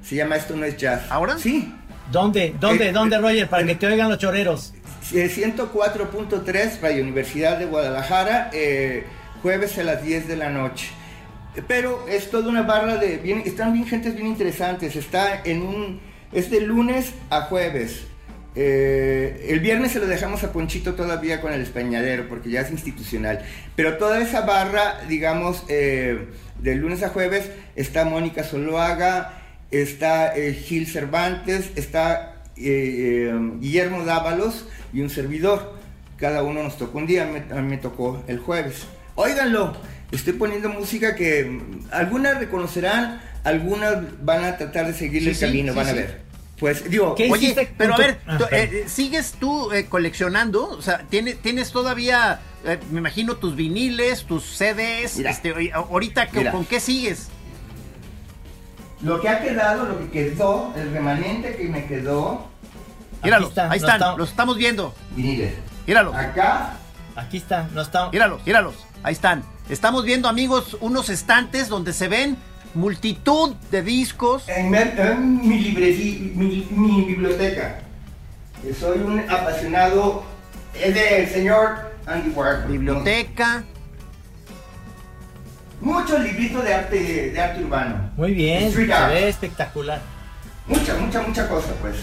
Se 0.03 0.15
llama 0.15 0.35
Esto 0.37 0.55
no 0.55 0.65
es 0.65 0.77
jazz. 0.77 1.03
¿Ahora? 1.09 1.37
Sí. 1.37 1.73
¿Dónde? 2.11 2.55
¿Dónde? 2.59 2.89
Eh, 2.89 2.91
¿Dónde, 2.91 3.17
Roger? 3.17 3.49
Para 3.49 3.65
que 3.65 3.75
te 3.75 3.87
oigan 3.87 4.09
los 4.09 4.17
choreros. 4.17 4.73
104.3 5.11 6.81
Radio 6.81 7.03
Universidad 7.03 7.57
de 7.59 7.65
Guadalajara, 7.65 8.49
eh, 8.53 9.05
jueves 9.41 9.77
a 9.77 9.83
las 9.83 10.03
10 10.03 10.27
de 10.27 10.35
la 10.35 10.49
noche. 10.49 10.89
Pero 11.67 12.07
es 12.07 12.29
toda 12.29 12.49
una 12.49 12.63
barra 12.63 12.97
de... 12.97 13.17
Bien, 13.17 13.41
están 13.45 13.73
bien 13.73 13.87
gentes 13.87 14.15
bien 14.15 14.27
interesantes. 14.27 14.95
Está 14.95 15.41
en 15.43 15.61
un 15.63 15.99
es 16.31 16.49
de 16.51 16.61
lunes 16.61 17.13
a 17.29 17.41
jueves. 17.41 18.03
Eh, 18.55 19.47
el 19.49 19.59
viernes 19.59 19.91
se 19.91 19.99
lo 19.99 20.07
dejamos 20.07 20.43
a 20.43 20.51
Ponchito 20.51 20.95
todavía 20.95 21.41
con 21.41 21.53
el 21.53 21.61
españadero 21.61 22.27
porque 22.27 22.49
ya 22.49 22.61
es 22.61 22.71
institucional. 22.71 23.45
Pero 23.75 23.97
toda 23.97 24.19
esa 24.19 24.41
barra, 24.41 25.01
digamos, 25.07 25.63
eh, 25.69 26.27
de 26.59 26.75
lunes 26.75 27.03
a 27.03 27.09
jueves, 27.09 27.49
está 27.75 28.03
Mónica 28.05 28.43
Soloaga, 28.43 29.41
está 29.71 30.35
eh, 30.35 30.53
Gil 30.53 30.87
Cervantes, 30.87 31.71
está 31.75 32.36
Guillermo 32.57 34.03
Dávalos 34.03 34.65
y 34.93 35.01
un 35.01 35.09
servidor. 35.09 35.75
Cada 36.17 36.43
uno 36.43 36.63
nos 36.63 36.77
tocó 36.77 36.97
un 36.97 37.07
día, 37.07 37.23
a 37.23 37.61
mí 37.61 37.69
me 37.69 37.77
tocó 37.77 38.23
el 38.27 38.39
jueves. 38.39 38.87
Óiganlo, 39.15 39.75
estoy 40.11 40.33
poniendo 40.33 40.69
música 40.69 41.15
que 41.15 41.59
algunas 41.91 42.39
reconocerán, 42.39 43.21
algunas 43.43 44.23
van 44.23 44.43
a 44.43 44.57
tratar 44.57 44.87
de 44.87 44.93
seguir 44.93 45.27
el 45.27 45.37
camino, 45.37 45.73
van 45.73 45.87
a 45.87 45.93
ver. 45.93 46.27
Pues 46.59 46.89
digo, 46.89 47.15
oye, 47.29 47.69
pero 47.77 47.93
a 47.93 47.97
ver, 47.97 48.19
ah, 48.25 48.39
eh, 48.51 48.85
¿sigues 48.87 49.33
tú 49.39 49.71
eh, 49.71 49.85
coleccionando? 49.85 50.69
O 50.69 50.81
sea, 50.81 51.05
¿tienes, 51.07 51.39
tienes 51.39 51.71
todavía, 51.71 52.39
eh, 52.65 52.79
me 52.89 52.97
imagino, 52.97 53.35
tus 53.37 53.55
viniles, 53.55 54.23
tus 54.23 54.43
CDs? 54.43 55.19
este, 55.19 55.71
ahorita, 55.71 56.27
¿con 56.51 56.65
qué 56.65 56.79
sigues? 56.79 57.29
Lo 59.01 59.21
que 59.21 59.29
ha 59.29 59.41
quedado, 59.41 59.85
lo 59.85 59.99
que 59.99 60.09
quedó, 60.09 60.73
el 60.75 60.91
remanente 60.91 61.55
que 61.55 61.65
me 61.65 61.85
quedó. 61.85 62.47
Míralo, 63.23 63.51
ahí 63.69 63.77
están, 63.77 64.17
los 64.17 64.29
estamos 64.29 64.57
viendo. 64.57 64.93
Viniles. 65.15 65.53
Míralo. 65.85 66.13
Acá. 66.13 66.73
Aquí 67.15 67.37
está, 67.37 67.67
no 67.73 67.81
está. 67.81 68.09
Míralos, 68.11 68.45
míralos, 68.45 68.75
ahí 69.03 69.13
están. 69.13 69.43
Estamos 69.69 70.05
viendo, 70.05 70.27
amigos, 70.27 70.77
unos 70.81 71.09
estantes 71.09 71.67
donde 71.67 71.93
se 71.93 72.07
ven 72.07 72.37
multitud 72.73 73.55
de 73.71 73.81
discos. 73.81 74.47
En, 74.47 74.69
mi, 75.47 75.59
librería, 75.59 76.31
mi, 76.35 77.01
biblioteca. 77.05 77.79
Soy 78.79 78.99
un 78.99 79.19
apasionado 79.29 80.23
del 80.73 81.27
señor 81.27 81.91
Andy 82.05 82.29
Warhol. 82.29 82.71
Biblioteca. 82.71 83.63
Muchos 85.79 86.19
libritos 86.21 86.63
de 86.63 86.73
arte, 86.73 87.31
de 87.31 87.39
arte 87.39 87.63
urbano. 87.63 88.09
Muy 88.17 88.33
bien, 88.33 88.71
se 88.71 88.85
ve 88.85 89.29
espectacular. 89.29 90.01
Mucha, 90.65 90.95
mucha, 90.95 91.21
mucha 91.21 91.47
cosa, 91.47 91.69
pues. 91.81 91.95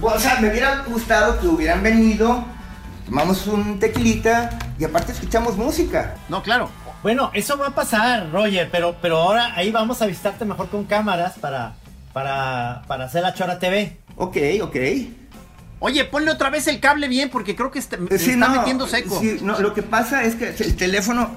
O 0.00 0.18
sea, 0.18 0.40
me 0.40 0.48
hubiera 0.50 0.82
gustado 0.86 1.38
que 1.40 1.46
hubieran 1.46 1.82
venido, 1.82 2.44
tomamos 3.04 3.46
un 3.46 3.78
tequilita 3.78 4.58
y 4.78 4.84
aparte 4.84 5.12
escuchamos 5.12 5.56
música. 5.56 6.14
No, 6.28 6.42
claro. 6.42 6.70
Bueno, 7.02 7.30
eso 7.34 7.56
va 7.58 7.68
a 7.68 7.74
pasar, 7.74 8.30
Roger, 8.30 8.68
pero, 8.70 8.96
pero 9.00 9.18
ahora 9.18 9.54
ahí 9.56 9.70
vamos 9.70 10.00
a 10.02 10.06
visitarte 10.06 10.44
mejor 10.44 10.68
con 10.68 10.84
cámaras 10.84 11.38
para, 11.38 11.74
para, 12.12 12.82
para 12.86 13.04
hacer 13.06 13.22
la 13.22 13.34
Chora 13.34 13.58
TV. 13.58 13.98
Ok, 14.16 14.36
ok. 14.62 14.76
Oye, 15.80 16.04
ponle 16.04 16.30
otra 16.30 16.50
vez 16.50 16.66
el 16.66 16.78
cable 16.78 17.08
bien 17.08 17.30
porque 17.30 17.56
creo 17.56 17.70
que 17.70 17.78
está, 17.78 17.96
está 18.10 18.48
metiendo 18.50 18.86
seco. 18.86 19.18
Sí, 19.18 19.38
no, 19.42 19.58
lo 19.60 19.72
que 19.72 19.82
pasa 19.82 20.24
es 20.24 20.34
que 20.34 20.48
el 20.48 20.76
teléfono, 20.76 21.30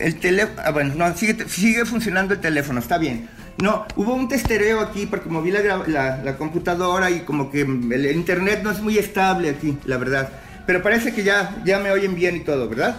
el 0.00 0.18
teléfono, 0.18 0.62
ah, 0.64 0.70
bueno, 0.70 0.94
no, 0.94 1.16
sigue, 1.16 1.48
sigue 1.48 1.84
funcionando 1.84 2.34
el 2.34 2.40
teléfono, 2.40 2.80
está 2.80 2.98
bien. 2.98 3.28
No, 3.58 3.86
hubo 3.96 4.14
un 4.14 4.28
testereo 4.28 4.80
aquí 4.80 5.06
porque 5.06 5.28
moví 5.28 5.50
la, 5.50 5.84
la, 5.86 6.22
la 6.22 6.36
computadora 6.36 7.10
y 7.10 7.20
como 7.20 7.50
que 7.50 7.60
el, 7.60 8.06
internet 8.12 8.60
no 8.62 8.70
es 8.70 8.80
muy 8.80 8.98
estable 8.98 9.50
aquí, 9.50 9.76
la 9.84 9.98
verdad. 9.98 10.30
Pero 10.66 10.82
parece 10.82 11.12
que 11.12 11.22
ya, 11.22 11.60
ya 11.64 11.78
me 11.78 11.90
oyen 11.90 12.14
bien 12.14 12.36
y 12.36 12.40
todo, 12.40 12.68
¿verdad? 12.68 12.96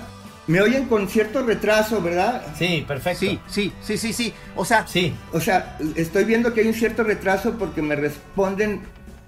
me 0.47 0.59
oyen 0.61 0.85
con 0.85 1.07
cierto 1.07 1.43
retraso, 1.43 2.01
¿verdad? 2.01 2.43
Sí, 2.57 2.83
perfecto. 2.87 3.19
Sí, 3.19 3.39
sí, 3.47 3.71
sí, 3.81 3.97
sí, 3.97 4.11
sí. 4.11 4.33
O 4.55 4.65
sea, 4.65 4.85
sí. 4.85 5.13
O 5.31 5.39
sea, 5.39 5.77
estoy 5.95 6.25
viendo 6.25 6.53
que 6.53 6.61
hay 6.61 6.67
un 6.67 6.73
cierto 6.73 7.03
retraso 7.03 7.57
porque 7.57 7.81
me 7.81 7.95
responden 7.95 8.81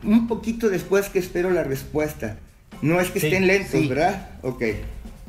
un 0.04 0.28
poquito 0.28 0.70
después 0.70 1.10
que 1.10 1.20
espero 1.20 1.50
la 1.50 1.64
respuesta. 1.64 2.38
No 2.82 3.00
es 3.00 3.10
que 3.12 3.20
estén 3.20 3.48
lentos, 3.48 3.88
¿verdad? 3.88 4.32
Ok. 4.42 4.64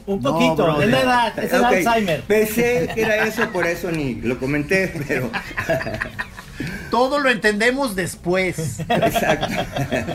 Un 0.07 0.21
poquito, 0.21 0.83
es 0.83 0.89
la 0.91 1.01
edad, 1.01 1.39
es 1.39 1.53
el 1.53 1.65
Alzheimer. 1.65 2.23
Pensé 2.23 2.91
que 2.95 3.03
era 3.03 3.25
eso, 3.25 3.49
por 3.51 3.67
eso 3.67 3.91
ni 3.91 4.17
lo 4.17 4.39
comenté, 4.39 4.93
pero. 5.07 5.31
Todo 6.91 7.19
lo 7.19 7.31
entendemos 7.31 7.97
después. 7.97 8.81
Exacto. 8.81 9.47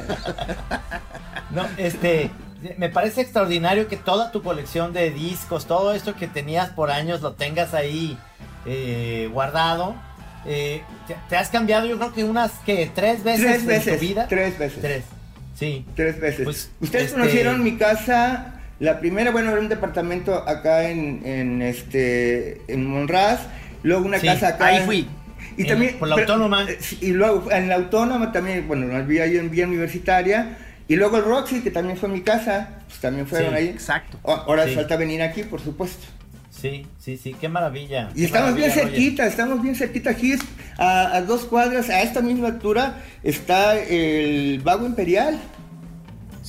No, 1.52 1.68
este, 1.78 2.30
me 2.78 2.90
parece 2.90 3.22
extraordinario 3.22 3.88
que 3.88 3.98
toda 3.98 4.32
tu 4.32 4.44
colección 4.44 4.94
de 4.94 5.10
discos, 5.10 5.66
todo 5.66 5.94
esto 5.94 6.16
que 6.16 6.28
tenías 6.28 6.70
por 6.70 6.92
años, 6.92 7.22
lo 7.22 7.34
tengas 7.34 7.74
ahí 7.74 8.18
eh, 8.68 9.30
guardado. 9.34 9.96
Eh, 10.46 10.84
te, 11.28 11.36
has 11.36 11.50
cambiado, 11.50 11.88
yo 11.88 11.98
creo 11.98 12.14
que 12.14 12.24
unas 12.24 12.52
que 12.66 12.90
tres 12.94 13.24
veces, 13.24 13.68
en 13.68 13.96
tu 13.96 14.00
vida. 14.00 14.28
Tres 14.28 14.60
veces. 14.60 14.82
Tres. 14.82 15.04
Sí. 15.56 15.86
Tres 15.96 16.20
veces. 16.20 16.44
Pues, 16.44 16.72
Ustedes 16.80 17.06
este 17.08 17.20
conocieron 17.20 17.64
mi 17.64 17.78
casa. 17.78 18.59
La 18.80 19.00
primera, 19.00 19.32
bueno, 19.32 19.52
era 19.52 19.60
un 19.60 19.70
departamento 19.70 20.36
acá 20.48 20.90
en, 20.90 21.22
en 21.26 21.62
este 21.62 22.62
en 22.68 22.86
Monraz. 22.86 23.42
Luego 23.84 24.06
una 24.06 24.20
casa 24.20 24.50
acá. 24.50 24.68
Ahí 24.68 24.86
fui. 24.86 25.08
Y 25.58 25.66
también. 25.66 25.98
Por 25.98 26.08
la 26.08 26.16
autónoma. 26.16 26.66
Y 27.02 27.12
luego 27.12 27.52
en 27.52 27.68
la 27.68 27.76
autónoma 27.76 28.32
también, 28.32 28.68
bueno, 28.68 28.88
vi 29.06 29.20
ahí 29.20 29.38
en 29.38 29.52
vía 29.52 29.68
universitaria 29.68 30.58
y 30.88 30.96
luego 30.96 31.18
el 31.18 31.26
Roxy, 31.26 31.62
que 31.62 31.72
también 31.72 31.98
fue 31.98 32.10
mi 32.10 32.22
casa, 32.22 32.80
pues 32.88 33.00
también 33.00 33.28
fueron 33.28 33.54
ahí. 33.54 33.68
Exacto. 33.68 34.18
ahora 34.24 34.66
falta 34.68 34.96
venir 34.96 35.22
aquí, 35.22 35.44
por 35.44 35.62
supuesto. 35.62 36.08
Sí, 36.50 36.86
sí, 37.00 37.18
sí, 37.18 37.36
qué 37.40 37.48
maravilla. 37.48 38.10
Y 38.16 38.22
qué 38.22 38.26
estamos 38.26 38.56
bien 38.56 38.70
maravilla, 38.70 38.92
cerquita, 38.92 39.28
estamos 39.28 39.62
bien 39.62 39.76
cerquita. 39.76 40.10
Aquí 40.10 40.34
a, 40.78 41.16
a 41.16 41.22
dos 41.22 41.46
cuadras, 41.46 41.90
a 41.90 42.02
esta 42.02 42.22
misma 42.22 42.48
altura, 42.48 43.04
está 43.24 43.78
el 43.78 44.60
Vago 44.64 44.86
Imperial, 44.86 45.40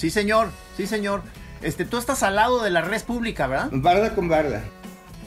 Sí, 0.01 0.09
señor, 0.09 0.49
sí, 0.79 0.87
señor. 0.87 1.23
Este, 1.63 1.85
tú 1.85 1.99
estás 1.99 2.23
al 2.23 2.37
lado 2.37 2.63
de 2.63 2.71
la 2.71 2.81
red 2.81 3.03
pública, 3.03 3.47
¿verdad? 3.47 3.69
barda 3.73 4.15
con 4.15 4.29
barda. 4.29 4.63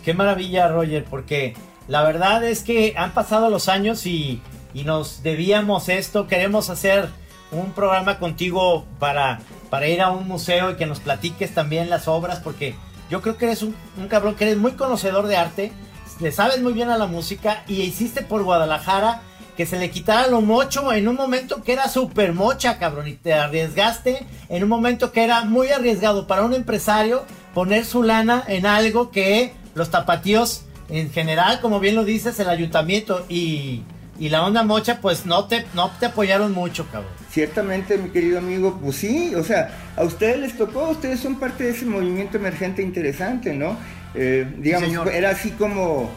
Qué 0.04 0.14
maravilla, 0.14 0.68
Roger, 0.68 1.06
porque 1.06 1.56
la 1.88 2.04
verdad 2.04 2.44
es 2.44 2.64
que 2.64 2.96
han 2.98 3.14
pasado 3.14 3.50
los 3.50 3.70
años 3.70 4.06
y, 4.06 4.42
y 4.74 4.84
nos 4.84 5.24
debíamos 5.24 5.90
esto. 5.90 6.28
Queremos 6.28 6.70
hacer 6.70 7.10
un 7.52 7.72
programa 7.72 8.20
contigo 8.20 8.86
para, 9.00 9.40
para 9.70 9.88
ir 9.88 10.02
a 10.02 10.10
un 10.10 10.28
museo 10.28 10.72
y 10.72 10.76
que 10.76 10.86
nos 10.86 11.00
platiques 11.00 11.54
también 11.54 11.90
las 11.90 12.08
obras, 12.08 12.40
porque 12.40 12.76
yo 13.10 13.22
creo 13.22 13.38
que 13.38 13.46
eres 13.46 13.62
un, 13.62 13.76
un 13.98 14.08
cabrón 14.08 14.36
que 14.36 14.46
eres 14.46 14.58
muy 14.58 14.74
conocedor 14.74 15.28
de 15.28 15.38
arte, 15.38 15.72
le 16.20 16.32
sabes 16.32 16.62
muy 16.62 16.74
bien 16.74 16.90
a 16.90 16.98
la 16.98 17.06
música 17.06 17.64
y 17.68 17.82
hiciste 17.82 18.24
por 18.24 18.44
Guadalajara 18.44 19.22
que 19.56 19.66
se 19.66 19.78
le 19.78 19.90
quitara 19.92 20.28
lo 20.28 20.42
mocho 20.42 20.92
en 20.94 21.08
un 21.08 21.16
momento 21.16 21.64
que 21.64 21.74
era 21.74 21.88
súper 21.88 22.34
mocha, 22.34 22.78
cabrón, 22.80 23.08
y 23.08 23.14
te 23.14 23.34
arriesgaste 23.34 24.26
en 24.50 24.64
un 24.64 24.70
momento 24.70 25.12
que 25.12 25.24
era 25.24 25.46
muy 25.46 25.70
arriesgado 25.70 26.28
para 26.28 26.44
un 26.44 26.54
empresario 26.54 27.24
poner 27.54 27.86
su 27.86 28.04
lana 28.04 28.44
en 28.48 28.66
algo 28.66 29.12
que 29.12 29.54
los 29.76 29.92
tapatíos 29.92 30.66
en 30.90 31.12
general, 31.12 31.62
como 31.62 31.80
bien 31.80 31.96
lo 31.96 32.04
dices, 32.04 32.40
el 32.40 32.50
ayuntamiento 32.50 33.26
y, 33.30 33.84
y 34.20 34.30
la 34.30 34.44
onda 34.44 34.64
mocha, 34.64 35.00
pues 35.02 35.26
no 35.26 35.46
te, 35.46 35.66
no 35.74 35.92
te 36.00 36.08
apoyaron 36.08 36.52
mucho, 36.52 36.86
cabrón. 36.92 37.12
Ciertamente, 37.32 37.98
mi 37.98 38.10
querido 38.10 38.38
amigo, 38.38 38.80
pues 38.82 38.98
sí, 38.98 39.34
o 39.36 39.44
sea, 39.44 39.70
a 39.96 40.04
ustedes 40.04 40.40
les 40.40 40.58
tocó, 40.58 40.90
ustedes 40.90 41.20
son 41.20 41.40
parte 41.40 41.64
de 41.64 41.72
ese 41.72 41.86
movimiento 41.86 42.38
emergente 42.38 42.82
interesante, 42.82 43.54
¿no? 43.54 43.78
Eh, 44.14 44.48
digamos, 44.60 45.08
era 45.08 45.32
así 45.32 45.52
como, 45.52 46.12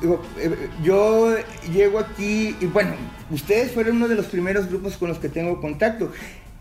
digo, 0.00 0.22
eh, 0.38 0.68
yo 0.82 1.36
llego 1.72 1.98
aquí 1.98 2.56
y 2.60 2.66
bueno, 2.66 2.94
ustedes 3.30 3.72
fueron 3.72 3.96
uno 3.96 4.08
de 4.08 4.14
los 4.14 4.26
primeros 4.26 4.68
grupos 4.68 4.96
con 4.96 5.08
los 5.08 5.18
que 5.18 5.28
tengo 5.28 5.60
contacto. 5.60 6.12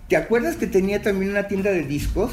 ¿Te 0.08 0.18
acuerdas 0.18 0.56
que 0.56 0.68
tenía 0.68 1.02
también 1.02 1.32
una 1.32 1.48
tienda 1.48 1.72
de 1.72 1.84
discos? 1.84 2.32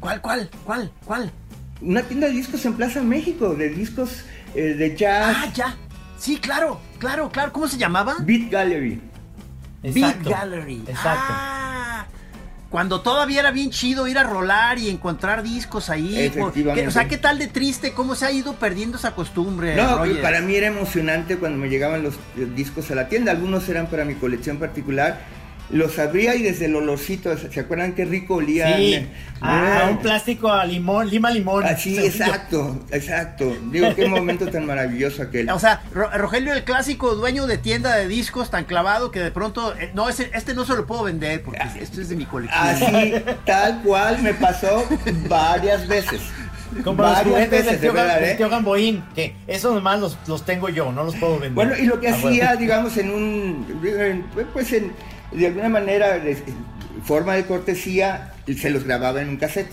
¿Cuál, 0.00 0.20
cuál, 0.20 0.50
cuál, 0.64 0.92
cuál? 1.04 1.32
Una 1.80 2.02
tienda 2.02 2.28
de 2.28 2.32
discos 2.34 2.64
en 2.64 2.74
Plaza 2.74 3.02
México, 3.02 3.54
de 3.54 3.68
discos 3.70 4.22
eh, 4.54 4.74
de 4.74 4.96
jazz, 4.96 5.36
Ah, 5.38 5.52
ya. 5.54 5.76
Sí, 6.18 6.36
claro, 6.36 6.80
claro, 6.98 7.28
claro. 7.30 7.52
¿Cómo 7.52 7.66
se 7.66 7.76
llamaba? 7.76 8.14
Beat 8.20 8.50
Gallery. 8.50 9.00
Exacto. 9.82 10.18
Big 10.28 10.32
Gallery. 10.32 10.76
Exacto. 10.86 11.32
Ah, 11.34 12.06
cuando 12.72 13.02
todavía 13.02 13.40
era 13.40 13.50
bien 13.50 13.70
chido 13.70 14.08
ir 14.08 14.16
a 14.18 14.22
rolar 14.24 14.78
y 14.78 14.88
encontrar 14.88 15.42
discos 15.42 15.90
ahí. 15.90 16.30
por- 16.36 16.48
Efectivamente. 16.48 16.82
¿qué- 16.82 16.88
o 16.88 16.90
sea, 16.90 17.06
¿qué 17.06 17.18
tal 17.18 17.38
de 17.38 17.46
triste? 17.46 17.92
¿Cómo 17.92 18.14
se 18.14 18.24
ha 18.24 18.32
ido 18.32 18.54
perdiendo 18.54 18.96
esa 18.96 19.14
costumbre? 19.14 19.76
No, 19.76 19.98
Roger? 19.98 20.22
para 20.22 20.40
mí 20.40 20.54
era 20.56 20.68
emocionante 20.68 21.36
cuando 21.36 21.58
me 21.58 21.68
llegaban 21.68 22.02
los 22.02 22.14
discos 22.56 22.90
a 22.90 22.94
la 22.94 23.08
tienda. 23.08 23.30
Algunos 23.30 23.68
eran 23.68 23.86
para 23.88 24.06
mi 24.06 24.14
colección 24.14 24.56
particular. 24.56 25.20
Los 25.70 25.98
abría 25.98 26.34
y 26.34 26.42
desde 26.42 26.66
el 26.66 26.76
olorcito, 26.76 27.34
¿se 27.38 27.60
acuerdan 27.60 27.94
qué 27.94 28.04
rico 28.04 28.34
olía? 28.34 28.76
Sí, 28.76 28.94
Eh, 28.94 29.06
a, 29.40 29.86
a 29.86 29.90
un 29.90 29.98
plástico 29.98 30.52
a 30.52 30.66
limón, 30.66 31.08
lima 31.08 31.30
limón. 31.30 31.64
Así, 31.64 31.96
yo. 31.96 32.02
exacto, 32.02 32.78
exacto. 32.90 33.56
Digo, 33.70 33.94
qué 33.94 34.06
momento 34.06 34.48
tan 34.50 34.66
maravilloso 34.66 35.22
aquel. 35.22 35.48
O 35.50 35.58
sea, 35.58 35.82
Ro- 35.94 36.10
Rogelio, 36.18 36.52
el 36.52 36.64
clásico 36.64 37.14
dueño 37.14 37.46
de 37.46 37.56
tienda 37.56 37.96
de 37.96 38.06
discos 38.06 38.50
tan 38.50 38.64
clavado 38.66 39.10
que 39.10 39.20
de 39.20 39.30
pronto, 39.30 39.74
eh, 39.78 39.90
no, 39.94 40.10
ese, 40.10 40.30
este 40.34 40.52
no 40.54 40.66
se 40.66 40.74
lo 40.76 40.84
puedo 40.86 41.04
vender 41.04 41.42
porque 41.42 41.62
esto 41.80 42.02
es 42.02 42.10
de 42.10 42.16
mi 42.16 42.26
colección. 42.26 42.60
Así, 42.62 43.14
tal 43.46 43.80
cual 43.82 44.20
me 44.22 44.34
pasó 44.34 44.86
varias 45.28 45.88
veces. 45.88 46.20
Como 46.84 47.02
los 47.02 47.12
varias 47.12 47.24
juguetes 47.26 47.50
del 47.50 47.62
veces, 47.64 47.80
de 47.80 47.86
tío, 47.86 47.92
verdad, 47.92 48.14
del 48.20 48.30
¿eh? 48.30 48.34
tío 48.34 48.48
Gamboín, 48.48 49.04
que 49.14 49.34
esos 49.46 49.74
nomás 49.74 50.00
los, 50.00 50.16
los 50.26 50.44
tengo 50.44 50.68
yo, 50.70 50.90
no 50.92 51.04
los 51.04 51.14
puedo 51.16 51.34
vender. 51.34 51.52
Bueno, 51.52 51.76
y 51.76 51.84
lo 51.86 52.00
que 52.00 52.08
Ah, 52.08 52.12
bueno. 52.12 52.28
hacía, 52.28 52.56
digamos, 52.58 52.96
en 52.96 53.10
un, 53.10 53.66
pues 54.54 54.72
en, 54.72 54.92
de 55.34 55.46
alguna 55.46 55.68
manera, 55.68 56.18
de 56.18 56.36
forma 57.04 57.34
de 57.34 57.44
cortesía, 57.46 58.32
se 58.56 58.70
los 58.70 58.84
grababa 58.84 59.22
en 59.22 59.28
un 59.30 59.36
cassette. 59.36 59.70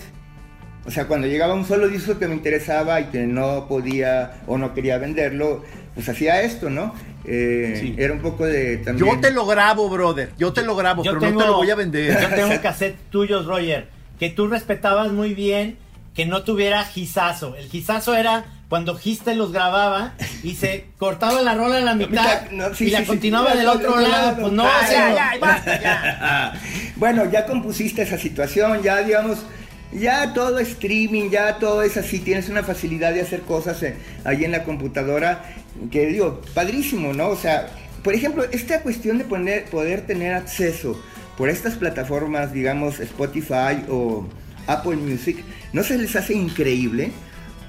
O 0.86 0.90
sea, 0.90 1.06
cuando 1.06 1.26
llegaba 1.26 1.54
un 1.54 1.66
solo 1.66 1.88
disco 1.88 2.18
que 2.18 2.26
me 2.26 2.34
interesaba 2.34 3.00
y 3.00 3.04
que 3.06 3.26
no 3.26 3.66
podía 3.68 4.40
o 4.46 4.56
no 4.58 4.72
quería 4.74 4.96
venderlo, 4.98 5.62
pues 5.94 6.08
hacía 6.08 6.40
esto, 6.42 6.70
¿no? 6.70 6.94
Eh, 7.24 7.76
Sí. 7.78 7.94
Era 7.98 8.14
un 8.14 8.20
poco 8.20 8.46
de 8.46 8.78
también... 8.78 9.14
Yo 9.14 9.20
te 9.20 9.30
lo 9.30 9.44
grabo, 9.46 9.88
brother. 9.90 10.30
Yo 10.38 10.52
te 10.54 10.62
lo 10.62 10.74
grabo, 10.74 11.04
Yo 11.04 11.12
pero 11.12 11.20
tengo- 11.20 11.40
no 11.40 11.44
te 11.44 11.50
lo 11.50 11.56
voy 11.58 11.70
a 11.70 11.74
vender. 11.74 12.18
Yo 12.20 12.28
tengo 12.34 12.60
cassette 12.62 12.96
tuyos, 13.10 13.44
Roger, 13.44 13.88
que 14.18 14.30
tú 14.30 14.48
respetabas 14.48 15.12
muy 15.12 15.34
bien 15.34 15.76
que 16.14 16.24
no 16.26 16.42
tuviera 16.42 16.82
gizazo. 16.84 17.54
El 17.56 17.66
gizazo 17.68 18.14
era 18.16 18.44
cuando 18.70 18.94
Giste 18.94 19.34
los 19.34 19.52
grababa 19.52 20.14
y 20.44 20.54
se 20.54 20.86
cortaba 20.96 21.42
la 21.42 21.54
rola 21.54 21.80
en 21.80 21.84
la 21.84 21.94
mitad 21.96 22.50
no, 22.52 22.72
sí, 22.72 22.86
y 22.86 22.90
la 22.90 23.00
sí, 23.00 23.04
continuaba 23.04 23.50
sí, 23.50 23.58
del 23.58 23.66
otro 23.66 24.00
lado. 24.00 24.36
Pues 24.40 24.52
no, 24.52 24.64
Ah, 24.64 24.86
ya, 24.88 25.12
ya, 25.12 25.38
basta, 25.40 25.82
ya. 25.82 26.52
bueno, 26.96 27.28
ya 27.28 27.46
compusiste 27.46 28.02
esa 28.02 28.16
situación, 28.16 28.80
ya 28.80 29.02
digamos, 29.02 29.38
ya 29.92 30.32
todo 30.32 30.60
streaming, 30.60 31.30
ya 31.30 31.58
todo 31.58 31.82
es 31.82 31.96
así, 31.96 32.20
tienes 32.20 32.48
una 32.48 32.62
facilidad 32.62 33.12
de 33.12 33.22
hacer 33.22 33.40
cosas 33.40 33.82
eh, 33.82 33.96
ahí 34.24 34.44
en 34.44 34.52
la 34.52 34.62
computadora, 34.62 35.42
que 35.90 36.06
digo, 36.06 36.40
padrísimo, 36.54 37.12
¿no? 37.12 37.26
O 37.28 37.36
sea, 37.36 37.66
por 38.04 38.14
ejemplo, 38.14 38.44
esta 38.52 38.82
cuestión 38.82 39.18
de 39.18 39.24
poner, 39.24 39.64
poder 39.64 40.06
tener 40.06 40.32
acceso 40.32 41.02
por 41.36 41.48
estas 41.48 41.74
plataformas, 41.74 42.52
digamos, 42.52 43.00
Spotify 43.00 43.84
o 43.88 44.28
Apple 44.68 44.94
Music, 44.94 45.42
¿no 45.72 45.82
se 45.82 45.98
les 45.98 46.14
hace 46.14 46.34
increíble? 46.34 47.10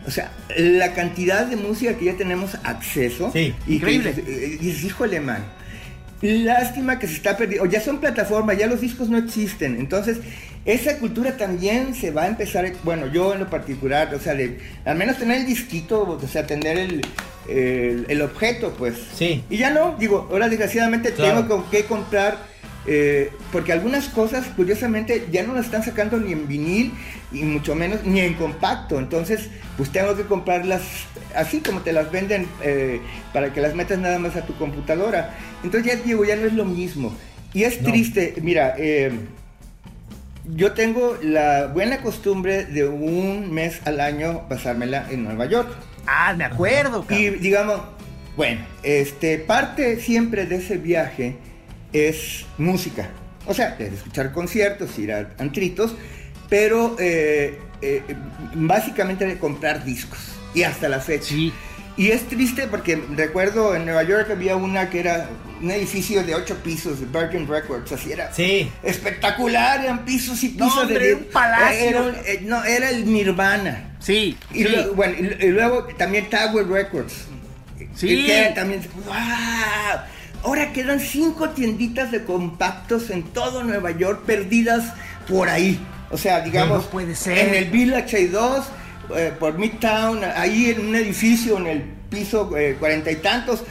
O 0.07 0.11
sea, 0.11 0.31
la 0.57 0.93
cantidad 0.93 1.45
de 1.45 1.55
música 1.55 1.93
que 1.95 2.05
ya 2.05 2.17
tenemos 2.17 2.55
acceso. 2.63 3.29
Sí, 3.31 3.53
y 3.65 3.79
que 3.79 3.93
increíble. 3.93 4.13
dices, 4.13 4.25
eh, 4.27 4.57
dices, 4.59 4.83
híjole, 4.83 5.19
man. 5.19 5.43
Lástima 6.21 6.99
que 6.99 7.07
se 7.07 7.13
está 7.15 7.35
perdiendo. 7.35 7.65
o 7.65 7.69
Ya 7.71 7.81
son 7.81 7.99
plataformas, 7.99 8.57
ya 8.57 8.67
los 8.67 8.81
discos 8.81 9.09
no 9.09 9.17
existen. 9.17 9.77
Entonces, 9.79 10.17
esa 10.65 10.97
cultura 10.99 11.35
también 11.35 11.95
se 11.95 12.11
va 12.11 12.23
a 12.23 12.27
empezar. 12.27 12.71
Bueno, 12.83 13.07
yo 13.07 13.33
en 13.33 13.39
lo 13.39 13.49
particular, 13.49 14.13
o 14.13 14.19
sea, 14.19 14.35
de 14.35 14.59
al 14.85 14.97
menos 14.97 15.17
tener 15.17 15.39
el 15.39 15.45
disquito, 15.47 16.01
o 16.21 16.27
sea, 16.27 16.45
tener 16.45 16.77
el, 16.77 17.01
el, 17.49 18.05
el 18.07 18.21
objeto, 18.21 18.75
pues. 18.77 18.95
Sí. 19.17 19.43
Y 19.49 19.57
ya 19.57 19.71
no, 19.71 19.95
digo, 19.99 20.27
ahora 20.31 20.47
desgraciadamente 20.47 21.11
Claro. 21.11 21.41
tengo 21.41 21.67
qué 21.71 21.85
comprar. 21.85 22.37
eh, 22.87 23.29
porque 23.51 23.71
algunas 23.73 24.07
cosas, 24.09 24.45
curiosamente, 24.55 25.27
ya 25.31 25.41
no 25.43 25.53
las 25.55 25.65
están 25.65 25.83
sacando 25.83 26.17
ni 26.19 26.31
en 26.33 26.47
vinil 26.47 26.91
y 27.31 27.43
mucho 27.43 27.75
menos 27.75 28.03
ni 28.03 28.19
en 28.19 28.33
compacto. 28.35 28.99
Entonces, 28.99 29.49
pues 29.77 29.89
tengo 29.91 30.15
que 30.15 30.23
comprarlas 30.23 30.81
así 31.35 31.59
como 31.61 31.81
te 31.81 31.93
las 31.93 32.11
venden 32.11 32.47
eh, 32.61 32.99
para 33.33 33.53
que 33.53 33.61
las 33.61 33.73
metas 33.75 33.97
nada 33.99 34.19
más 34.19 34.35
a 34.35 34.45
tu 34.45 34.55
computadora. 34.57 35.35
Entonces 35.63 35.93
ya 35.95 36.01
digo, 36.01 36.25
ya 36.25 36.35
no 36.35 36.45
es 36.47 36.53
lo 36.53 36.65
mismo. 36.65 37.15
Y 37.53 37.63
es 37.63 37.81
No. 37.81 37.89
triste, 37.89 38.35
mira, 38.41 38.75
eh, 38.77 39.11
yo 40.55 40.73
tengo 40.73 41.17
la 41.21 41.67
buena 41.67 42.01
costumbre 42.01 42.65
de 42.65 42.87
un 42.87 43.51
mes 43.53 43.79
al 43.85 43.99
año 43.99 44.47
pasármela 44.49 45.05
en 45.09 45.23
Nueva 45.23 45.45
York. 45.45 45.69
Ah, 46.07 46.33
me 46.35 46.43
acuerdo, 46.45 47.05
Y 47.09 47.25
cabrón. 47.25 47.41
digamos, 47.41 47.81
bueno, 48.35 48.61
este, 48.83 49.37
parte 49.37 49.99
siempre 49.99 50.45
de 50.47 50.55
ese 50.57 50.77
viaje 50.77 51.35
es 51.93 52.45
música. 52.57 53.09
O 53.45 53.53
sea, 53.53 53.75
es 53.79 53.93
escuchar 53.93 54.31
conciertos, 54.31 54.97
ir 54.97 55.11
a 55.13 55.29
antritos, 55.37 55.95
pero 56.51 56.97
eh, 56.99 57.61
eh, 57.81 58.03
básicamente 58.55 59.25
de 59.25 59.39
comprar 59.39 59.85
discos. 59.85 60.19
Y 60.53 60.63
hasta 60.63 60.89
la 60.89 60.99
fecha. 60.99 61.29
Sí. 61.29 61.53
Y 61.95 62.09
es 62.09 62.27
triste 62.27 62.67
porque 62.67 63.01
recuerdo 63.15 63.73
en 63.73 63.85
Nueva 63.85 64.03
York 64.03 64.27
había 64.31 64.57
una 64.57 64.89
que 64.89 64.99
era 64.99 65.29
un 65.61 65.71
edificio 65.71 66.23
de 66.25 66.35
ocho 66.35 66.55
pisos, 66.57 66.99
de 66.99 67.05
Virgin 67.05 67.47
Records, 67.47 67.89
así 67.93 68.11
era. 68.11 68.33
Sí. 68.33 68.69
Espectacular, 68.83 69.81
eran 69.81 70.03
pisos 70.03 70.43
y 70.43 70.49
No, 70.49 70.65
pisos 70.65 70.83
hombre, 70.83 71.07
de... 71.07 71.13
un 71.15 71.23
palacio. 71.25 71.79
Era, 71.89 72.01
un- 72.01 72.15
eh, 72.25 72.39
no, 72.43 72.63
era 72.65 72.89
el 72.89 73.05
Nirvana. 73.09 73.95
Sí, 73.99 74.37
Y, 74.51 74.63
sí. 74.63 74.69
luego, 74.69 74.93
bueno, 74.95 75.15
y, 75.19 75.45
y 75.45 75.49
luego 75.51 75.85
también 75.97 76.29
Tower 76.29 76.67
Records. 76.67 77.13
Sí. 77.95 78.09
Y 78.09 78.25
que 78.25 78.51
también, 78.55 78.81
¡wow! 79.05 79.15
Ahora 80.43 80.73
quedan 80.73 80.99
cinco 80.99 81.51
tienditas 81.51 82.11
de 82.11 82.25
compactos 82.25 83.09
en 83.09 83.23
todo 83.23 83.63
Nueva 83.63 83.91
York 83.91 84.23
perdidas 84.25 84.93
por 85.29 85.47
ahí. 85.49 85.79
O 86.11 86.17
sea, 86.17 86.41
digamos, 86.41 86.83
No 86.85 86.89
puede 86.89 87.15
ser. 87.15 87.37
en 87.37 87.55
el 87.55 87.65
Village 87.69 88.17
hay 88.17 88.27
dos, 88.27 88.65
eh, 89.15 89.33
por 89.39 89.57
Midtown, 89.57 90.23
ahí 90.23 90.69
en 90.71 90.87
un 90.87 90.95
edificio 90.95 91.57
en 91.57 91.67
el 91.67 91.81
piso 92.09 92.55
eh, 92.57 92.75
cuarenta 92.79 93.09
y 93.11 93.15
tantos, 93.17 93.63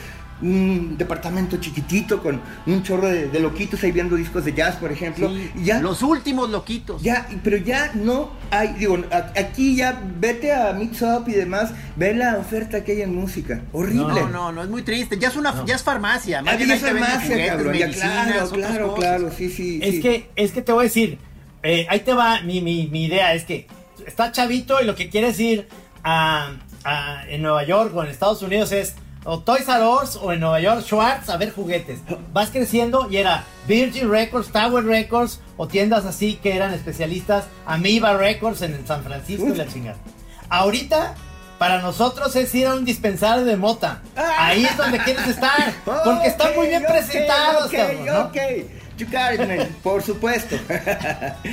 un 0.42 0.96
departamento 0.96 1.58
chiquitito 1.58 2.22
con 2.22 2.40
un 2.64 2.82
chorro 2.82 3.08
de, 3.08 3.28
de 3.28 3.40
loquitos 3.40 3.82
ahí 3.84 3.92
viendo 3.92 4.16
discos 4.16 4.42
de 4.46 4.54
jazz, 4.54 4.76
por 4.76 4.90
ejemplo. 4.90 5.28
Sí, 5.28 5.50
Y 5.56 5.64
ya, 5.64 5.80
Los 5.80 6.02
últimos 6.02 6.48
loquitos. 6.48 7.02
ya, 7.02 7.28
pero 7.44 7.58
ya 7.58 7.90
no 7.92 8.30
hay, 8.50 8.68
digo, 8.78 8.96
aquí 9.36 9.76
ya 9.76 10.00
vete 10.18 10.50
a 10.54 10.72
Mix 10.72 11.02
Up 11.02 11.24
y 11.28 11.32
demás, 11.32 11.72
ve 11.96 12.14
la 12.14 12.38
oferta 12.38 12.82
que 12.82 12.92
hay 12.92 13.02
en 13.02 13.14
música. 13.14 13.60
Horrible. 13.72 14.02
No, 14.22 14.28
no, 14.30 14.50
no, 14.52 14.62
es 14.62 14.70
muy 14.70 14.80
triste. 14.80 15.18
Ya 15.18 15.28
es 15.28 15.36
una, 15.36 15.62
ya 15.66 15.74
es 15.74 15.82
farmacia. 15.82 16.40
Más 16.40 16.54
Aquí 16.54 16.64
bien 16.64 16.78
ya 16.80 16.86
es 16.86 16.90
farmacia, 16.92 17.18
juguetes, 17.28 17.50
cabrón. 17.50 17.74
Ya, 17.76 17.90
claro, 17.90 18.50
claro, 18.50 18.88
cosas. 18.94 18.98
claro, 19.04 19.30
sí, 19.36 19.50
sí. 19.50 19.80
Es 19.82 19.96
sí. 19.96 20.00
que, 20.00 20.30
es 20.36 20.52
que 20.52 20.62
te 20.62 20.72
voy 20.72 20.80
a 20.80 20.84
decir, 20.84 21.18
eh, 21.62 21.86
ahí 21.88 22.00
te 22.00 22.14
va 22.14 22.40
mi, 22.42 22.60
mi, 22.60 22.86
mi 22.86 23.04
idea, 23.04 23.34
es 23.34 23.44
que 23.44 23.66
está 24.06 24.32
chavito 24.32 24.80
y 24.80 24.84
lo 24.84 24.94
que 24.94 25.08
quiere 25.08 25.28
es 25.28 25.40
ir 25.40 25.68
a, 26.04 26.52
en 27.28 27.42
Nueva 27.42 27.64
York 27.64 27.94
o 27.94 28.02
en 28.02 28.10
Estados 28.10 28.42
Unidos 28.42 28.72
es 28.72 28.94
o 29.24 29.40
Toys 29.40 29.68
R 29.68 29.84
Us 29.84 30.16
o 30.16 30.32
en 30.32 30.40
Nueva 30.40 30.60
York 30.60 30.82
Schwartz 30.82 31.28
a 31.28 31.36
ver 31.36 31.52
juguetes. 31.52 32.00
Vas 32.32 32.50
creciendo 32.50 33.08
y 33.10 33.18
era 33.18 33.44
Virgin 33.68 34.10
Records, 34.10 34.50
Tower 34.50 34.84
Records 34.84 35.40
o 35.58 35.68
tiendas 35.68 36.06
así 36.06 36.36
que 36.36 36.56
eran 36.56 36.72
especialistas, 36.72 37.44
Amoeba 37.66 38.16
Records 38.16 38.62
en 38.62 38.86
San 38.86 39.04
Francisco 39.04 39.48
y 39.48 39.56
la 39.56 39.66
chingada. 39.66 39.98
Ahorita 40.48 41.14
para 41.58 41.82
nosotros 41.82 42.34
es 42.36 42.54
ir 42.54 42.66
a 42.66 42.74
un 42.74 42.86
dispensario 42.86 43.44
de 43.44 43.58
mota. 43.58 44.00
Ahí 44.16 44.64
es 44.64 44.74
donde 44.78 44.98
quieres 45.00 45.26
estar. 45.26 45.74
Porque 45.84 46.28
están 46.28 46.56
muy 46.56 46.68
bien 46.68 46.82
presentados, 46.82 47.70
¿no? 47.70 48.20
ok. 48.20 48.36
You 49.00 49.06
got 49.06 49.32
it, 49.32 49.40
man, 49.48 49.68
por 49.82 50.02
supuesto. 50.02 50.56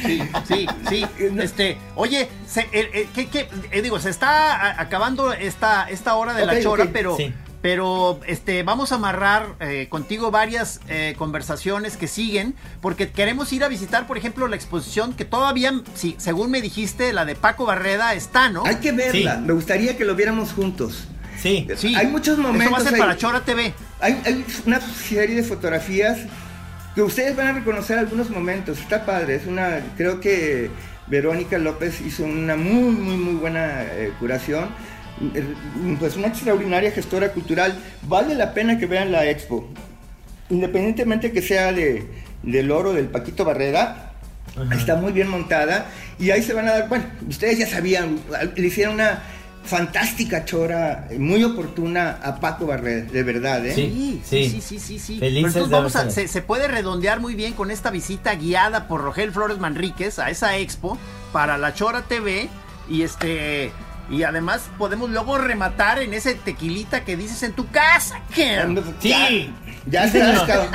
Sí, 0.05 0.21
sí, 0.47 0.67
sí. 0.89 1.05
Este, 1.39 1.77
oye, 1.95 2.27
se, 2.47 2.67
el- 2.73 2.89
el- 2.93 3.07
¿qué- 3.11 3.27
qué? 3.27 3.47
Eh, 3.71 3.81
digo, 3.81 3.99
se 3.99 4.09
está 4.09 4.79
acabando 4.81 5.31
esta, 5.31 5.87
esta 5.89 6.15
hora 6.15 6.33
de 6.33 6.45
la 6.45 6.61
chora, 6.61 6.87
pero, 6.91 7.15
Sí. 7.15 7.33
pero 7.61 8.19
este, 8.27 8.63
vamos 8.63 8.91
a 8.91 8.95
amarrar 8.95 9.55
eh, 9.61 9.87
contigo 9.89 10.29
varias 10.29 10.81
eh, 10.89 11.15
conversaciones 11.17 11.95
que 11.95 12.07
siguen, 12.07 12.53
porque 12.81 13.11
queremos 13.11 13.53
ir 13.53 13.63
a 13.63 13.69
visitar, 13.69 14.07
por 14.07 14.17
ejemplo, 14.17 14.47
la 14.49 14.55
exposición 14.57 15.13
que 15.13 15.23
todavía, 15.23 15.71
sí, 15.95 16.15
según 16.17 16.51
me 16.51 16.61
dijiste, 16.61 17.13
la 17.13 17.23
de 17.23 17.35
Paco 17.35 17.65
Barreda 17.65 18.13
está, 18.13 18.49
¿no? 18.49 18.65
Hay 18.65 18.75
que 18.77 18.91
verla. 18.91 19.35
Sí. 19.37 19.41
Me 19.45 19.53
gustaría 19.53 19.95
que 19.97 20.03
lo 20.03 20.15
viéramos 20.15 20.51
juntos. 20.51 21.07
Sí. 21.41 21.67
Sí. 21.77 21.95
hay 21.95 22.07
muchos 22.07 22.33
Eso 22.33 22.43
va 22.43 22.49
a 22.49 22.51
momentos 22.51 22.83
ser 22.83 22.95
ahí. 22.95 22.99
para 22.99 23.15
Chora 23.15 23.41
TV. 23.41 23.73
Hay, 24.01 24.19
hay 24.25 24.43
una 24.65 24.81
serie 24.81 25.35
de 25.35 25.43
fotografías 25.43 26.17
que 26.97 27.03
ustedes 27.03 27.35
van 27.35 27.45
a 27.45 27.53
reconocer 27.53 27.99
algunos 27.99 28.31
momentos. 28.31 28.79
Está 28.79 29.05
padre. 29.05 29.35
Es 29.35 29.45
una, 29.45 29.81
creo 29.95 30.19
que 30.19 30.71
Verónica 31.05 31.59
López 31.59 32.01
hizo 32.01 32.23
una 32.23 32.55
muy, 32.55 32.89
muy, 32.89 33.17
muy 33.17 33.35
buena 33.35 33.83
eh, 33.83 34.13
curación. 34.19 34.69
Eh, 35.35 35.45
Pues 35.99 36.17
una 36.17 36.29
extraordinaria 36.29 36.89
gestora 36.89 37.33
cultural. 37.33 37.77
Vale 38.01 38.33
la 38.33 38.51
pena 38.55 38.79
que 38.79 38.87
vean 38.87 39.11
la 39.11 39.29
expo. 39.29 39.69
Independientemente 40.49 41.31
que 41.31 41.43
sea 41.43 41.71
de, 41.71 42.07
del 42.41 42.71
oro 42.71 42.93
del 42.93 43.09
Paquito 43.09 43.45
Barrera, 43.45 44.13
está 44.71 44.95
muy 44.95 45.11
bien 45.11 45.27
montada. 45.27 45.91
Y 46.17 46.31
ahí 46.31 46.41
se 46.41 46.53
van 46.53 46.67
a 46.67 46.71
dar, 46.71 46.89
bueno, 46.89 47.05
ustedes 47.29 47.59
ya 47.59 47.67
sabían, 47.67 48.19
le 48.55 48.65
hicieron 48.65 48.95
una 48.95 49.21
fantástica 49.67 50.45
chora, 50.45 51.07
muy 51.17 51.43
oportuna 51.43 52.19
a 52.23 52.39
Paco 52.39 52.65
Barrera, 52.65 53.05
de 53.11 53.23
verdad, 53.23 53.65
¿eh? 53.65 53.73
Sí, 53.75 54.21
Sí, 54.25 54.49
sí, 54.49 54.61
sí. 54.61 54.79
sí, 54.79 54.99
sí. 54.99 55.19
Felices 55.19 55.53
Pero 55.53 55.67
vamos 55.67 55.95
a- 55.95 56.09
se, 56.09 56.27
se 56.27 56.41
puede 56.41 56.67
redondear 56.67 57.19
muy 57.19 57.35
bien 57.35 57.53
con 57.53 57.69
esta 57.71 57.91
visita 57.91 58.33
guiada 58.35 58.87
por 58.87 59.01
Rogel 59.01 59.31
Flores 59.31 59.59
Manríquez 59.59 60.19
a 60.19 60.29
esa 60.29 60.57
expo 60.57 60.97
para 61.31 61.57
la 61.57 61.73
Chora 61.73 62.03
TV 62.03 62.49
y 62.89 63.01
este 63.03 63.71
y 64.09 64.23
además 64.23 64.61
podemos 64.77 65.09
luego 65.09 65.37
rematar 65.37 65.99
en 65.99 66.13
ese 66.13 66.33
tequilita 66.35 67.03
que 67.03 67.17
dices 67.17 67.43
en 67.43 67.51
tu 67.51 67.67
casa, 67.67 68.21
Ken. 68.33 68.81
Sí. 69.01 69.53
Ya 69.85 70.05
Sí, 70.05 70.11
señor. 70.19 70.47
cabrón. 70.47 70.69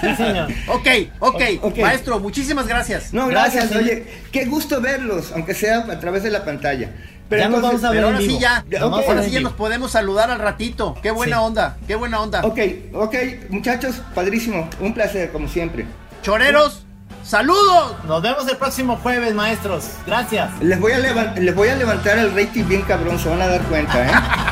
Sí, 0.00 0.16
señor. 0.16 0.48
Ok, 0.68 0.88
ok, 1.18 1.42
Ok. 1.62 1.78
maestro, 1.78 2.20
muchísimas 2.20 2.66
gracias. 2.66 3.12
No, 3.12 3.26
gracias, 3.28 3.70
Gracias, 3.70 3.82
oye, 3.82 4.06
qué 4.32 4.44
gusto 4.46 4.80
verlos, 4.80 5.32
aunque 5.32 5.54
sea 5.54 5.78
a 5.80 6.00
través 6.00 6.22
de 6.22 6.30
la 6.30 6.44
pantalla. 6.44 6.90
Ya 7.40 7.48
nos 7.48 7.62
vamos 7.62 7.82
a 7.84 7.90
ver 7.90 7.96
Pero 7.98 8.06
ahora 8.08 8.18
sí 8.20 8.38
ya, 8.38 8.64
ahora 8.80 9.22
sí 9.22 9.30
ya 9.30 9.40
nos 9.40 9.52
podemos 9.52 9.90
saludar 9.90 10.30
al 10.30 10.38
ratito. 10.38 10.96
Qué 11.02 11.10
buena 11.10 11.36
Sí. 11.38 11.42
onda, 11.44 11.76
qué 11.86 11.94
buena 11.94 12.20
onda. 12.20 12.40
Ok, 12.44 12.58
ok, 12.94 13.14
muchachos, 13.50 14.00
padrísimo, 14.14 14.68
un 14.80 14.94
placer, 14.94 15.30
como 15.32 15.48
siempre. 15.48 15.86
Choreros, 16.22 16.84
saludos. 17.24 17.96
Nos 18.06 18.22
vemos 18.22 18.46
el 18.48 18.56
próximo 18.56 18.96
jueves, 19.02 19.34
maestros. 19.34 19.84
Gracias. 20.06 20.50
Les 20.60 20.78
voy 20.80 20.92
a, 20.92 20.98
les 20.98 21.54
voy 21.54 21.68
a 21.68 21.76
levantar 21.76 22.18
el 22.18 22.34
rating 22.34 22.64
bien 22.64 22.82
cabrón, 22.82 23.18
se 23.18 23.28
van 23.28 23.40
a 23.42 23.46
dar 23.48 23.62
cuenta, 23.62 24.06
¿eh? 24.06 24.10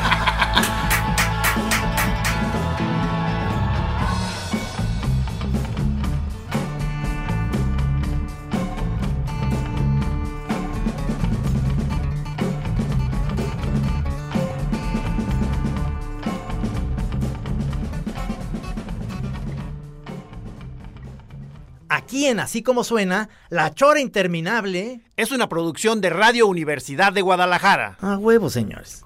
Aquí 22.21 22.27
en 22.27 22.39
Así 22.39 22.61
Como 22.61 22.83
Suena, 22.83 23.29
La 23.49 23.73
Chora 23.73 23.99
Interminable. 23.99 25.01
Es 25.17 25.31
una 25.31 25.49
producción 25.49 26.01
de 26.01 26.11
Radio 26.11 26.45
Universidad 26.45 27.11
de 27.13 27.23
Guadalajara. 27.23 27.97
A 27.99 28.19
huevo, 28.19 28.47
señores. 28.51 29.03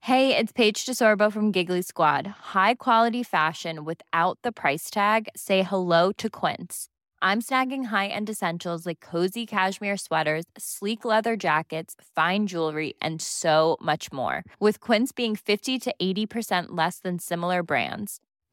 Hey, 0.00 0.34
it's 0.38 0.54
Paige 0.54 0.86
DeSorbo 0.86 1.30
from 1.30 1.52
Giggly 1.52 1.82
Squad. 1.82 2.26
High 2.54 2.76
quality 2.76 3.22
fashion 3.22 3.84
without 3.84 4.38
the 4.42 4.52
price 4.52 4.88
tag. 4.88 5.28
Say 5.36 5.62
hello 5.62 6.12
to 6.12 6.30
Quince. 6.30 6.88
I'm 7.20 7.42
snagging 7.42 7.88
high-end 7.88 8.30
essentials 8.30 8.86
like 8.86 9.00
cozy 9.02 9.44
cashmere 9.44 9.98
sweaters, 9.98 10.46
sleek 10.56 11.04
leather 11.04 11.36
jackets, 11.36 11.94
fine 12.16 12.46
jewelry, 12.46 12.94
and 13.02 13.20
so 13.20 13.76
much 13.82 14.10
more. 14.14 14.44
With 14.58 14.80
Quince 14.80 15.12
being 15.12 15.36
50 15.36 15.78
to 15.80 15.94
80% 16.00 16.68
less 16.70 17.00
than 17.00 17.18
similar 17.18 17.62
brands. 17.62 18.20